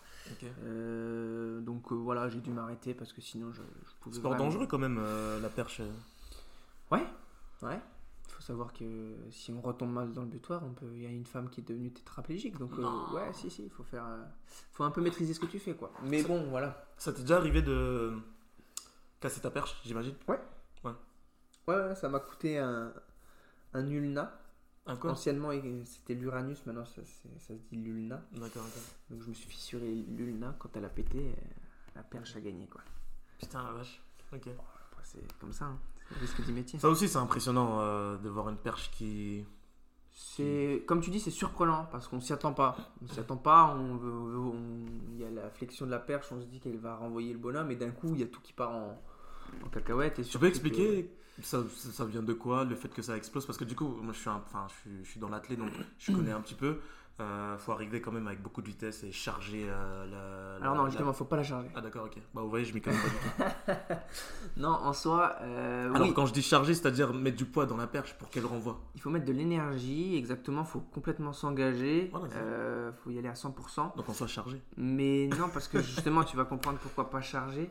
Euh, 0.65 1.61
donc 1.61 1.93
euh, 1.93 1.95
voilà, 1.95 2.29
j'ai 2.29 2.41
dû 2.41 2.51
m'arrêter 2.51 2.95
parce 2.95 3.13
que 3.13 3.21
sinon 3.21 3.53
je, 3.53 3.63
je 3.63 3.93
pouvais. 4.01 4.17
Sport 4.17 4.33
vraiment- 4.33 4.47
dangereux 4.47 4.67
quand 4.67 4.79
même, 4.79 4.99
euh, 5.01 5.41
la 5.41 5.49
perche. 5.49 5.81
Ouais, 6.91 7.05
ouais. 7.63 7.81
Il 8.29 8.33
faut 8.33 8.43
savoir 8.43 8.73
que 8.73 9.15
si 9.31 9.53
on 9.53 9.61
retombe 9.61 9.93
mal 9.93 10.13
dans 10.13 10.23
le 10.23 10.29
butoir, 10.29 10.63
on 10.65 10.73
peut. 10.73 10.91
Il 10.95 11.03
y 11.03 11.07
a 11.07 11.11
une 11.11 11.25
femme 11.27 11.49
qui 11.49 11.61
est 11.61 11.65
devenue 11.65 11.91
tétraplégique, 11.91 12.59
donc 12.59 12.73
ouais, 12.77 13.33
si 13.33 13.51
si, 13.51 13.65
il 13.65 13.71
faut 13.71 13.85
faire, 13.85 14.05
faut 14.73 14.85
un 14.85 14.91
peu 14.91 15.01
maîtriser 15.01 15.33
ce 15.33 15.41
que 15.41 15.47
tu 15.47 15.59
fais 15.59 15.75
quoi. 15.75 15.91
Mais 16.05 16.23
bon, 16.23 16.45
voilà. 16.51 16.85
Ça 16.99 17.13
t'est 17.13 17.23
déjà 17.23 17.37
arrivé 17.39 17.63
de 17.63 18.13
casser 19.21 19.41
ta 19.41 19.51
perche, 19.51 19.81
j'imagine? 19.85 20.15
Ouais, 20.29 20.39
ouais, 21.69 21.95
ça 21.95 22.09
m'a 22.09 22.21
coûté 22.21 22.59
un, 22.59 22.93
un 23.73 23.87
ulna. 23.91 24.39
Un 24.87 24.97
quoi 24.97 25.13
Anciennement, 25.13 25.51
c'était 25.85 26.15
l'uranus, 26.15 26.65
maintenant 26.67 26.85
ça, 26.85 27.03
se 27.05 27.53
dit 27.53 27.77
l'ulna. 27.77 28.23
D'accord. 28.33 28.63
Donc 29.11 29.23
je 29.23 29.29
me 29.29 29.35
suis 29.35 29.49
fissuré 29.49 29.93
l'ulna. 29.93 30.55
Quand 30.59 30.77
elle 30.77 30.85
a 30.85 30.89
pété, 30.89 31.35
la 31.95 32.03
perche 32.03 32.37
a 32.37 32.41
gagné 32.41 32.67
quoi. 32.69 32.83
Putain, 33.39 33.63
la 33.65 33.73
vache. 33.73 34.01
Ok. 34.33 34.49
C'est 35.03 35.39
comme 35.39 35.53
ça, 35.53 35.67
hein. 35.67 35.79
c'est 36.09 36.19
risque 36.19 36.45
du 36.45 36.53
métier. 36.53 36.79
Ça 36.81 36.89
aussi, 36.89 37.09
c'est 37.09 37.19
impressionnant 37.19 37.79
euh, 37.81 38.17
de 38.19 38.29
voir 38.29 38.49
une 38.49 38.57
perche 38.57 38.91
qui. 38.91 39.45
C'est 40.11 40.83
comme 40.87 41.01
tu 41.01 41.11
dis, 41.11 41.21
c'est 41.21 41.31
surprenant 41.31 41.87
parce 41.93 42.09
qu'on 42.09 42.21
s'y 42.21 42.33
attend 42.33 42.53
pas. 42.55 42.77
On 43.03 43.07
s'y 43.09 43.21
attend 43.21 43.37
pas. 43.37 43.75
On, 43.79 43.97
veut- 43.97 44.11
on- 44.39 44.85
il 45.13 45.19
y 45.21 45.25
a 45.25 45.31
la 45.31 45.51
flexion 45.51 45.85
de 45.87 45.91
la 45.91 45.99
perche, 45.99 46.33
on 46.33 46.41
se 46.41 46.47
dit 46.47 46.59
qu'elle 46.59 46.79
va 46.79 46.97
renvoyer 46.97 47.33
le 47.33 47.39
bonhomme, 47.39 47.71
et 47.71 47.77
d'un 47.77 47.91
coup, 47.91 48.09
il 48.15 48.21
y 48.21 48.23
a 48.23 48.27
tout 48.27 48.41
qui 48.41 48.53
part 48.53 48.71
en, 48.71 49.01
en 49.65 49.69
cacahuète. 49.69 50.19
Et 50.19 50.23
Tu 50.25 50.39
peux 50.39 50.47
expliquer 50.47 51.11
ça 51.43 51.63
ça 51.71 52.05
vient 52.05 52.23
de 52.23 52.33
quoi 52.33 52.65
le 52.65 52.75
fait 52.75 52.89
que 52.89 53.03
ça 53.03 53.17
explose? 53.17 53.47
Parce 53.47 53.59
que 53.59 53.65
du 53.65 53.75
coup, 53.75 53.89
moi 54.03 54.13
je 54.13 54.19
suis, 54.19 54.31
un- 54.31 54.43
enfin, 54.47 54.67
je 54.69 54.75
suis, 54.91 55.05
je 55.05 55.11
suis 55.11 55.21
dans 55.21 55.29
l'athlète 55.29 55.59
donc 55.59 55.71
je 55.99 56.13
connais 56.13 56.33
un 56.33 56.41
petit 56.41 56.55
peu. 56.55 56.79
Euh, 57.19 57.57
faut 57.57 57.73
arriver 57.73 58.03
quand 58.03 58.13
même 58.13 58.27
avec 58.27 58.43
beaucoup 58.43 58.61
de 58.61 58.67
vitesse 58.67 59.03
et 59.03 59.11
charger 59.11 59.65
euh, 59.71 60.05
la. 60.05 60.57
Alors 60.63 60.75
la- 60.75 60.79
non, 60.81 60.85
la- 60.85 60.91
justement, 60.91 61.15
faut 61.15 61.25
pas 61.25 61.37
la 61.37 61.45
charger. 61.45 61.71
Ah 61.75 61.81
d'accord, 61.81 62.05
ok. 62.05 62.19
Bah 62.35 62.43
vous 62.43 62.51
voyez, 62.51 62.67
je 62.67 62.75
m'y 62.75 62.83
connais 62.83 62.99
pas 62.99 63.09
du 63.09 63.15
tout. 63.15 63.95
Non, 64.59 64.69
en 64.69 64.93
soi, 64.93 65.37
euh, 65.41 65.95
Alors 65.95 66.07
oui, 66.09 66.13
quand 66.15 66.27
je 66.27 66.35
dis 66.35 66.43
charger, 66.43 66.75
c'est-à-dire 66.75 67.15
mettre 67.15 67.39
du 67.39 67.47
poids 67.47 67.65
dans 67.65 67.77
la 67.79 67.87
perche 67.87 68.13
pour 68.19 68.29
qu'elle 68.29 68.45
renvoie. 68.45 68.79
il 68.95 69.01
faut 69.01 69.09
mettre 69.09 69.25
de 69.25 69.33
l'énergie. 69.33 70.15
Exactement, 70.17 70.65
faut 70.65 70.81
complètement 70.81 71.33
s'engager. 71.33 72.09
Voilà, 72.13 72.29
c'est- 72.29 72.37
euh, 72.37 72.93
faut 73.03 73.09
y 73.11 73.19
aller 73.19 73.29
à 73.29 73.35
100%. 73.35 73.93
Donc 73.97 74.07
on 74.09 74.13
soit 74.13 74.27
chargé. 74.27 74.61
Mais 74.77 75.29
non, 75.39 75.49
parce 75.49 75.69
que 75.69 75.81
justement, 75.81 76.23
tu 76.23 76.37
vas 76.37 76.45
comprendre 76.45 76.79
pourquoi 76.79 77.09
pas 77.09 77.23
charger. 77.23 77.71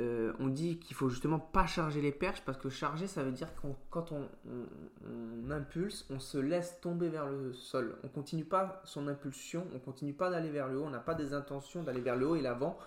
Euh, 0.00 0.32
on 0.38 0.48
dit 0.48 0.78
qu'il 0.78 0.96
faut 0.96 1.08
justement 1.10 1.38
pas 1.38 1.66
charger 1.66 2.00
les 2.00 2.10
perches 2.12 2.42
parce 2.44 2.56
que 2.56 2.70
charger, 2.70 3.06
ça 3.06 3.22
veut 3.22 3.32
dire 3.32 3.54
que 3.54 3.66
quand 3.90 4.12
on, 4.12 4.28
on- 4.48 4.66
on 5.46 5.50
impulse, 5.50 6.06
on 6.10 6.18
se 6.18 6.38
laisse 6.38 6.80
tomber 6.80 7.08
vers 7.10 7.28
le 7.28 7.52
sol. 7.52 7.96
On 8.02 8.08
continue 8.08 8.44
pas 8.46 8.80
son 8.84 9.06
impulsion, 9.08 9.66
on 9.74 9.78
continue 9.78 10.14
pas 10.14 10.30
d'aller 10.30 10.48
vers 10.50 10.68
le 10.68 10.78
haut, 10.78 10.84
on 10.84 10.90
n'a 10.90 11.00
pas 11.00 11.14
des 11.14 11.34
intentions 11.34 11.82
d'aller 11.82 12.00
vers 12.00 12.16
le 12.16 12.26
haut 12.26 12.36
et 12.36 12.40
l'avant. 12.40 12.78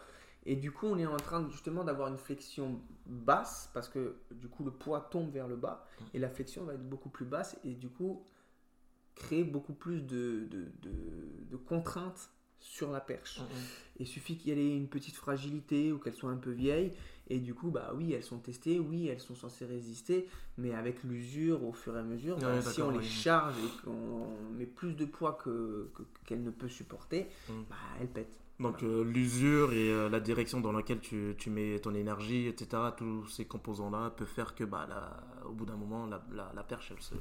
Et 0.46 0.56
du 0.56 0.72
coup, 0.72 0.88
on 0.88 0.98
est 0.98 1.06
en 1.06 1.16
train 1.18 1.48
justement 1.50 1.84
d'avoir 1.84 2.08
une 2.10 2.18
flexion 2.18 2.82
basse 3.06 3.70
parce 3.74 3.88
que 3.90 4.16
du 4.32 4.50
coup, 4.50 4.64
le 4.66 4.72
poids 4.72 5.00
tombe 5.12 5.32
vers 5.32 5.48
le 5.48 5.56
bas 5.56 5.86
et 6.14 6.20
la 6.20 6.30
flexion 6.30 6.64
va 6.66 6.74
être 6.74 6.90
beaucoup 6.90 7.10
plus 7.10 7.26
basse 7.26 7.58
et 7.64 7.76
du 7.76 7.90
coup, 7.90 8.26
créer 9.16 9.44
beaucoup 9.44 9.74
plus 9.74 10.02
de, 10.02 10.48
de, 10.50 10.66
de- 10.82 11.46
de 11.52 11.56
contraintes 11.58 12.30
sur 12.64 12.92
la 12.92 13.02
perche. 13.02 13.42
Il 14.00 14.08
suffit 14.08 14.38
qu'il 14.38 14.58
y 14.58 14.60
ait 14.60 14.76
une 14.76 14.88
petite 14.88 15.16
fragilité 15.16 15.92
ou 15.92 16.00
qu'elles 16.00 16.16
soient 16.16 16.32
un 16.32 16.38
peu 16.38 16.52
vieilles. 16.52 16.94
Et 17.30 17.40
du 17.40 17.54
coup, 17.54 17.70
bah 17.70 17.94
oui, 17.96 18.14
elles 18.14 18.24
sont 18.24 18.40
testées, 18.40 18.80
oui, 18.80 19.08
elles 19.08 19.20
sont 19.20 19.36
censées 19.36 19.66
résister. 19.66 20.28
Mais 20.58 20.74
avec 20.74 21.04
l'usure, 21.04 21.64
au 21.64 21.74
fur 21.74 21.96
et 21.96 22.00
à 22.00 22.04
mesure, 22.04 22.38
bah, 22.38 22.62
si 22.62 22.82
on 22.82 22.90
les 22.90 23.04
charge 23.04 23.56
et 23.58 23.84
qu'on 23.84 24.28
met 24.58 24.66
plus 24.66 24.94
de 24.94 25.06
poids 25.06 25.38
qu'elle 25.44 25.54
que, 25.94 26.04
qu'elle 26.26 26.44
ne 26.44 26.52
peut 26.52 26.70
supporter, 26.70 27.28
mm. 27.50 27.54
bah, 27.70 27.76
elles 28.00 28.08
pètent. 28.08 28.43
Donc 28.64 28.82
euh, 28.82 29.04
l'usure 29.04 29.74
et 29.74 29.92
euh, 29.92 30.10
la 30.10 30.22
direction 30.22 30.62
dans 30.62 30.72
laquelle 30.72 31.02
tu, 31.02 31.36
tu, 31.38 31.50
mets 31.50 31.80
ton 31.80 31.94
énergie, 31.94 32.48
etc., 32.48 32.82
tous 32.96 33.28
ces 33.28 33.44
composants-là 33.46 34.12
peuvent 34.12 34.26
faire 34.26 34.56
que 34.56 34.64
bah, 34.64 34.88
au 35.46 35.52
bout 35.52 35.66
d'un 35.66 35.76
moment, 35.76 36.08
la, 36.08 36.24
la, 36.56 36.64
perche, 36.64 36.94
elle 36.96 37.02
se, 37.02 37.14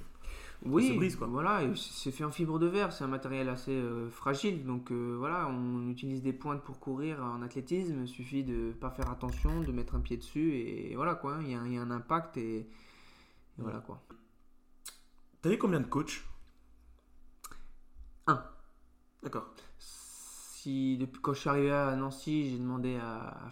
oui, 0.65 0.97
brise. 0.97 1.17
Quoi. 1.17 1.27
Voilà, 1.27 1.63
c'est 1.75 2.13
fait 2.13 2.23
en 2.23 2.31
fibre 2.31 2.61
de 2.61 2.67
verre, 2.67 2.93
c'est 2.93 3.03
un 3.03 3.09
matériel 3.09 3.49
assez 3.49 3.73
euh, 3.73 4.09
fragile. 4.09 4.65
Donc 4.65 4.93
voilà, 4.93 5.49
on 5.49 5.89
utilise 5.91 6.23
des 6.23 6.33
pointes 6.33 6.63
pour 6.63 6.79
courir 6.79 7.21
en 7.21 7.43
athlétisme, 7.43 8.03
il 8.03 8.09
suffit 8.09 8.45
de 8.45 8.69
ne 8.69 8.73
pas 8.73 8.91
faire 8.91 9.11
attention, 9.11 9.63
de 9.63 9.73
mettre 9.73 9.97
un 9.97 10.01
pied 10.01 10.17
dessus, 10.17 10.55
et, 10.55 10.95
voilà 10.95 11.17
quoi, 11.17 11.39
il 11.43 11.51
y, 11.51 11.55
a, 11.57 11.67
y, 11.67 11.77
a 11.77 11.83
un 11.83 11.91
impact, 11.91 12.37
et, 12.37 12.69
voilà 13.59 13.81
quoi. 13.81 14.01
T'as 15.41 15.51
eu 15.51 15.59
combien 15.59 15.81
de 15.81 15.87
coachs? 15.87 16.23
Un. 18.29 18.41
D'accord 19.25 19.53
depuis 20.71 21.21
quand 21.21 21.35
je 21.35 21.41
suis 21.41 21.49
arrivé 21.49 21.71
à 21.71 21.95
Nancy, 21.97 22.51
j'ai 22.51 22.59
demandé 22.59 22.97
à, 22.97 23.51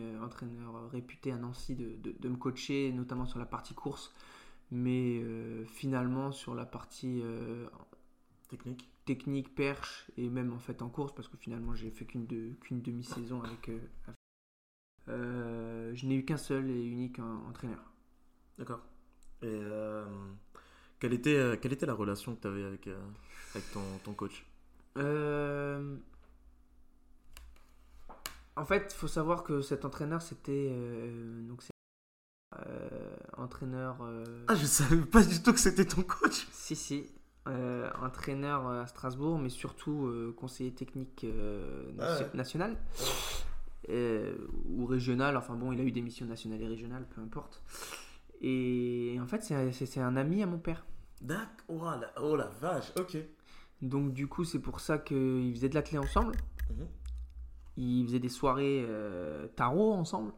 un 0.00 0.04
euh, 0.04 0.24
entraîneur 0.24 0.90
réputé 0.90 1.32
à 1.32 1.36
Nancy 1.36 1.74
de, 1.74 2.28
me 2.28 2.36
coacher, 2.36 2.92
notamment 2.92 3.26
sur 3.26 3.38
la 3.38 3.46
partie 3.46 3.74
course, 3.74 4.14
mais 4.70 5.20
euh, 5.22 5.64
finalement 5.64 6.32
sur 6.32 6.54
la 6.54 6.66
partie 6.66 7.20
euh, 7.22 7.66
technique, 8.48 8.88
technique, 9.04 9.54
perche 9.54 10.10
et 10.16 10.28
même 10.28 10.52
en 10.52 10.58
fait 10.58 10.82
en 10.82 10.88
course, 10.88 11.14
parce 11.14 11.28
que 11.28 11.36
finalement 11.36 11.74
j'ai 11.74 11.90
fait 11.90 12.04
qu'une 12.04 12.26
demi-saison 12.26 13.42
avec. 13.42 13.70
je 15.06 16.06
n'ai 16.06 16.14
eu 16.16 16.24
qu'un 16.24 16.36
seul 16.36 16.70
et 16.70 16.84
unique 16.84 17.18
entraîneur. 17.18 17.92
D'accord. 18.58 18.80
Et 19.42 19.60
quelle 20.98 21.14
était 21.14 21.58
quelle 21.60 21.72
était 21.72 21.86
la 21.86 21.94
relation 21.94 22.36
que 22.36 22.42
tu 22.42 22.46
avais 22.46 22.64
avec 22.64 22.88
avec 23.54 23.70
ton, 23.72 23.82
ton 24.04 24.12
coach? 24.12 24.44
En 28.60 28.64
fait, 28.64 28.92
il 28.92 28.96
faut 28.96 29.08
savoir 29.08 29.42
que 29.42 29.62
cet 29.62 29.86
entraîneur, 29.86 30.20
c'était. 30.20 30.68
Euh, 30.70 31.40
donc, 31.48 31.62
euh, 32.58 33.16
entraîneur. 33.38 34.02
Euh, 34.02 34.44
ah, 34.48 34.54
je 34.54 34.66
savais 34.66 35.00
pas 35.00 35.22
du 35.22 35.42
tout 35.42 35.52
que 35.52 35.60
c'était 35.60 35.86
ton 35.86 36.02
coach 36.02 36.46
Si, 36.52 36.76
si. 36.76 37.06
entraîneur 37.46 38.68
à 38.68 38.86
Strasbourg, 38.86 39.38
mais 39.38 39.48
surtout 39.48 40.12
conseiller 40.36 40.72
technique 40.72 41.26
ah 41.98 42.18
national. 42.34 42.76
ou 43.88 44.84
régional, 44.84 45.36
enfin 45.38 45.54
bon, 45.54 45.72
il 45.72 45.80
a 45.80 45.84
eu 45.84 45.92
des 45.92 46.02
missions 46.02 46.26
nationales 46.26 46.62
et 46.62 46.68
régionales, 46.68 47.06
peu 47.14 47.22
importe. 47.22 47.62
Et 48.42 49.18
en 49.20 49.26
fait, 49.26 49.42
c'est 49.72 50.00
un 50.00 50.16
ami 50.16 50.42
à 50.42 50.46
mon 50.46 50.58
père. 50.58 50.84
D'accord, 51.22 51.94
oh, 51.96 52.00
la... 52.00 52.12
oh 52.22 52.36
la 52.36 52.48
vache, 52.60 52.92
ok. 52.96 53.16
Donc 53.82 54.12
du 54.12 54.26
coup, 54.26 54.44
c'est 54.44 54.58
pour 54.58 54.80
ça 54.80 54.98
qu'ils 54.98 55.52
faisaient 55.54 55.68
de 55.68 55.74
la 55.74 55.82
clé 55.82 55.98
ensemble. 55.98 56.34
Mhm. 56.70 56.86
Ils 57.80 58.06
faisaient 58.06 58.18
des 58.18 58.28
soirées 58.28 58.84
euh, 58.86 59.46
tarot 59.56 59.92
ensemble. 59.94 60.32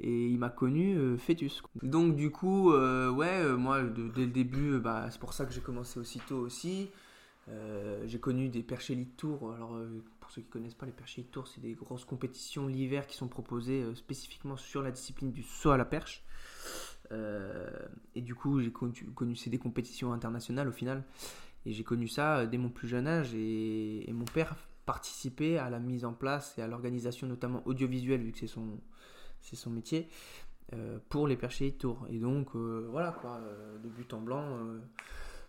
Et 0.00 0.28
il 0.28 0.38
m'a 0.38 0.48
connu 0.48 0.96
euh, 0.96 1.18
fœtus. 1.18 1.62
Donc 1.82 2.16
du 2.16 2.30
coup, 2.30 2.72
euh, 2.72 3.10
ouais, 3.10 3.44
moi 3.54 3.82
dès 3.82 4.22
le 4.22 4.30
début, 4.30 4.78
bah, 4.78 5.08
c'est 5.10 5.20
pour 5.20 5.34
ça 5.34 5.44
que 5.44 5.52
j'ai 5.52 5.60
commencé 5.60 5.98
aussitôt 5.98 6.38
aussi. 6.38 6.88
j'ai 8.06 8.18
connu 8.18 8.48
des 8.48 8.62
perches 8.62 8.90
Elite 8.90 9.16
Tour. 9.16 9.52
Alors 9.52 9.76
pour 10.20 10.30
ceux 10.30 10.40
qui 10.40 10.48
connaissent 10.48 10.74
pas 10.74 10.86
les 10.86 10.92
perches 10.92 11.18
Elite 11.18 11.32
Tour, 11.32 11.48
c'est 11.48 11.60
des 11.60 11.74
grosses 11.74 12.04
compétitions 12.04 12.66
l'hiver 12.68 13.06
qui 13.06 13.16
sont 13.16 13.28
proposées 13.28 13.84
spécifiquement 13.94 14.56
sur 14.56 14.82
la 14.82 14.90
discipline 14.90 15.32
du 15.32 15.42
saut 15.42 15.70
à 15.70 15.76
la 15.76 15.84
perche. 15.84 16.24
et 17.10 18.22
du 18.22 18.34
coup, 18.34 18.60
j'ai 18.60 18.72
connu, 18.72 18.94
connu 19.14 19.36
c'est 19.36 19.50
des 19.50 19.58
compétitions 19.58 20.12
internationales 20.12 20.68
au 20.68 20.72
final. 20.72 21.02
Et 21.66 21.72
j'ai 21.72 21.84
connu 21.84 22.08
ça 22.08 22.46
dès 22.46 22.58
mon 22.58 22.70
plus 22.70 22.88
jeune 22.88 23.06
âge. 23.06 23.34
et 23.34 24.10
mon 24.12 24.24
père 24.24 24.56
participer 24.84 25.58
à 25.58 25.70
la 25.70 25.78
mise 25.78 26.04
en 26.04 26.12
place 26.12 26.54
et 26.58 26.62
à 26.62 26.66
l'organisation 26.66 27.26
notamment 27.26 27.62
audiovisuelle 27.66 28.22
vu 28.22 28.32
que 28.32 28.38
c'est 28.38 28.46
son, 28.46 28.80
c'est 29.40 29.56
son 29.56 29.70
métier 29.70 30.08
euh, 30.74 30.98
pour 31.08 31.26
les 31.26 31.36
perchés 31.36 31.72
tour 31.72 32.06
et 32.08 32.18
donc 32.18 32.54
euh, 32.54 32.88
voilà 32.90 33.12
quoi 33.12 33.40
euh, 33.42 33.78
de 33.78 33.88
but 33.88 34.12
en 34.14 34.20
blanc 34.20 34.44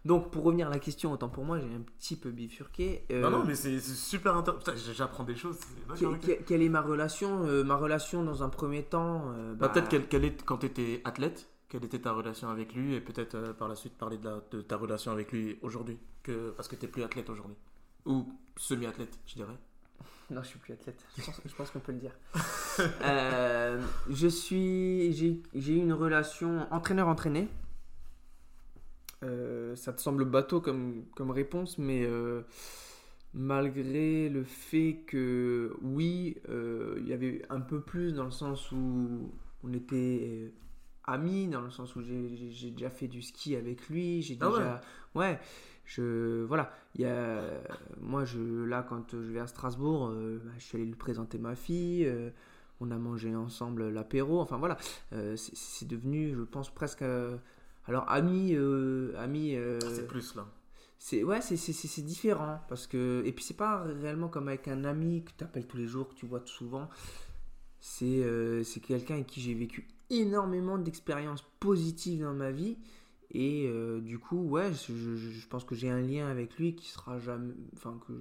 donc 0.04 0.32
pour 0.32 0.44
revenir 0.44 0.68
à 0.68 0.70
la 0.70 0.80
question 0.80 1.14
autant 1.14 1.30
pour 1.30 1.46
moi 1.46 1.60
j'ai 1.60 1.74
un 1.74 1.82
petit 1.98 2.18
peu 2.18 2.30
bifurqué 2.30 3.06
non 3.10 3.30
non 3.30 3.44
mais 3.46 3.56
c'est 3.56 3.80
super 3.80 4.36
intéressant 4.36 4.74
j'apprends 4.94 5.24
des 5.24 5.36
choses 5.36 5.60
quelle 6.46 6.62
est 6.62 6.70
ma 6.70 6.82
relation 6.82 7.64
ma 7.64 7.76
relation 7.76 8.24
dans 8.24 8.44
un 8.44 8.50
premier 8.50 8.84
temps 8.84 9.34
bah, 9.56 9.70
peut-être 9.70 9.90
bah 9.92 10.06
quelle, 10.10 10.26
est 10.26 10.44
quand 10.44 10.58
tu 10.58 10.66
étais 10.66 11.02
athlète 11.06 11.50
quelle 11.70 11.86
était 11.86 12.00
ta 12.00 12.12
relation 12.12 12.50
avec 12.50 12.74
lui 12.76 12.94
et 12.96 13.00
peut-être 13.00 13.54
par 13.54 13.70
la 13.70 13.76
suite 13.76 13.94
parler 13.98 14.18
de, 14.18 14.30
de 14.52 14.62
ta 14.62 14.76
relation 14.76 15.12
avec 15.12 15.32
lui 15.32 15.58
aujourd'hui 15.62 15.98
que 16.22 16.52
parce 16.52 16.68
que 16.68 16.76
tu 16.76 16.86
n'es 16.86 16.92
plus 16.92 17.04
athlète 17.04 17.30
aujourd'hui 17.30 17.56
ou 18.06 18.26
semi-athlète, 18.58 19.18
je 19.26 19.36
dirais. 19.36 19.58
Non, 20.30 20.42
je 20.42 20.48
suis 20.48 20.60
plus 20.60 20.74
athlète. 20.74 21.04
Je 21.18 21.54
pense, 21.56 21.70
qu'on 21.70 21.80
peut 21.80 21.92
le 21.92 22.00
dire. 22.00 22.16
Euh, 23.04 23.80
je 24.10 24.28
suis, 24.28 25.14
j'ai 25.14 25.74
eu 25.74 25.78
une 25.78 25.94
relation 25.94 26.66
entraîneur-entraîné. 26.72 27.48
Euh, 29.22 29.76
ça 29.76 29.94
te 29.94 30.02
semble 30.02 30.26
bateau 30.26 30.60
comme, 30.60 31.06
comme 31.16 31.30
réponse, 31.30 31.78
mais 31.78 32.04
euh, 32.04 32.42
malgré 33.36 34.28
le 34.28 34.44
fait 34.44 35.04
que 35.06 35.78
oui, 35.84 36.38
il 36.50 37.08
y 37.08 37.14
avait 37.14 37.44
un 37.52 37.62
peu 37.62 37.80
plus 37.80 38.14
dans 38.14 38.26
le 38.26 38.32
sens 38.32 38.72
où 38.72 39.32
on 39.64 39.72
était 39.72 40.52
amis, 41.06 41.48
dans 41.48 41.62
le 41.62 41.70
sens 41.70 41.96
où 41.96 42.02
j'ai 42.02 42.72
déjà 42.72 42.90
fait 42.90 43.08
du 43.08 43.22
ski 43.22 43.56
avec 43.56 43.88
lui, 43.88 44.24
j'ai 44.24 44.36
ah 44.42 44.50
déjà, 44.50 44.82
ouais 45.14 45.40
je 45.86 46.44
voilà. 46.44 46.72
Il 46.96 47.02
y 47.02 47.06
a 47.06 47.42
moi 48.00 48.26
je 48.26 48.64
là 48.64 48.86
quand 48.88 49.12
je 49.12 49.32
vais 49.32 49.40
à 49.40 49.48
Strasbourg 49.48 50.08
euh, 50.08 50.42
bah, 50.44 50.52
je 50.58 50.64
suis 50.64 50.78
allé 50.78 50.86
lui 50.86 50.96
présenter 50.96 51.38
ma 51.38 51.56
fille 51.56 52.06
euh, 52.06 52.30
on 52.80 52.92
a 52.92 52.98
mangé 52.98 53.36
ensemble 53.36 53.90
l'apéro 53.90 54.40
enfin 54.40 54.58
voilà. 54.58 54.78
Euh, 55.14 55.36
c'est 55.36 55.88
devenu 55.88 56.34
je 56.36 56.42
pense 56.42 56.74
presque 56.74 57.04
alors 57.86 58.10
ami 58.10 58.56
ami 59.18 59.56
ah, 59.56 59.80
c'est 59.82 60.08
plus 60.08 60.36
là. 60.36 60.46
c'est 61.00 61.24
ouais 61.24 61.42
c'est 61.42 62.06
différent 62.06 62.62
parce 62.70 62.88
que 62.88 63.24
et 63.26 63.32
puis 63.32 63.44
c'est 63.44 63.58
pas 63.58 63.84
réellement 63.84 64.30
comme 64.30 64.48
avec 64.48 64.68
un 64.68 64.86
ami 64.86 65.24
que 65.24 65.32
tu 65.38 65.44
appelles 65.44 65.68
tous 65.68 65.78
les 65.78 65.88
jours 65.88 66.10
que 66.10 66.16
tu 66.16 66.26
vois 66.26 66.42
souvent. 66.46 66.90
C'est 67.86 68.24
c'est 68.64 68.80
quelqu'un 68.80 69.16
avec 69.16 69.28
qui 69.28 69.42
j'ai 69.42 69.54
vécu 69.54 69.90
énormément 70.10 70.78
d'expériences 70.78 71.44
positives 71.60 72.22
dans 72.22 72.34
ma 72.34 72.52
vie 72.52 72.78
et 73.34 73.68
euh, 73.68 74.00
du 74.00 74.20
coup, 74.20 74.42
ouais, 74.50 74.72
je, 74.74 75.48
pense 75.48 75.64
que 75.64 75.74
j'ai 75.74 75.90
un 75.90 76.02
lien 76.02 76.28
avec 76.28 76.58
lui 76.58 76.76
qui 76.76 76.90
sera 76.90 77.18
jamais, 77.20 77.54
enfin 77.76 78.00
que 78.08 78.14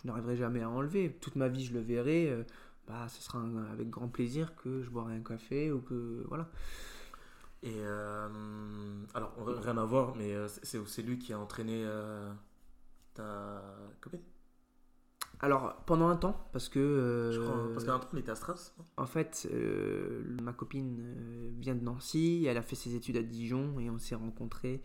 je, 0.00 0.06
n'arriverai 0.06 0.36
jamais 0.36 0.62
à 0.62 0.70
enlever. 0.70 1.16
Toute 1.20 1.36
ma 1.36 1.48
vie, 1.48 1.64
je 1.64 1.74
le 1.74 1.80
verrai. 1.80 2.30
Euh, 2.30 2.44
bah, 2.86 3.08
ce 3.08 3.20
sera 3.20 3.42
avec 3.72 3.90
grand 3.90 4.06
plaisir 4.06 4.54
que 4.54 4.82
je 4.82 4.90
boirai 4.90 5.16
un 5.16 5.22
café 5.22 5.72
ou 5.72 5.80
que 5.80 6.24
voilà. 6.28 6.48
Et 7.64 7.74
euh, 7.74 8.28
alors, 9.14 9.34
rien 9.44 9.76
à 9.76 9.84
voir, 9.84 10.14
mais 10.14 10.36
c'est 10.62 11.02
lui 11.02 11.18
qui 11.18 11.32
a 11.32 11.38
entraîné 11.40 11.84
ta 13.14 13.62
copine? 14.00 14.20
Alors, 15.40 15.74
pendant 15.84 16.08
un 16.08 16.16
temps, 16.16 16.48
parce 16.52 16.68
que. 16.68 16.78
Euh, 16.78 17.72
parce 17.74 17.84
qu'un 17.84 17.98
temps, 17.98 18.08
on 18.12 18.16
était 18.16 18.30
à 18.30 18.34
Stras. 18.34 18.72
En 18.96 19.06
fait, 19.06 19.46
euh, 19.52 20.24
ma 20.42 20.52
copine 20.52 20.98
euh, 21.00 21.50
vient 21.58 21.74
de 21.74 21.84
Nancy, 21.84 22.46
elle 22.48 22.56
a 22.56 22.62
fait 22.62 22.76
ses 22.76 22.94
études 22.94 23.18
à 23.18 23.22
Dijon 23.22 23.78
et 23.78 23.90
on 23.90 23.98
s'est 23.98 24.14
rencontrés. 24.14 24.82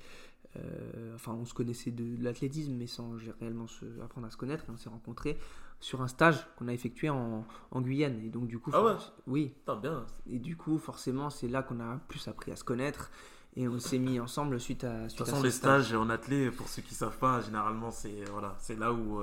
enfin, 1.15 1.33
on 1.33 1.45
se 1.45 1.53
connaissait 1.53 1.91
de, 1.91 2.21
l'athlétisme, 2.21 2.73
mais 2.73 2.87
sans 2.87 3.13
réellement 3.39 3.67
se, 3.67 3.85
apprendre 4.03 4.27
à 4.27 4.29
se 4.29 4.37
connaître. 4.37 4.65
Et 4.67 4.71
on 4.71 4.77
s'est 4.77 4.89
rencontrés 4.89 5.39
sur 5.79 6.01
un 6.01 6.07
stage 6.07 6.45
qu'on 6.57 6.67
a 6.67 6.73
effectué 6.73 7.09
en, 7.09 7.45
Guyane. 7.75 8.19
Et 8.25 8.29
donc, 8.29 8.47
du 8.47 8.59
coup. 8.59 8.71
Ah 8.73 8.83
ouais 8.83 8.95
Oui. 9.27 9.53
bien. 9.81 10.05
Et 10.29 10.39
du 10.39 10.57
coup, 10.57 10.77
forcément, 10.77 11.29
c'est 11.29 11.47
là 11.47 11.63
qu'on 11.63 11.79
a 11.79 11.97
plus 12.09 12.27
appris 12.27 12.51
à 12.51 12.57
se 12.57 12.65
connaître 12.65 13.09
et 13.55 13.69
on 13.69 13.79
s'est 13.79 13.99
mis 13.99 14.19
ensemble 14.19 14.59
suite 14.59 14.83
à. 14.83 15.05
de 15.05 15.07
toute 15.07 15.25
façon, 15.25 15.41
les 15.41 15.51
stages 15.51 15.93
en 15.93 16.09
athlé, 16.09 16.51
pour 16.51 16.67
ceux 16.67 16.81
qui 16.81 16.93
savent 16.93 17.17
pas, 17.17 17.39
généralement, 17.39 17.91
c'est 17.91 18.25
voilà, 18.31 18.55
c'est 18.59 18.77
là 18.77 18.91
où 18.91 19.21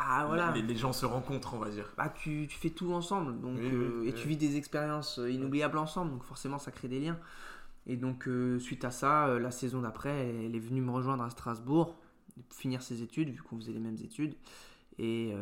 bah, 0.00 0.24
voilà. 0.26 0.52
les, 0.52 0.76
gens 0.76 0.92
se 0.92 1.04
rencontrent, 1.04 1.54
on 1.54 1.58
va 1.58 1.68
dire. 1.68 1.92
Bah, 1.96 2.08
tu, 2.08 2.46
tu 2.48 2.58
fais 2.58 2.70
tout 2.70 2.92
ensemble 2.92 3.38
donc, 3.40 3.58
euh, 3.58 4.06
et 4.06 4.12
tu 4.14 4.28
vis 4.28 4.36
des 4.36 4.56
expériences 4.56 5.18
euh, 5.18 5.30
inoubliables 5.30 5.76
ensemble, 5.76 6.12
donc 6.12 6.24
forcément 6.24 6.58
ça 6.58 6.70
crée 6.70 6.88
des 6.88 7.00
liens. 7.00 7.18
Et 7.86 7.96
donc 7.96 8.26
euh, 8.26 8.58
suite 8.58 8.84
à 8.84 8.90
ça, 8.90 9.38
la 9.38 9.50
saison 9.50 9.82
d'après, 9.82 10.28
elle 10.28 10.56
est 10.56 10.60
venue 10.60 10.80
me 10.80 10.90
rejoindre 10.90 11.22
à 11.22 11.30
Strasbourg, 11.30 11.96
finir 12.50 12.82
ses 12.82 13.02
études, 13.02 13.28
vu 13.28 13.42
qu'on 13.42 13.56
faisait 13.58 13.72
les 13.72 13.80
mêmes 13.80 13.98
études. 14.02 14.34
Et 14.98 15.34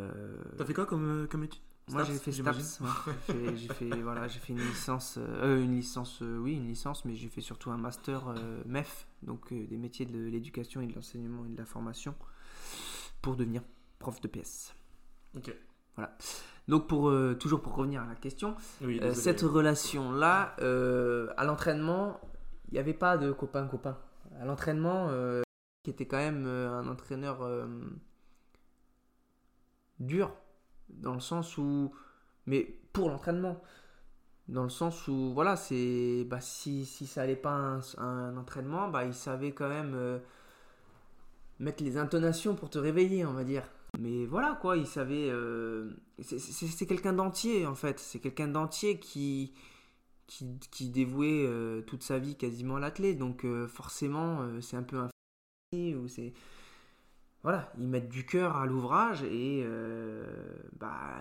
T'as 0.56 0.64
fait 0.64 0.74
quoi 0.74 0.86
comme, 0.86 1.26
comme 1.30 1.44
études 1.44 1.62
moi 1.90 2.04
j'ai 2.04 2.18
fait 2.18 2.32
STAPS, 2.32 2.82
j'ai 3.56 3.68
fait, 3.68 3.88
voilà, 4.02 4.28
j'ai 4.28 4.38
fait 4.40 4.52
une 4.52 4.60
licence, 4.60 5.18
une 5.42 5.74
licence, 5.74 6.20
oui 6.20 6.52
une 6.52 6.66
licence, 6.66 7.06
mais 7.06 7.14
j'ai 7.14 7.28
fait 7.28 7.40
surtout 7.40 7.70
un 7.70 7.78
master 7.78 8.34
MEF, 8.66 9.06
donc 9.22 9.54
des 9.54 9.76
métiers 9.78 10.04
de 10.04 10.26
l'éducation 10.26 10.82
et 10.82 10.86
de 10.86 10.94
l'enseignement 10.94 11.46
et 11.46 11.48
de 11.48 11.56
la 11.56 11.64
formation, 11.64 12.14
pour 13.22 13.36
devenir 13.36 13.62
prof 13.98 14.20
de 14.20 14.28
PS. 14.28 14.74
Ok. 15.36 15.54
Voilà. 15.96 16.16
Donc, 16.68 16.86
pour, 16.86 17.08
euh, 17.08 17.34
toujours 17.34 17.62
pour 17.62 17.74
revenir 17.74 18.02
à 18.02 18.06
la 18.06 18.14
question, 18.14 18.54
Oui, 18.82 19.00
euh, 19.02 19.14
cette 19.14 19.40
relation-là, 19.40 20.54
euh, 20.60 21.32
à 21.36 21.44
l'entraînement, 21.44 22.20
il 22.68 22.74
n'y 22.74 22.78
avait 22.78 22.94
pas 22.94 23.16
de 23.16 23.32
copain-copain. 23.32 23.98
À 24.38 24.44
l'entraînement, 24.44 25.10
qui 25.82 25.90
était 25.90 26.06
quand 26.06 26.18
même 26.18 26.46
un 26.46 26.86
entraîneur 26.86 27.48
dur, 29.98 30.32
dans 30.90 31.14
le 31.14 31.20
sens 31.20 31.56
où. 31.58 31.92
Mais 32.46 32.78
pour 32.92 33.08
l'entraînement. 33.08 33.60
Dans 34.48 34.62
le 34.62 34.70
sens 34.70 35.08
où, 35.08 35.32
voilà, 35.34 35.56
c'est. 35.56 36.24
Bah, 36.24 36.40
si, 36.40 36.86
si 36.86 37.06
ça 37.06 37.22
allait 37.22 37.36
pas 37.36 37.50
un, 37.50 37.80
un 37.98 38.36
entraînement, 38.36 38.88
bah, 38.88 39.04
il 39.04 39.12
savait 39.12 39.52
quand 39.52 39.68
même 39.68 40.20
mettre 41.58 41.82
les 41.82 41.96
intonations 41.96 42.54
pour 42.54 42.70
te 42.70 42.78
réveiller, 42.78 43.24
on 43.24 43.32
va 43.32 43.44
dire. 43.44 43.64
Mais 43.98 44.26
voilà, 44.26 44.56
quoi, 44.60 44.76
il 44.76 44.86
savait. 44.86 45.28
euh, 45.30 45.90
c'est- 46.20 46.86
quelqu'un 46.86 47.12
d'entier, 47.12 47.66
en 47.66 47.74
fait. 47.74 47.98
C'est 47.98 48.20
quelqu'un 48.20 48.48
d'entier 48.48 48.98
qui, 49.00 49.52
qui, 50.26 50.58
qui 50.72 50.90
dévouait 50.90 51.44
euh, 51.46 51.82
toute 51.82 52.02
sa 52.02 52.18
vie 52.18 52.36
quasiment 52.36 52.76
à 52.76 52.80
l'athlète. 52.80 53.18
Donc, 53.18 53.44
euh, 53.44 53.68
forcément, 53.68 54.46
c'est 54.60 54.76
un 54.76 54.82
peu 54.84 54.98
un. 54.98 55.10
ou 55.96 56.08
c'est. 56.08 56.32
Voilà, 57.42 57.72
ils 57.78 57.86
mettent 57.86 58.08
du 58.08 58.26
cœur 58.26 58.56
à 58.56 58.66
l'ouvrage 58.66 59.22
et. 59.22 59.64
bah. 60.78 61.20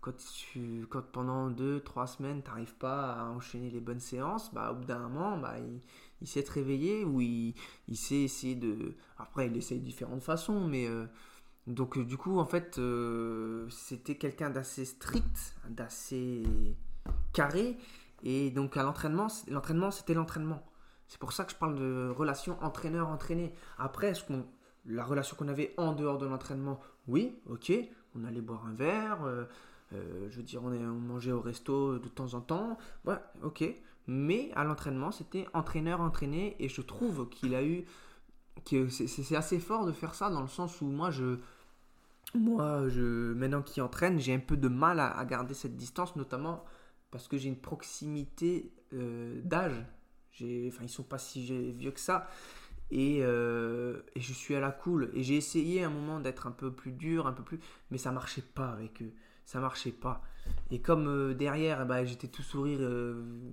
Quand, 0.00 1.02
pendant 1.12 1.50
deux, 1.50 1.80
trois 1.80 2.06
semaines, 2.06 2.42
tu 2.42 2.48
n'arrives 2.50 2.74
pas 2.76 3.12
à 3.14 3.24
enchaîner 3.30 3.70
les 3.70 3.80
bonnes 3.80 4.00
séances, 4.00 4.52
bah, 4.54 4.70
au 4.72 4.76
bout 4.76 4.84
d'un 4.84 4.98
moment, 5.00 5.36
bah, 5.38 5.58
il, 5.58 5.80
il 6.20 6.26
sait 6.28 6.42
te 6.44 6.52
réveiller 6.52 7.04
ou 7.04 7.20
il, 7.20 7.54
il 7.88 7.96
sait 7.96 8.22
essayer 8.22 8.54
de. 8.54 8.94
Après, 9.18 9.46
il 9.48 9.56
essaye 9.56 9.80
de 9.80 9.84
différentes 9.84 10.22
façons, 10.22 10.66
mais. 10.68 10.86
Donc, 11.66 11.98
euh, 11.98 12.04
du 12.04 12.16
coup, 12.16 12.38
en 12.38 12.46
fait, 12.46 12.78
euh, 12.78 13.68
c'était 13.70 14.16
quelqu'un 14.16 14.50
d'assez 14.50 14.84
strict, 14.84 15.56
d'assez 15.68 16.44
carré. 17.32 17.76
Et 18.22 18.50
donc, 18.50 18.76
à 18.76 18.82
l'entraînement, 18.82 19.26
l'entraînement, 19.48 19.90
c'était 19.90 20.14
l'entraînement. 20.14 20.64
C'est 21.08 21.18
pour 21.18 21.32
ça 21.32 21.44
que 21.44 21.52
je 21.52 21.56
parle 21.56 21.76
de 21.76 22.12
relation 22.16 22.56
entraîneur-entraîné. 22.62 23.52
Après, 23.78 24.08
est-ce 24.08 24.24
la 24.86 25.04
relation 25.04 25.36
qu'on 25.36 25.48
avait 25.48 25.74
en 25.76 25.92
dehors 25.92 26.18
de 26.18 26.26
l'entraînement, 26.26 26.80
oui, 27.08 27.36
ok, 27.48 27.72
on 28.14 28.24
allait 28.24 28.40
boire 28.40 28.64
un 28.66 28.74
verre, 28.74 29.18
euh, 29.92 30.28
je 30.30 30.36
veux 30.36 30.42
dire, 30.42 30.62
on, 30.64 30.70
mangeait 30.70 31.32
au 31.32 31.40
resto 31.40 31.98
de 31.98 32.08
temps 32.08 32.34
en 32.34 32.40
temps, 32.40 32.78
ouais, 33.04 33.18
ok. 33.42 33.64
Mais 34.08 34.50
à 34.54 34.64
l'entraînement, 34.64 35.10
c'était 35.10 35.46
entraîneur-entraîné. 35.52 36.56
Et 36.60 36.68
je 36.68 36.80
trouve 36.80 37.28
qu'il 37.28 37.54
a 37.54 37.64
eu. 37.64 37.84
que 38.64 38.88
c'est 38.88 39.36
assez 39.36 39.58
fort 39.58 39.86
de 39.86 39.92
faire 39.92 40.14
ça 40.14 40.30
dans 40.30 40.42
le 40.42 40.48
sens 40.48 40.80
où 40.80 40.86
moi, 40.86 41.10
je. 41.10 41.38
Moi, 42.34 42.88
je, 42.88 43.32
maintenant 43.32 43.62
qu'il 43.62 43.82
entraîne, 43.82 44.18
j'ai 44.18 44.34
un 44.34 44.38
peu 44.40 44.56
de 44.56 44.68
mal 44.68 45.00
à, 45.00 45.08
à 45.08 45.24
garder 45.24 45.54
cette 45.54 45.76
distance, 45.76 46.16
notamment 46.16 46.64
parce 47.10 47.28
que 47.28 47.38
j'ai 47.38 47.48
une 47.48 47.56
proximité 47.56 48.72
euh, 48.92 49.40
d'âge. 49.42 49.84
Enfin, 50.68 50.82
ils 50.82 50.88
sont 50.88 51.02
pas 51.02 51.18
si 51.18 51.72
vieux 51.72 51.90
que 51.90 52.00
ça. 52.00 52.28
Et, 52.90 53.20
euh, 53.22 54.02
et 54.14 54.20
je 54.20 54.32
suis 54.32 54.54
à 54.54 54.60
la 54.60 54.70
cool. 54.70 55.10
Et 55.14 55.22
j'ai 55.22 55.36
essayé 55.36 55.82
un 55.82 55.88
moment 55.88 56.20
d'être 56.20 56.46
un 56.46 56.50
peu 56.50 56.70
plus 56.70 56.92
dur, 56.92 57.26
un 57.26 57.32
peu 57.32 57.42
plus. 57.42 57.58
Mais 57.90 57.98
ça 57.98 58.12
marchait 58.12 58.42
pas 58.42 58.68
avec 58.68 59.02
eux. 59.02 59.12
Ça 59.44 59.60
marchait 59.60 59.92
pas. 59.92 60.22
Et 60.70 60.80
comme 60.80 61.08
euh, 61.08 61.34
derrière, 61.34 61.86
ben, 61.86 62.04
j'étais 62.04 62.28
tout 62.28 62.42
sourire, 62.42 62.80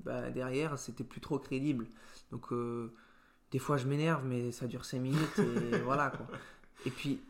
bah, 0.04 0.30
derrière, 0.30 0.78
c'était 0.78 1.04
plus 1.04 1.22
trop 1.22 1.40
crédible. 1.40 1.88
Donc, 2.32 2.50
des 3.52 3.60
fois, 3.60 3.78
je 3.78 3.88
m'énerve, 3.88 4.26
mais 4.26 4.52
ça 4.52 4.68
dure 4.68 4.84
5 4.84 5.00
minutes. 5.00 5.40
Et 5.40 5.78
voilà, 5.86 6.10
quoi. 6.10 6.28
Et 6.86 6.90
puis, 6.90 7.22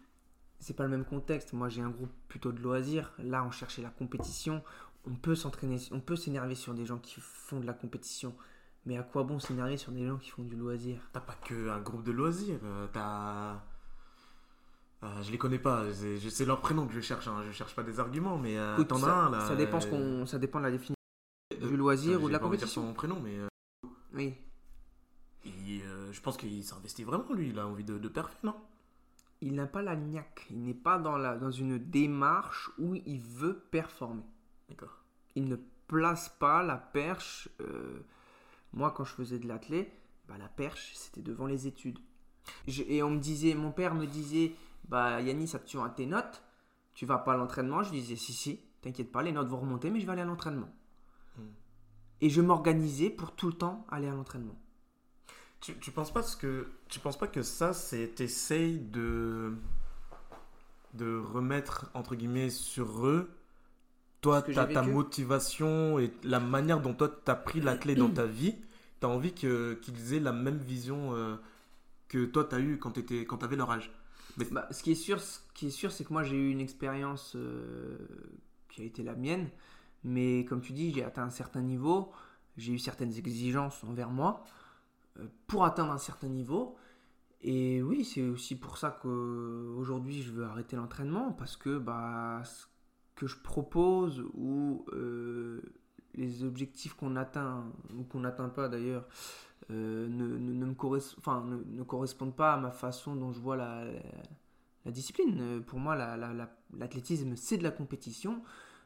c'est 0.63 0.73
pas 0.75 0.83
le 0.83 0.89
même 0.89 1.05
contexte. 1.05 1.53
Moi, 1.53 1.69
j'ai 1.69 1.81
un 1.81 1.89
groupe 1.89 2.11
plutôt 2.27 2.51
de 2.51 2.59
loisirs. 2.59 3.11
Là, 3.19 3.43
on 3.43 3.51
cherchait 3.51 3.81
la 3.81 3.89
compétition. 3.89 4.63
On 5.05 5.13
peut 5.15 5.35
s'entraîner, 5.35 5.77
on 5.91 5.99
peut 5.99 6.15
s'énerver 6.15 6.55
sur 6.55 6.73
des 6.73 6.85
gens 6.85 6.97
qui 6.97 7.19
font 7.19 7.59
de 7.59 7.65
la 7.65 7.73
compétition. 7.73 8.33
Mais 8.85 8.97
à 8.97 9.03
quoi 9.03 9.23
bon 9.23 9.39
s'énerver 9.39 9.77
sur 9.77 9.91
des 9.91 10.05
gens 10.07 10.17
qui 10.17 10.29
font 10.29 10.43
du 10.43 10.55
loisir? 10.55 10.97
T'as 11.13 11.19
pas 11.21 11.35
que 11.35 11.69
un 11.69 11.79
groupe 11.81 12.03
de 12.03 12.11
loisirs, 12.11 12.59
euh, 12.63 12.87
t'as. 12.91 13.55
Euh, 15.03 15.21
je 15.21 15.31
les 15.31 15.37
connais 15.37 15.59
pas, 15.59 15.83
c'est 15.93 16.45
leur 16.45 16.61
prénom 16.61 16.87
que 16.87 16.93
je 16.93 17.01
cherche, 17.01 17.27
hein, 17.27 17.43
je 17.45 17.51
cherche 17.51 17.75
pas 17.75 17.83
des 17.83 17.99
arguments, 17.99 18.37
mais 18.37 18.57
euh, 18.57 18.75
Écoute, 18.75 18.87
t'en 18.87 19.03
as 19.03 19.11
un 19.11 19.29
là. 19.31 19.47
ça 19.47 19.55
dépend 19.57 19.81
ce 19.81 19.87
qu'on, 19.87 20.25
ça 20.25 20.39
dépend 20.39 20.59
de 20.59 20.63
la 20.63 20.71
définition 20.71 20.95
euh, 21.61 21.67
du 21.67 21.75
loisir 21.75 22.23
ou 22.23 22.27
de 22.27 22.33
la 22.33 22.39
pas 22.39 22.45
envie 22.45 22.57
dire 22.57 22.67
compétition. 22.67 22.87
son 22.87 22.93
prénom, 22.93 23.19
mais 23.21 23.37
euh, 23.37 23.47
Oui. 24.13 24.33
euh, 25.45 26.09
je 26.13 26.21
pense 26.21 26.37
qu'il 26.37 26.63
s'investit 26.63 27.03
vraiment, 27.03 27.33
lui, 27.33 27.49
il 27.49 27.59
a 27.59 27.67
envie 27.67 27.83
de, 27.83 27.97
de 27.97 28.07
perfer, 28.07 28.37
non? 28.43 28.55
Il 29.45 29.55
n'a 29.55 29.67
pas 29.67 29.81
la 29.81 29.95
niaque. 29.97 30.47
Il 30.49 30.61
n'est 30.63 30.73
pas 30.73 30.97
dans 30.99 31.17
la, 31.17 31.37
dans 31.37 31.51
une 31.51 31.77
démarche 31.77 32.71
où 32.77 32.95
il 32.95 33.19
veut 33.19 33.59
performer. 33.71 34.23
D'accord. 34.69 35.03
il 35.35 35.47
ne 35.49 35.57
place 35.87 36.29
pas 36.39 36.63
la 36.63 36.77
perche. 36.77 37.49
euh, 37.59 37.99
moi, 38.71 38.91
quand 38.91 39.03
je 39.03 39.13
faisais 39.13 39.37
de 39.39 39.47
l'athlé, 39.47 39.91
bah, 40.27 40.35
la 40.39 40.47
perche, 40.47 40.93
c'était 40.95 41.21
devant 41.21 41.45
les 41.45 41.67
études. 41.67 41.99
Je- 42.67 42.83
et 42.87 43.03
on 43.03 43.09
me 43.11 43.19
disait, 43.19 43.53
mon 43.53 43.71
père 43.71 43.93
me 43.95 44.05
disait, 44.07 44.55
bah 44.87 45.21
Yannis, 45.21 45.47
ça 45.49 45.59
tu 45.59 45.77
as 45.79 45.89
tes 45.89 46.05
notes, 46.05 46.41
tu 46.93 47.05
vas 47.05 47.17
pas 47.17 47.33
à 47.33 47.37
l'entraînement? 47.37 47.83
Je 47.83 47.91
disais, 47.91 48.15
si, 48.15 48.33
si, 48.33 48.59
t'inquiète 48.81 49.11
pas, 49.11 49.21
les 49.23 49.31
notes 49.33 49.47
vont 49.49 49.59
remonter, 49.59 49.91
mais 49.91 49.99
je 49.99 50.05
vais 50.05 50.13
aller 50.13 50.21
à 50.21 50.25
l'entraînement. 50.25 50.69
Hmm. 51.37 51.51
Et 52.21 52.29
je 52.29 52.41
m'organisais 52.41 53.09
pour 53.09 53.35
tout 53.35 53.47
le 53.47 53.53
temps 53.53 53.85
aller 53.89 54.07
à 54.07 54.13
l'entraînement. 54.13 54.55
Tu, 55.63 55.73
tu 55.79 55.91
penses 55.91 56.11
pas 56.11 56.21
ce 56.21 56.35
que 56.35 56.67
tu 56.89 56.99
penses 56.99 57.17
pas 57.17 57.27
que 57.27 57.41
ça 57.41 57.71
c'est 57.73 58.15
t'essayes 58.15 58.79
de 58.79 59.53
de 60.93 61.17
remettre 61.17 61.89
entre 61.93 62.15
guillemets 62.15 62.49
sur 62.49 63.07
eux 63.07 63.29
toi 64.19 64.41
ta, 64.41 64.65
ta 64.65 64.81
motivation 64.81 65.99
et 65.99 66.11
la 66.23 66.41
manière 66.41 66.81
dont 66.81 66.93
toi 66.93 67.09
t'as 67.09 67.35
pris 67.35 67.61
la 67.61 67.77
clé 67.77 67.95
dans 67.95 68.09
ta 68.09 68.25
vie. 68.25 68.55
T'as 68.99 69.07
envie 69.07 69.33
que 69.33 69.73
qu'ils 69.81 70.13
aient 70.13 70.19
la 70.19 70.31
même 70.33 70.57
vision 70.57 71.13
euh, 71.13 71.35
que 72.07 72.25
toi 72.25 72.43
t'as 72.45 72.59
eu 72.59 72.77
quand 72.77 72.91
t'étais 72.91 73.25
quand 73.25 73.37
t'avais 73.37 73.55
leur 73.57 73.71
âge. 73.71 73.91
Bah, 74.51 74.67
ce 74.71 74.81
qui 74.81 74.91
est 74.91 74.95
sûr, 74.95 75.21
ce 75.21 75.39
qui 75.53 75.67
est 75.67 75.71
sûr, 75.71 75.91
c'est 75.91 76.03
que 76.03 76.11
moi 76.11 76.23
j'ai 76.23 76.37
eu 76.37 76.51
une 76.51 76.61
expérience 76.61 77.33
euh, 77.35 77.97
qui 78.69 78.81
a 78.81 78.85
été 78.85 79.03
la 79.03 79.13
mienne, 79.13 79.47
mais 80.03 80.43
comme 80.45 80.61
tu 80.61 80.73
dis, 80.73 80.91
j'ai 80.91 81.03
atteint 81.03 81.23
un 81.23 81.29
certain 81.29 81.61
niveau, 81.61 82.11
j'ai 82.57 82.73
eu 82.73 82.79
certaines 82.79 83.15
exigences 83.15 83.83
envers 83.83 84.09
moi 84.09 84.43
pour 85.47 85.65
atteindre 85.65 85.91
un 85.93 85.97
certain 85.97 86.27
niveau. 86.27 86.75
Et 87.41 87.81
oui, 87.83 88.05
c'est 88.05 88.27
aussi 88.27 88.55
pour 88.57 88.77
ça 88.77 88.91
qu'aujourd'hui 89.01 90.21
je 90.23 90.31
veux 90.31 90.45
arrêter 90.45 90.75
l'entraînement 90.75 91.33
parce 91.33 91.57
que 91.57 91.77
bah, 91.77 92.41
ce 92.45 92.65
que 93.15 93.27
je 93.27 93.37
propose 93.39 94.23
ou 94.33 94.85
euh, 94.93 95.61
les 96.15 96.43
objectifs 96.43 96.93
qu'on 96.95 97.15
atteint 97.17 97.65
ou 97.97 98.03
qu'on 98.03 98.21
n'atteint 98.21 98.49
pas 98.49 98.69
d'ailleurs 98.69 99.07
euh, 99.71 100.07
ne, 100.09 100.25
ne- 100.27 100.53
me 100.53 100.65
ne, 100.65 101.63
ne 101.77 101.83
correspondent 101.83 102.35
pas 102.35 102.53
à 102.53 102.57
ma 102.57 102.71
façon 102.71 103.15
dont 103.15 103.31
je 103.31 103.39
vois 103.39 103.57
la, 103.57 103.85
la, 104.85 104.91
discipline. 104.91 105.37
Euh, 105.39 105.59
Pour 105.61 105.79
moi, 105.79 105.95
la- 105.95 106.17
la- 106.17 106.33
la- 106.33 106.55
l'athlétisme, 106.77 107.35
c'est 107.35 107.57
de 107.57 107.63
la 107.63 107.71
compétition. 107.71 108.41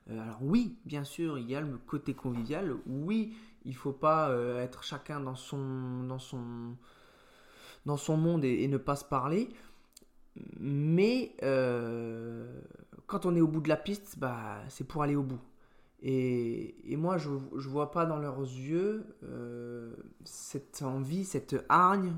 Euh, 0.10 0.22
alors 0.22 0.40
oui, 0.42 0.78
bien 0.86 1.04
sûr, 1.04 1.38
il 1.38 1.50
y 1.50 1.56
a 1.56 1.62
le 1.62 1.78
côté 1.78 2.14
convivial. 2.14 2.76
Oui, 2.86 3.36
il 3.68 3.76
faut 3.76 3.92
pas 3.92 4.30
euh, 4.30 4.64
être 4.64 4.82
chacun 4.82 5.20
dans 5.20 5.36
son, 5.36 6.04
dans 6.04 6.20
son, 6.20 6.76
dans 7.86 7.98
son 7.98 8.18
monde 8.18 8.44
et, 8.46 8.68
ne 8.68 8.78
pas 8.78 8.96
se 8.96 9.04
parler. 9.06 9.50
Mais 10.60 11.36
euh, 11.44 12.62
quand 13.08 13.26
on 13.26 13.36
est 13.36 13.42
au 13.42 13.48
bout 13.48 13.60
de 13.62 13.70
la 13.70 13.76
piste, 13.76 14.18
bah, 14.18 14.62
c'est 14.70 14.88
pour 14.88 15.04
aller 15.04 15.16
au 15.16 15.24
bout. 15.24 15.42
Et, 16.02 16.92
et 16.92 16.96
moi, 16.96 17.18
je 17.18 17.30
ne 17.30 17.60
vois 17.60 17.92
pas 17.92 18.06
dans 18.06 18.18
leurs 18.18 18.40
yeux 18.40 19.06
euh, 19.24 19.94
cette 20.24 20.82
envie, 20.82 21.26
cette 21.26 21.66
hargne. 21.70 22.14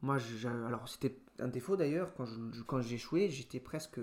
moi, 0.00 0.16
alors 0.66 0.88
c'était 0.88 1.18
un 1.40 1.48
défaut 1.48 1.76
d'ailleurs, 1.76 2.14
quand 2.14 2.24
je- 2.24 2.62
quand 2.62 2.80
échoué, 2.80 3.28
j'étais 3.28 3.60
presque... 3.60 4.00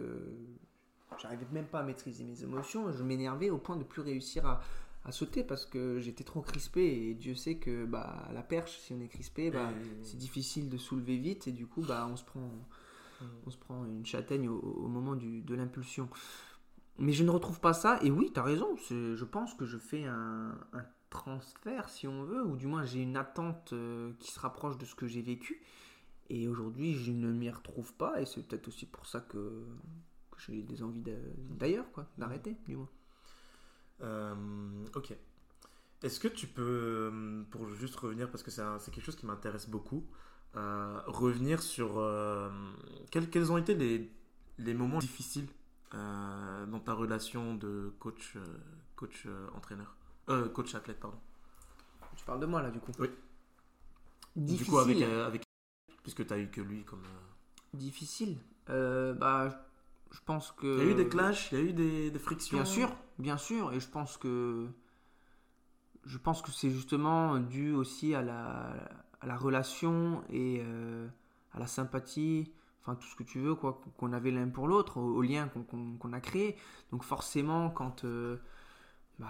J'arrivais 1.17 1.47
même 1.53 1.65
pas 1.65 1.79
à 1.79 1.83
maîtriser 1.83 2.25
mes 2.25 2.43
émotions, 2.43 2.91
je 2.91 3.01
m'énervais 3.01 3.49
au 3.49 3.57
point 3.57 3.77
de 3.77 3.85
plus 3.85 4.01
réussir 4.01 4.45
à, 4.45 4.61
à 5.05 5.11
sauter 5.11 5.43
parce 5.43 5.65
que 5.65 5.99
j'étais 5.99 6.23
trop 6.23 6.41
crispé 6.41 6.81
et 6.81 7.13
Dieu 7.13 7.35
sait 7.35 7.55
que 7.55 7.85
bah, 7.85 8.27
la 8.33 8.41
perche, 8.41 8.77
si 8.79 8.93
on 8.93 8.99
est 8.99 9.07
crispé, 9.07 9.51
bah, 9.51 9.69
c'est 10.01 10.17
difficile 10.17 10.69
de 10.69 10.77
soulever 10.77 11.17
vite 11.17 11.47
et 11.47 11.51
du 11.51 11.67
coup 11.67 11.83
bah, 11.83 12.07
on, 12.11 12.15
se 12.15 12.23
prend, 12.23 12.49
on 13.45 13.49
se 13.49 13.57
prend 13.57 13.85
une 13.85 14.05
châtaigne 14.05 14.49
au, 14.49 14.59
au 14.59 14.87
moment 14.87 15.15
du, 15.15 15.41
de 15.41 15.55
l'impulsion. 15.55 16.09
Mais 16.97 17.13
je 17.13 17.23
ne 17.23 17.29
retrouve 17.29 17.59
pas 17.59 17.73
ça 17.73 17.99
et 18.01 18.09
oui, 18.09 18.31
tu 18.33 18.39
as 18.39 18.43
raison, 18.43 18.75
je 18.77 19.23
pense 19.23 19.53
que 19.53 19.65
je 19.65 19.77
fais 19.77 20.05
un, 20.05 20.57
un 20.73 20.85
transfert 21.11 21.87
si 21.89 22.07
on 22.07 22.23
veut, 22.23 22.43
ou 22.43 22.55
du 22.55 22.65
moins 22.65 22.83
j'ai 22.83 23.01
une 23.01 23.17
attente 23.17 23.73
euh, 23.73 24.11
qui 24.19 24.31
se 24.31 24.39
rapproche 24.39 24.77
de 24.77 24.85
ce 24.85 24.95
que 24.95 25.05
j'ai 25.05 25.21
vécu 25.21 25.61
et 26.29 26.47
aujourd'hui 26.47 26.95
je 26.95 27.11
ne 27.11 27.31
m'y 27.31 27.49
retrouve 27.49 27.93
pas 27.93 28.19
et 28.21 28.25
c'est 28.25 28.41
peut-être 28.41 28.69
aussi 28.69 28.87
pour 28.87 29.05
ça 29.05 29.21
que, 29.21 29.65
que 30.31 30.37
j'ai 30.39 30.63
des 30.63 30.81
envies 30.81 31.03
d'ailleurs, 31.51 31.91
quoi, 31.91 32.07
d'arrêter 32.17 32.57
du 32.67 32.75
moins. 32.75 32.89
Euh, 34.01 34.85
ok. 34.95 35.15
Est-ce 36.03 36.19
que 36.19 36.27
tu 36.27 36.47
peux, 36.47 36.61
euh, 37.11 37.43
pour 37.49 37.67
juste 37.69 37.95
revenir, 37.95 38.29
parce 38.29 38.43
que 38.43 38.51
c'est 38.51 38.91
quelque 38.91 39.03
chose 39.03 39.15
qui 39.15 39.25
m'intéresse 39.25 39.67
beaucoup, 39.67 40.05
euh, 40.55 41.01
revenir 41.07 41.63
sur 41.63 41.97
euh, 41.97 42.49
quels, 43.11 43.29
quels 43.29 43.51
ont 43.51 43.57
été 43.57 43.73
les, 43.73 44.11
les 44.59 44.73
moments 44.73 44.99
difficiles 44.99 45.47
dans 45.91 46.81
ta 46.83 46.93
relation 46.93 47.55
de 47.55 47.93
coach, 47.99 48.37
coach 48.97 49.27
entraîneur, 49.55 49.95
coach 50.53 50.75
athlète 50.75 50.99
pardon. 50.99 51.17
Tu 52.17 52.25
parles 52.25 52.41
de 52.41 52.45
moi 52.45 52.61
là 52.61 52.69
du 52.69 52.79
coup. 52.79 52.91
Oui. 52.99 53.07
Difficile. 54.35 54.65
Du 54.65 54.71
coup 54.71 54.77
avec, 54.79 55.01
avec 55.01 55.43
puisque 56.03 56.27
tu 56.27 56.33
as 56.33 56.37
eu 56.37 56.51
que 56.51 56.59
lui 56.59 56.83
comme. 56.83 57.03
Difficile. 57.73 58.37
bah 58.67 59.64
je 60.15 60.21
pense 60.23 60.53
que. 60.53 60.79
Il 60.79 60.85
y 60.85 60.87
a 60.87 60.91
eu 60.91 60.95
des 60.95 61.09
clashs, 61.09 61.51
il 61.51 61.57
y 61.57 61.61
a 61.61 61.63
eu 61.65 61.73
des, 61.73 62.19
frictions. 62.19 62.57
Bien 62.57 62.65
sûr, 62.65 62.95
bien 63.19 63.37
sûr, 63.37 63.73
et 63.73 63.79
je 63.81 63.89
pense 63.89 64.17
que. 64.17 64.67
Je 66.05 66.17
pense 66.17 66.41
que 66.41 66.51
c'est 66.51 66.69
justement 66.69 67.39
dû 67.39 67.73
aussi 67.73 68.13
à 68.13 68.21
la, 68.21 68.75
à 69.19 69.25
la 69.25 69.35
relation 69.35 70.23
et 70.29 70.61
euh, 70.63 71.07
à 71.51 71.59
la 71.59 71.67
sympathie, 71.67 72.51
enfin 72.81 72.95
tout 72.95 73.07
ce 73.07 73.15
que 73.15 73.23
tu 73.23 73.39
veux, 73.39 73.55
quoi, 73.55 73.81
qu'on 73.97 74.13
avait 74.13 74.31
l'un 74.31 74.47
pour 74.47 74.67
l'autre, 74.67 74.97
au, 74.97 75.21
lien 75.21 75.49
qu'on 75.49 76.13
a 76.13 76.21
créé. 76.21 76.55
Donc 76.91 77.03
forcément, 77.03 77.69
quand. 77.69 78.05
Euh, 78.05 78.37
bah, 79.19 79.27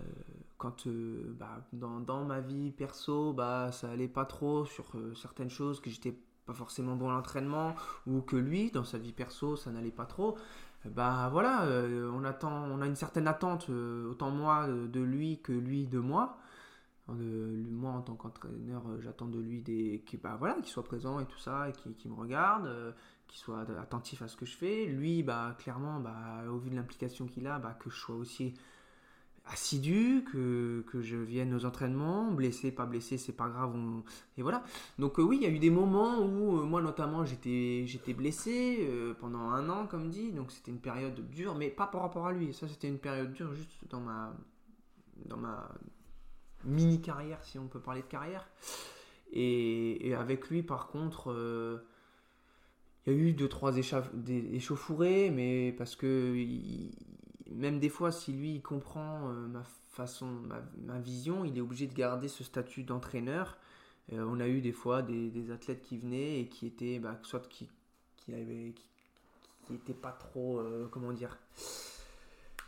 euh, 0.00 0.22
quand 0.58 0.88
bah, 0.88 1.66
dans, 1.72 2.00
dans, 2.00 2.24
ma 2.24 2.40
vie 2.40 2.72
perso, 2.72 3.32
bah, 3.32 3.70
ça 3.72 3.90
allait 3.90 4.08
pas 4.08 4.24
trop 4.24 4.64
sur 4.66 4.86
certaines 5.14 5.50
choses 5.50 5.80
que 5.80 5.90
j'étais 5.90 6.18
pas 6.46 6.54
forcément 6.54 6.96
bon 6.96 7.10
l'entraînement 7.10 7.74
ou 8.06 8.20
que 8.22 8.36
lui 8.36 8.70
dans 8.70 8.84
sa 8.84 8.98
vie 8.98 9.12
perso 9.12 9.56
ça 9.56 9.70
n'allait 9.70 9.90
pas 9.90 10.06
trop 10.06 10.36
bah 10.84 11.28
voilà 11.30 11.64
euh, 11.64 12.10
on 12.14 12.24
attend 12.24 12.64
on 12.70 12.80
a 12.80 12.86
une 12.86 12.96
certaine 12.96 13.26
attente 13.26 13.66
euh, 13.70 14.10
autant 14.10 14.30
moi 14.30 14.68
de, 14.68 15.00
lui 15.00 15.40
que 15.40 15.52
lui 15.52 15.86
de 15.86 15.98
moi. 15.98 16.38
Moi 17.08 17.92
en 17.92 18.02
tant 18.02 18.16
qu'entraîneur 18.16 18.82
euh, 18.88 19.00
j'attends 19.00 19.26
de 19.26 19.38
lui 19.38 19.62
des 19.62 20.02
qui 20.06 20.16
bah 20.16 20.36
voilà 20.38 20.54
qu'il 20.54 20.66
soit 20.66 20.84
présent 20.84 21.20
et 21.20 21.26
tout 21.26 21.38
ça 21.38 21.68
et 21.68 21.72
qui, 21.72 21.94
qui 21.94 22.08
me 22.08 22.14
regarde 22.14 22.68
qu'il 23.28 23.38
soit 23.38 23.64
attentif 23.80 24.22
à 24.22 24.28
ce 24.28 24.36
que 24.36 24.46
je 24.46 24.56
fais. 24.56 24.86
Lui 24.86 25.22
bah 25.22 25.54
clairement 25.58 26.00
bah 26.00 26.44
au 26.50 26.58
vu 26.58 26.70
de 26.70 26.76
l'implication 26.76 27.26
qu'il 27.26 27.46
a 27.46 27.58
bah 27.58 27.76
que 27.78 27.90
je 27.90 27.96
sois 27.96 28.16
aussi 28.16 28.54
assidu, 29.46 30.24
que, 30.32 30.84
que, 30.90 31.00
je 31.00 31.16
vienne 31.16 31.54
aux 31.54 31.64
entraînements, 31.64 32.30
blessé, 32.32 32.72
pas 32.72 32.86
blessé, 32.86 33.16
c'est 33.18 33.32
pas 33.32 33.48
grave. 33.48 33.74
Et 34.36 34.42
voilà. 34.42 34.64
Donc 34.98 35.18
euh, 35.18 35.22
oui, 35.22 35.38
il 35.40 35.42
y 35.42 35.46
a 35.46 35.50
eu 35.50 35.58
des 35.58 35.70
moments 35.70 36.18
où 36.20 36.58
euh, 36.58 36.64
moi 36.64 36.82
notamment 36.82 37.24
j'étais 37.24 37.84
j'étais 37.86 38.12
blessé 38.12 38.78
euh, 38.80 39.14
pendant 39.14 39.50
un 39.50 39.68
an, 39.68 39.86
comme 39.86 40.10
dit. 40.10 40.32
Donc 40.32 40.50
c'était 40.52 40.70
une 40.70 40.80
période 40.80 41.28
dure, 41.30 41.54
mais 41.54 41.70
pas 41.70 41.86
par 41.86 42.02
rapport 42.02 42.26
à 42.26 42.32
lui. 42.32 42.52
Ça 42.54 42.68
c'était 42.68 42.88
une 42.88 42.98
période 42.98 43.32
dure 43.32 43.54
juste 43.54 43.88
dans 43.88 44.00
ma 44.00 44.34
dans 45.26 45.38
ma 45.38 45.68
mini 46.64 47.00
carrière, 47.00 47.38
si 47.44 47.58
on 47.58 47.68
peut 47.68 47.80
parler 47.80 48.02
de 48.02 48.06
carrière. 48.06 48.48
Et, 49.32 50.14
avec 50.14 50.48
lui, 50.48 50.62
par 50.62 50.88
contre. 50.88 51.82
il 53.06 53.12
y 53.12 53.16
a 53.16 53.18
eu 53.18 53.32
deux 53.32 53.48
trois 53.48 53.76
échauffourées, 53.76 55.30
mais 55.30 55.72
parce 55.72 55.94
que 55.96 56.34
même 57.50 57.78
des 57.78 57.88
fois, 57.88 58.12
si 58.12 58.32
lui 58.32 58.60
comprend 58.60 59.30
euh, 59.30 59.46
ma 59.46 59.62
façon, 59.90 60.26
ma, 60.84 60.98
vision, 60.98 61.44
il 61.44 61.56
est 61.56 61.60
obligé 61.60 61.86
de 61.86 61.94
garder 61.94 62.28
ce 62.28 62.44
statut 62.44 62.82
d'entraîneur. 62.82 63.56
Euh, 64.12 64.24
on 64.28 64.40
a 64.40 64.48
eu 64.48 64.60
des 64.60 64.72
fois 64.72 65.02
des, 65.02 65.50
athlètes 65.50 65.82
qui 65.82 65.98
venaient 65.98 66.40
et 66.40 66.48
qui 66.48 66.66
étaient, 66.66 66.98
bah, 66.98 67.18
soit 67.22 67.48
qui, 67.48 67.68
qui, 68.16 68.34
avaient, 68.34 68.74
qui, 69.66 69.74
étaient 69.74 69.94
pas 69.94 70.12
trop, 70.12 70.58
euh, 70.58 70.88
comment 70.90 71.12
dire, 71.12 71.38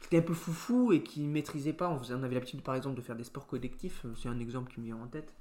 qui 0.01 0.07
étaient 0.07 0.19
un 0.19 0.23
peu 0.23 0.35
foufou 0.35 0.93
et 0.93 1.03
qui 1.03 1.27
maîtrisaient 1.27 1.73
pas. 1.73 1.89
On, 1.89 2.01
on 2.15 2.23
avait 2.23 2.35
l'habitude 2.35 2.63
par 2.63 2.75
exemple 2.75 2.97
de 2.97 3.03
faire 3.03 3.17
des 3.17 3.25
sports 3.25 3.47
collectifs, 3.47 4.07
c'est 4.17 4.29
un 4.29 4.39
exemple 4.39 4.73
qui 4.73 4.81
me 4.81 4.87
vient 4.87 4.97
en 4.97 5.07
tête. 5.07 5.33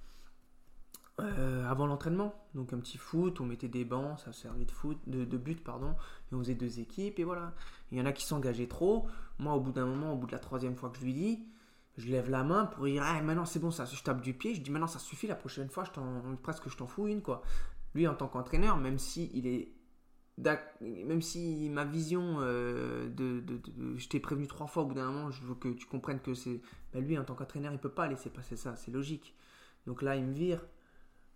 Euh, 1.20 1.66
avant 1.68 1.88
l'entraînement. 1.88 2.36
Donc 2.54 2.74
un 2.74 2.78
petit 2.78 3.00
foot, 3.00 3.42
on 3.42 3.46
mettait 3.46 3.68
des 3.68 3.86
bancs, 3.86 4.20
ça 4.20 4.32
servait 4.34 4.66
de 4.66 4.72
foot, 4.72 5.00
de, 5.08 5.26
but 5.38 5.64
pardon, 5.64 5.96
et 6.32 6.36
on 6.36 6.40
faisait 6.40 6.54
deux 6.54 6.80
équipes 6.80 7.18
et 7.18 7.24
voilà. 7.24 7.56
Il 7.92 7.98
y 7.98 8.02
en 8.02 8.06
a 8.06 8.12
qui 8.12 8.24
s'engageaient 8.24 8.68
trop. 8.68 9.08
Moi, 9.40 9.54
au 9.56 9.60
bout 9.60 9.72
d'un 9.72 9.88
moment, 9.88 10.14
au 10.14 10.16
bout 10.16 10.28
de 10.28 10.32
la 10.32 10.38
troisième 10.38 10.76
fois 10.76 10.92
que 10.92 10.98
je 10.98 11.04
lui 11.04 11.14
dis, 11.14 11.44
je 11.98 12.08
lève 12.10 12.30
la 12.30 12.44
main 12.44 12.68
pour 12.68 12.86
dire 12.86 13.02
ah, 13.04 13.20
maintenant 13.24 13.46
c'est 13.46 13.58
bon, 13.58 13.72
ça, 13.72 13.86
je 13.86 14.04
tape 14.04 14.22
du 14.22 14.36
pied. 14.36 14.54
Je 14.54 14.62
dis 14.62 14.70
maintenant 14.70 14.86
ça 14.86 15.00
suffit, 15.00 15.26
la 15.26 15.36
prochaine 15.36 15.70
fois, 15.70 15.86
presque 16.44 16.70
je 16.70 16.78
t'en 16.78 16.86
fous 16.86 17.08
une 17.08 17.24
quoi. 17.24 17.42
Lui 17.96 18.08
en 18.08 18.14
tant 18.14 18.28
qu'entraîneur, 18.28 18.78
même 18.78 19.00
si 19.00 19.32
il 19.34 19.48
est 19.48 19.74
même 20.82 21.24
si 21.24 21.68
ma 21.72 21.84
vision 21.84 22.38
euh, 22.42 23.10
de, 23.10 23.44
je 23.96 24.08
t'ai 24.08 24.20
prévenu 24.20 24.46
trois 24.46 24.68
fois 24.68 24.84
au 24.84 24.86
bout 24.86 24.94
d'un 24.94 25.10
moment, 25.10 25.32
je 25.32 25.44
veux 25.44 25.56
que 25.56 25.70
tu 25.70 25.88
comprennes 25.88 26.20
que 26.20 26.36
c'est 26.36 26.62
bah, 26.94 27.00
lui 27.00 27.18
en 27.18 27.24
tant 27.24 27.34
qu'entraîneur, 27.34 27.74
il 27.74 27.80
peut 27.80 27.90
pas 27.90 28.06
laisser 28.06 28.30
passer 28.30 28.56
ça, 28.56 28.76
c'est 28.76 28.92
logique. 28.92 29.34
Donc 29.88 30.04
là, 30.04 30.16
il 30.16 30.26
me 30.26 30.34
vire 30.34 30.62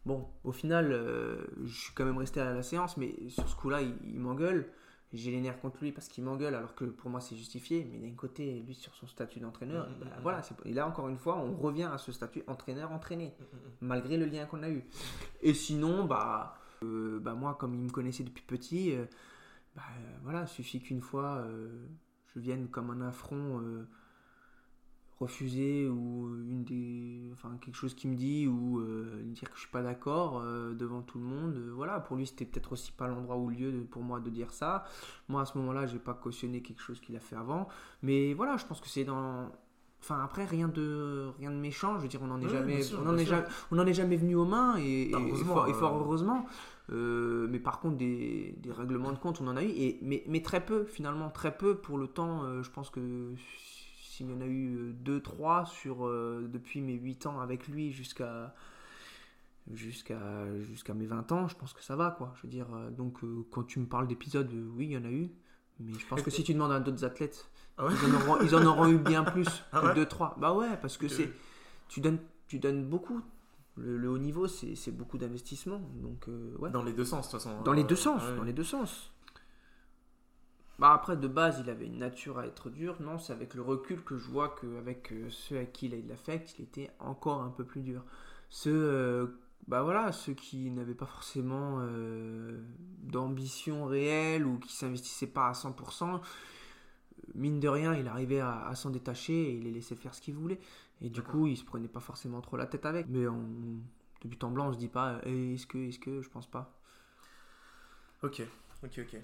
Bon, 0.05 0.27
au 0.43 0.51
final, 0.51 0.91
euh, 0.91 1.45
je 1.63 1.79
suis 1.79 1.93
quand 1.93 2.05
même 2.05 2.17
resté 2.17 2.39
à 2.39 2.53
la 2.53 2.63
séance, 2.63 2.97
mais 2.97 3.13
sur 3.29 3.47
ce 3.47 3.55
coup-là, 3.55 3.81
il, 3.81 4.19
m'engueule. 4.19 4.67
J'ai 5.13 5.31
les 5.31 5.41
nerfs 5.41 5.59
contre 5.59 5.83
lui 5.83 5.91
parce 5.91 6.07
qu'il 6.07 6.23
m'engueule, 6.23 6.55
alors 6.55 6.73
que 6.73 6.85
pour 6.85 7.09
moi 7.09 7.19
c'est 7.19 7.35
justifié. 7.35 7.85
Mais 7.91 7.99
d'un 7.99 8.15
côté, 8.15 8.61
lui 8.61 8.73
sur 8.73 8.95
son 8.95 9.07
statut 9.07 9.41
d'entraîneur, 9.41 9.89
mm, 9.89 9.91
mm, 9.91 9.99
bah, 9.99 10.05
mm, 10.05 10.21
voilà. 10.21 10.41
Et 10.65 10.73
là 10.73 10.87
encore 10.87 11.09
une 11.09 11.17
fois, 11.17 11.37
on 11.37 11.53
revient 11.55 11.89
à 11.91 11.97
ce 11.97 12.13
statut 12.13 12.43
entraîneur-entraîné, 12.47 13.33
malgré 13.81 14.17
le 14.17 14.25
lien 14.25 14.45
qu'on 14.45 14.63
a 14.63 14.69
eu. 14.69 14.85
Et 15.41 15.53
sinon, 15.53 16.05
bah, 16.05 16.55
euh, 16.83 17.19
bah 17.19 17.33
moi, 17.33 17.55
comme 17.55 17.75
il 17.75 17.81
me 17.81 17.89
connaissait 17.89 18.23
depuis 18.23 18.43
petit, 18.43 18.95
euh, 18.95 19.05
bah, 19.75 19.83
voilà, 20.23 20.47
suffit 20.47 20.81
qu'une 20.81 21.01
fois 21.01 21.45
je 22.33 22.39
vienne 22.39 22.69
comme 22.69 22.89
un 22.89 23.01
affront 23.01 23.61
refuser 25.21 25.87
ou 25.87 26.35
une 26.49 26.63
des 26.63 27.29
enfin 27.31 27.55
quelque 27.61 27.75
chose 27.75 27.93
qui 27.93 28.07
me 28.07 28.15
dit 28.15 28.47
ou 28.47 28.79
euh, 28.79 29.21
dire 29.25 29.49
que 29.49 29.55
je 29.55 29.61
suis 29.61 29.69
pas 29.69 29.83
d'accord 29.83 30.41
euh, 30.43 30.73
devant 30.73 31.01
tout 31.01 31.19
le 31.19 31.25
monde 31.25 31.55
euh, 31.55 31.71
voilà. 31.75 31.99
Pour 31.99 32.17
lui 32.17 32.25
c'était 32.25 32.45
peut-être 32.45 32.73
aussi 32.73 32.91
pas 32.91 33.07
l'endroit 33.07 33.37
ou 33.37 33.49
le 33.49 33.55
lieu 33.55 33.87
pour 33.89 34.01
moi 34.01 34.19
de 34.19 34.29
dire 34.29 34.51
ça. 34.51 34.83
Moi 35.29 35.41
à 35.41 35.45
ce 35.45 35.57
moment-là 35.59 35.85
j'ai 35.85 35.99
pas 35.99 36.13
cautionné 36.13 36.61
quelque 36.61 36.81
chose 36.81 36.99
qu'il 36.99 37.15
a 37.15 37.19
fait 37.19 37.35
avant. 37.35 37.67
Mais 38.01 38.33
voilà 38.33 38.57
je 38.57 38.65
pense 38.65 38.81
que 38.81 38.89
c'est 38.89 39.03
dans 39.03 39.51
enfin 40.01 40.23
après 40.23 40.45
rien 40.45 40.67
de 40.67 41.29
rien 41.37 41.51
de 41.51 41.57
méchant. 41.57 41.97
Je 41.97 42.01
veux 42.01 42.07
dire 42.07 42.21
on 42.23 42.31
en 42.31 42.41
est 42.41 42.49
jamais 42.49 42.81
on 43.03 43.07
en 43.07 43.17
est 43.17 43.25
jamais 43.25 43.45
on 43.71 43.77
en 43.77 43.85
est 43.85 43.93
jamais 43.93 44.17
venu 44.17 44.35
aux 44.35 44.45
mains 44.45 44.75
et, 44.77 45.11
fort, 45.45 45.97
heureusement 45.97 46.45
mais 46.89 47.59
par 47.59 47.79
contre 47.79 47.95
des, 47.95 48.53
des, 48.57 48.71
règlements 48.71 49.13
de 49.13 49.17
compte 49.17 49.39
on 49.39 49.47
en 49.47 49.55
a 49.55 49.63
eu. 49.63 49.69
Et 49.69 49.99
mais, 50.01 50.23
mais 50.27 50.41
très 50.41 50.65
peu 50.65 50.83
finalement 50.83 51.29
très 51.29 51.55
peu 51.55 51.75
pour 51.75 51.97
le 51.97 52.07
temps 52.07 52.61
je 52.61 52.69
pense 52.71 52.89
que 52.89 53.33
il 54.21 54.29
y 54.29 54.33
en 54.33 54.41
a 54.41 54.45
eu 54.45 54.95
2-3 55.03 55.63
euh, 55.63 55.65
sur 55.65 56.05
euh, 56.05 56.47
depuis 56.51 56.81
mes 56.81 56.93
8 56.93 57.25
ans 57.25 57.39
avec 57.39 57.67
lui 57.67 57.91
jusqu'à 57.91 58.53
jusqu'à 59.73 60.19
jusqu'à 60.61 60.93
mes 60.93 61.05
20 61.05 61.31
ans, 61.31 61.47
je 61.47 61.55
pense 61.55 61.73
que 61.73 61.83
ça 61.83 61.95
va 61.95 62.11
quoi. 62.11 62.33
Je 62.37 62.43
veux 62.43 62.49
dire, 62.49 62.67
euh, 62.73 62.89
donc 62.89 63.19
quand 63.49 63.63
tu 63.63 63.79
me 63.79 63.85
parles 63.85 64.07
d'épisodes, 64.07 64.51
oui, 64.75 64.87
il 64.87 64.91
y 64.91 64.97
en 64.97 65.05
a 65.05 65.11
eu, 65.11 65.31
mais 65.79 65.93
je 65.93 66.05
pense 66.07 66.21
que 66.21 66.31
si 66.31 66.43
tu 66.43 66.53
demandes 66.53 66.71
à 66.71 66.79
d'autres 66.79 67.03
athlètes, 67.03 67.49
ah 67.77 67.87
ils, 68.43 68.55
en 68.55 68.65
auront, 68.65 68.87
eu 68.87 68.97
bien 68.97 69.23
plus 69.23 69.47
ah 69.71 69.81
que 69.81 69.99
2-3. 69.99 70.39
Bah 70.39 70.53
ouais, 70.53 70.77
parce 70.81 70.97
que 70.97 71.07
c'est 71.07 71.31
tu 71.87 71.99
donnes 72.01 72.19
tu 72.47 72.59
donnes 72.59 72.85
beaucoup. 72.85 73.21
Le, 73.77 74.09
haut 74.09 74.17
niveau, 74.17 74.47
c'est 74.47 74.91
beaucoup 74.91 75.17
d'investissement, 75.17 75.81
donc 75.95 76.27
ouais. 76.59 76.69
Dans 76.69 76.83
les 76.83 76.93
deux 76.93 77.05
sens, 77.05 77.27
de 77.27 77.31
toute 77.31 77.41
façon. 77.41 77.61
Dans 77.63 77.73
les 77.73 77.83
deux 77.83 77.95
sens, 77.95 78.21
dans 78.37 78.43
les 78.43 78.53
deux 78.53 78.65
sens. 78.65 79.10
Bah 80.81 80.93
après, 80.93 81.15
de 81.15 81.27
base, 81.27 81.59
il 81.63 81.69
avait 81.69 81.85
une 81.85 81.99
nature 81.99 82.39
à 82.39 82.47
être 82.47 82.71
dur. 82.71 82.99
Non, 83.01 83.19
c'est 83.19 83.33
avec 83.33 83.53
le 83.53 83.61
recul 83.61 84.03
que 84.03 84.17
je 84.17 84.27
vois 84.27 84.55
qu'avec 84.59 85.11
euh, 85.11 85.29
ceux 85.29 85.59
à 85.59 85.65
qui 85.65 85.85
il 85.85 85.93
a 85.93 85.97
eu 85.97 86.01
de 86.01 86.09
l'affect, 86.09 86.55
il 86.57 86.63
était 86.63 86.89
encore 86.97 87.43
un 87.43 87.51
peu 87.51 87.63
plus 87.63 87.81
dur. 87.81 88.03
Ceux, 88.49 88.73
euh, 88.73 89.27
bah 89.67 89.83
voilà, 89.83 90.11
ceux 90.11 90.33
qui 90.33 90.71
n'avaient 90.71 90.95
pas 90.95 91.05
forcément 91.05 91.77
euh, 91.81 92.59
d'ambition 93.03 93.85
réelle 93.85 94.43
ou 94.43 94.57
qui 94.57 94.73
s'investissaient 94.73 95.27
pas 95.27 95.49
à 95.49 95.51
100%, 95.51 96.19
mine 97.35 97.59
de 97.59 97.67
rien, 97.67 97.93
il 97.93 98.07
arrivait 98.07 98.39
à, 98.39 98.73
s'en 98.73 98.89
détacher 98.89 99.33
et 99.33 99.53
il 99.57 99.65
les 99.65 99.71
laissait 99.71 99.95
faire 99.95 100.15
ce 100.15 100.21
qu'il 100.21 100.33
voulait. 100.33 100.59
Et 100.99 101.09
du 101.11 101.21
coup, 101.21 101.45
il 101.45 101.57
se 101.57 101.63
prenait 101.63 101.89
pas 101.89 101.99
forcément 101.99 102.41
trop 102.41 102.57
la 102.57 102.65
tête 102.65 102.87
avec. 102.87 103.05
Mais 103.07 103.25
de 103.25 104.27
but 104.27 104.43
en 104.43 104.49
blanc, 104.49 104.69
on 104.69 104.73
se 104.73 104.79
dit 104.79 104.87
pas, 104.87 105.21
eh, 105.27 105.53
est-ce 105.53 105.67
que, 105.67 105.77
est-ce 105.77 105.99
que, 105.99 106.23
je 106.23 106.29
pense 106.31 106.47
pas. 106.47 106.73
Ok, 108.23 108.41
ok, 108.83 108.97
ok. 108.97 109.21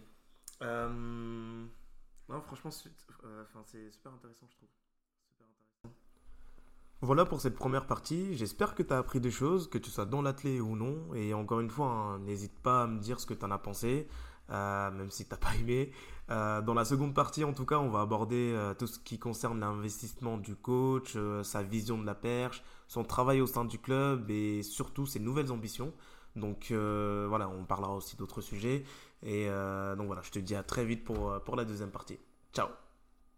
Euh, 0.62 1.66
non, 2.30 2.42
franchement, 2.42 2.72
euh, 3.24 3.44
c'est 3.66 3.92
super 3.92 4.14
intéressant, 4.14 4.48
je 4.50 4.56
trouve. 4.56 4.70
Voilà 7.02 7.26
pour 7.26 7.42
cette 7.42 7.56
première 7.56 7.86
partie. 7.86 8.36
J'espère 8.36 8.74
que 8.74 8.82
tu 8.82 8.92
as 8.92 8.98
appris 8.98 9.20
des 9.20 9.30
choses, 9.30 9.70
que 9.70 9.78
tu 9.78 9.92
sois 9.92 10.06
dans 10.06 10.24
l'athlète 10.24 10.62
ou 10.62 10.76
non. 10.76 11.14
Et 11.14 11.34
encore 11.34 11.60
une 11.60 11.70
fois, 11.70 11.88
hein, 11.88 12.20
n'hésite 12.20 12.58
pas 12.60 12.84
à 12.84 12.88
me 12.88 13.00
dire 13.00 13.20
ce 13.20 13.28
que 13.28 13.36
tu 13.36 13.46
en 13.46 13.52
as 13.52 13.60
pensé, 13.60 14.08
euh, 14.50 14.90
même 14.92 15.12
si 15.12 15.26
tu 15.26 15.32
n'as 15.32 15.38
pas 15.38 15.56
aimé. 15.56 15.92
dans 16.28 16.74
la 16.74 16.86
seconde 16.86 17.14
partie, 17.14 17.44
en 17.44 17.54
tout 17.54 17.66
cas, 17.66 17.78
on 17.78 17.90
va 17.90 18.02
aborder 18.02 18.74
tout 18.80 18.88
ce 18.88 19.00
qui 19.00 19.20
concerne 19.20 19.60
l'investissement 19.60 20.38
du 20.38 20.56
coach, 20.56 21.16
sa 21.44 21.62
vision 21.62 22.00
de 22.00 22.06
la 22.06 22.16
perche, 22.16 22.64
son 22.88 23.04
travail 23.04 23.42
au 23.42 23.48
sein 23.48 23.64
du 23.64 23.80
club 23.80 24.30
et 24.32 24.64
surtout 24.64 25.06
ses 25.06 25.20
nouvelles 25.20 25.52
ambitions. 25.52 25.94
Donc 26.38 26.72
voilà, 26.72 27.50
on 27.50 27.66
parlera 27.66 27.94
aussi 27.96 28.16
d'autres 28.16 28.42
sujets. 28.42 28.84
Et 29.24 29.48
euh, 29.50 29.96
donc 29.96 30.08
voilà, 30.08 30.22
je 30.22 30.32
te 30.32 30.40
dis 30.40 30.56
à 30.56 30.64
très 30.64 30.86
vite 30.86 31.04
pour, 31.04 31.42
pour 31.44 31.56
la 31.56 31.66
deuxième 31.66 31.92
partie. 31.92 32.20
Ciao 32.54 32.68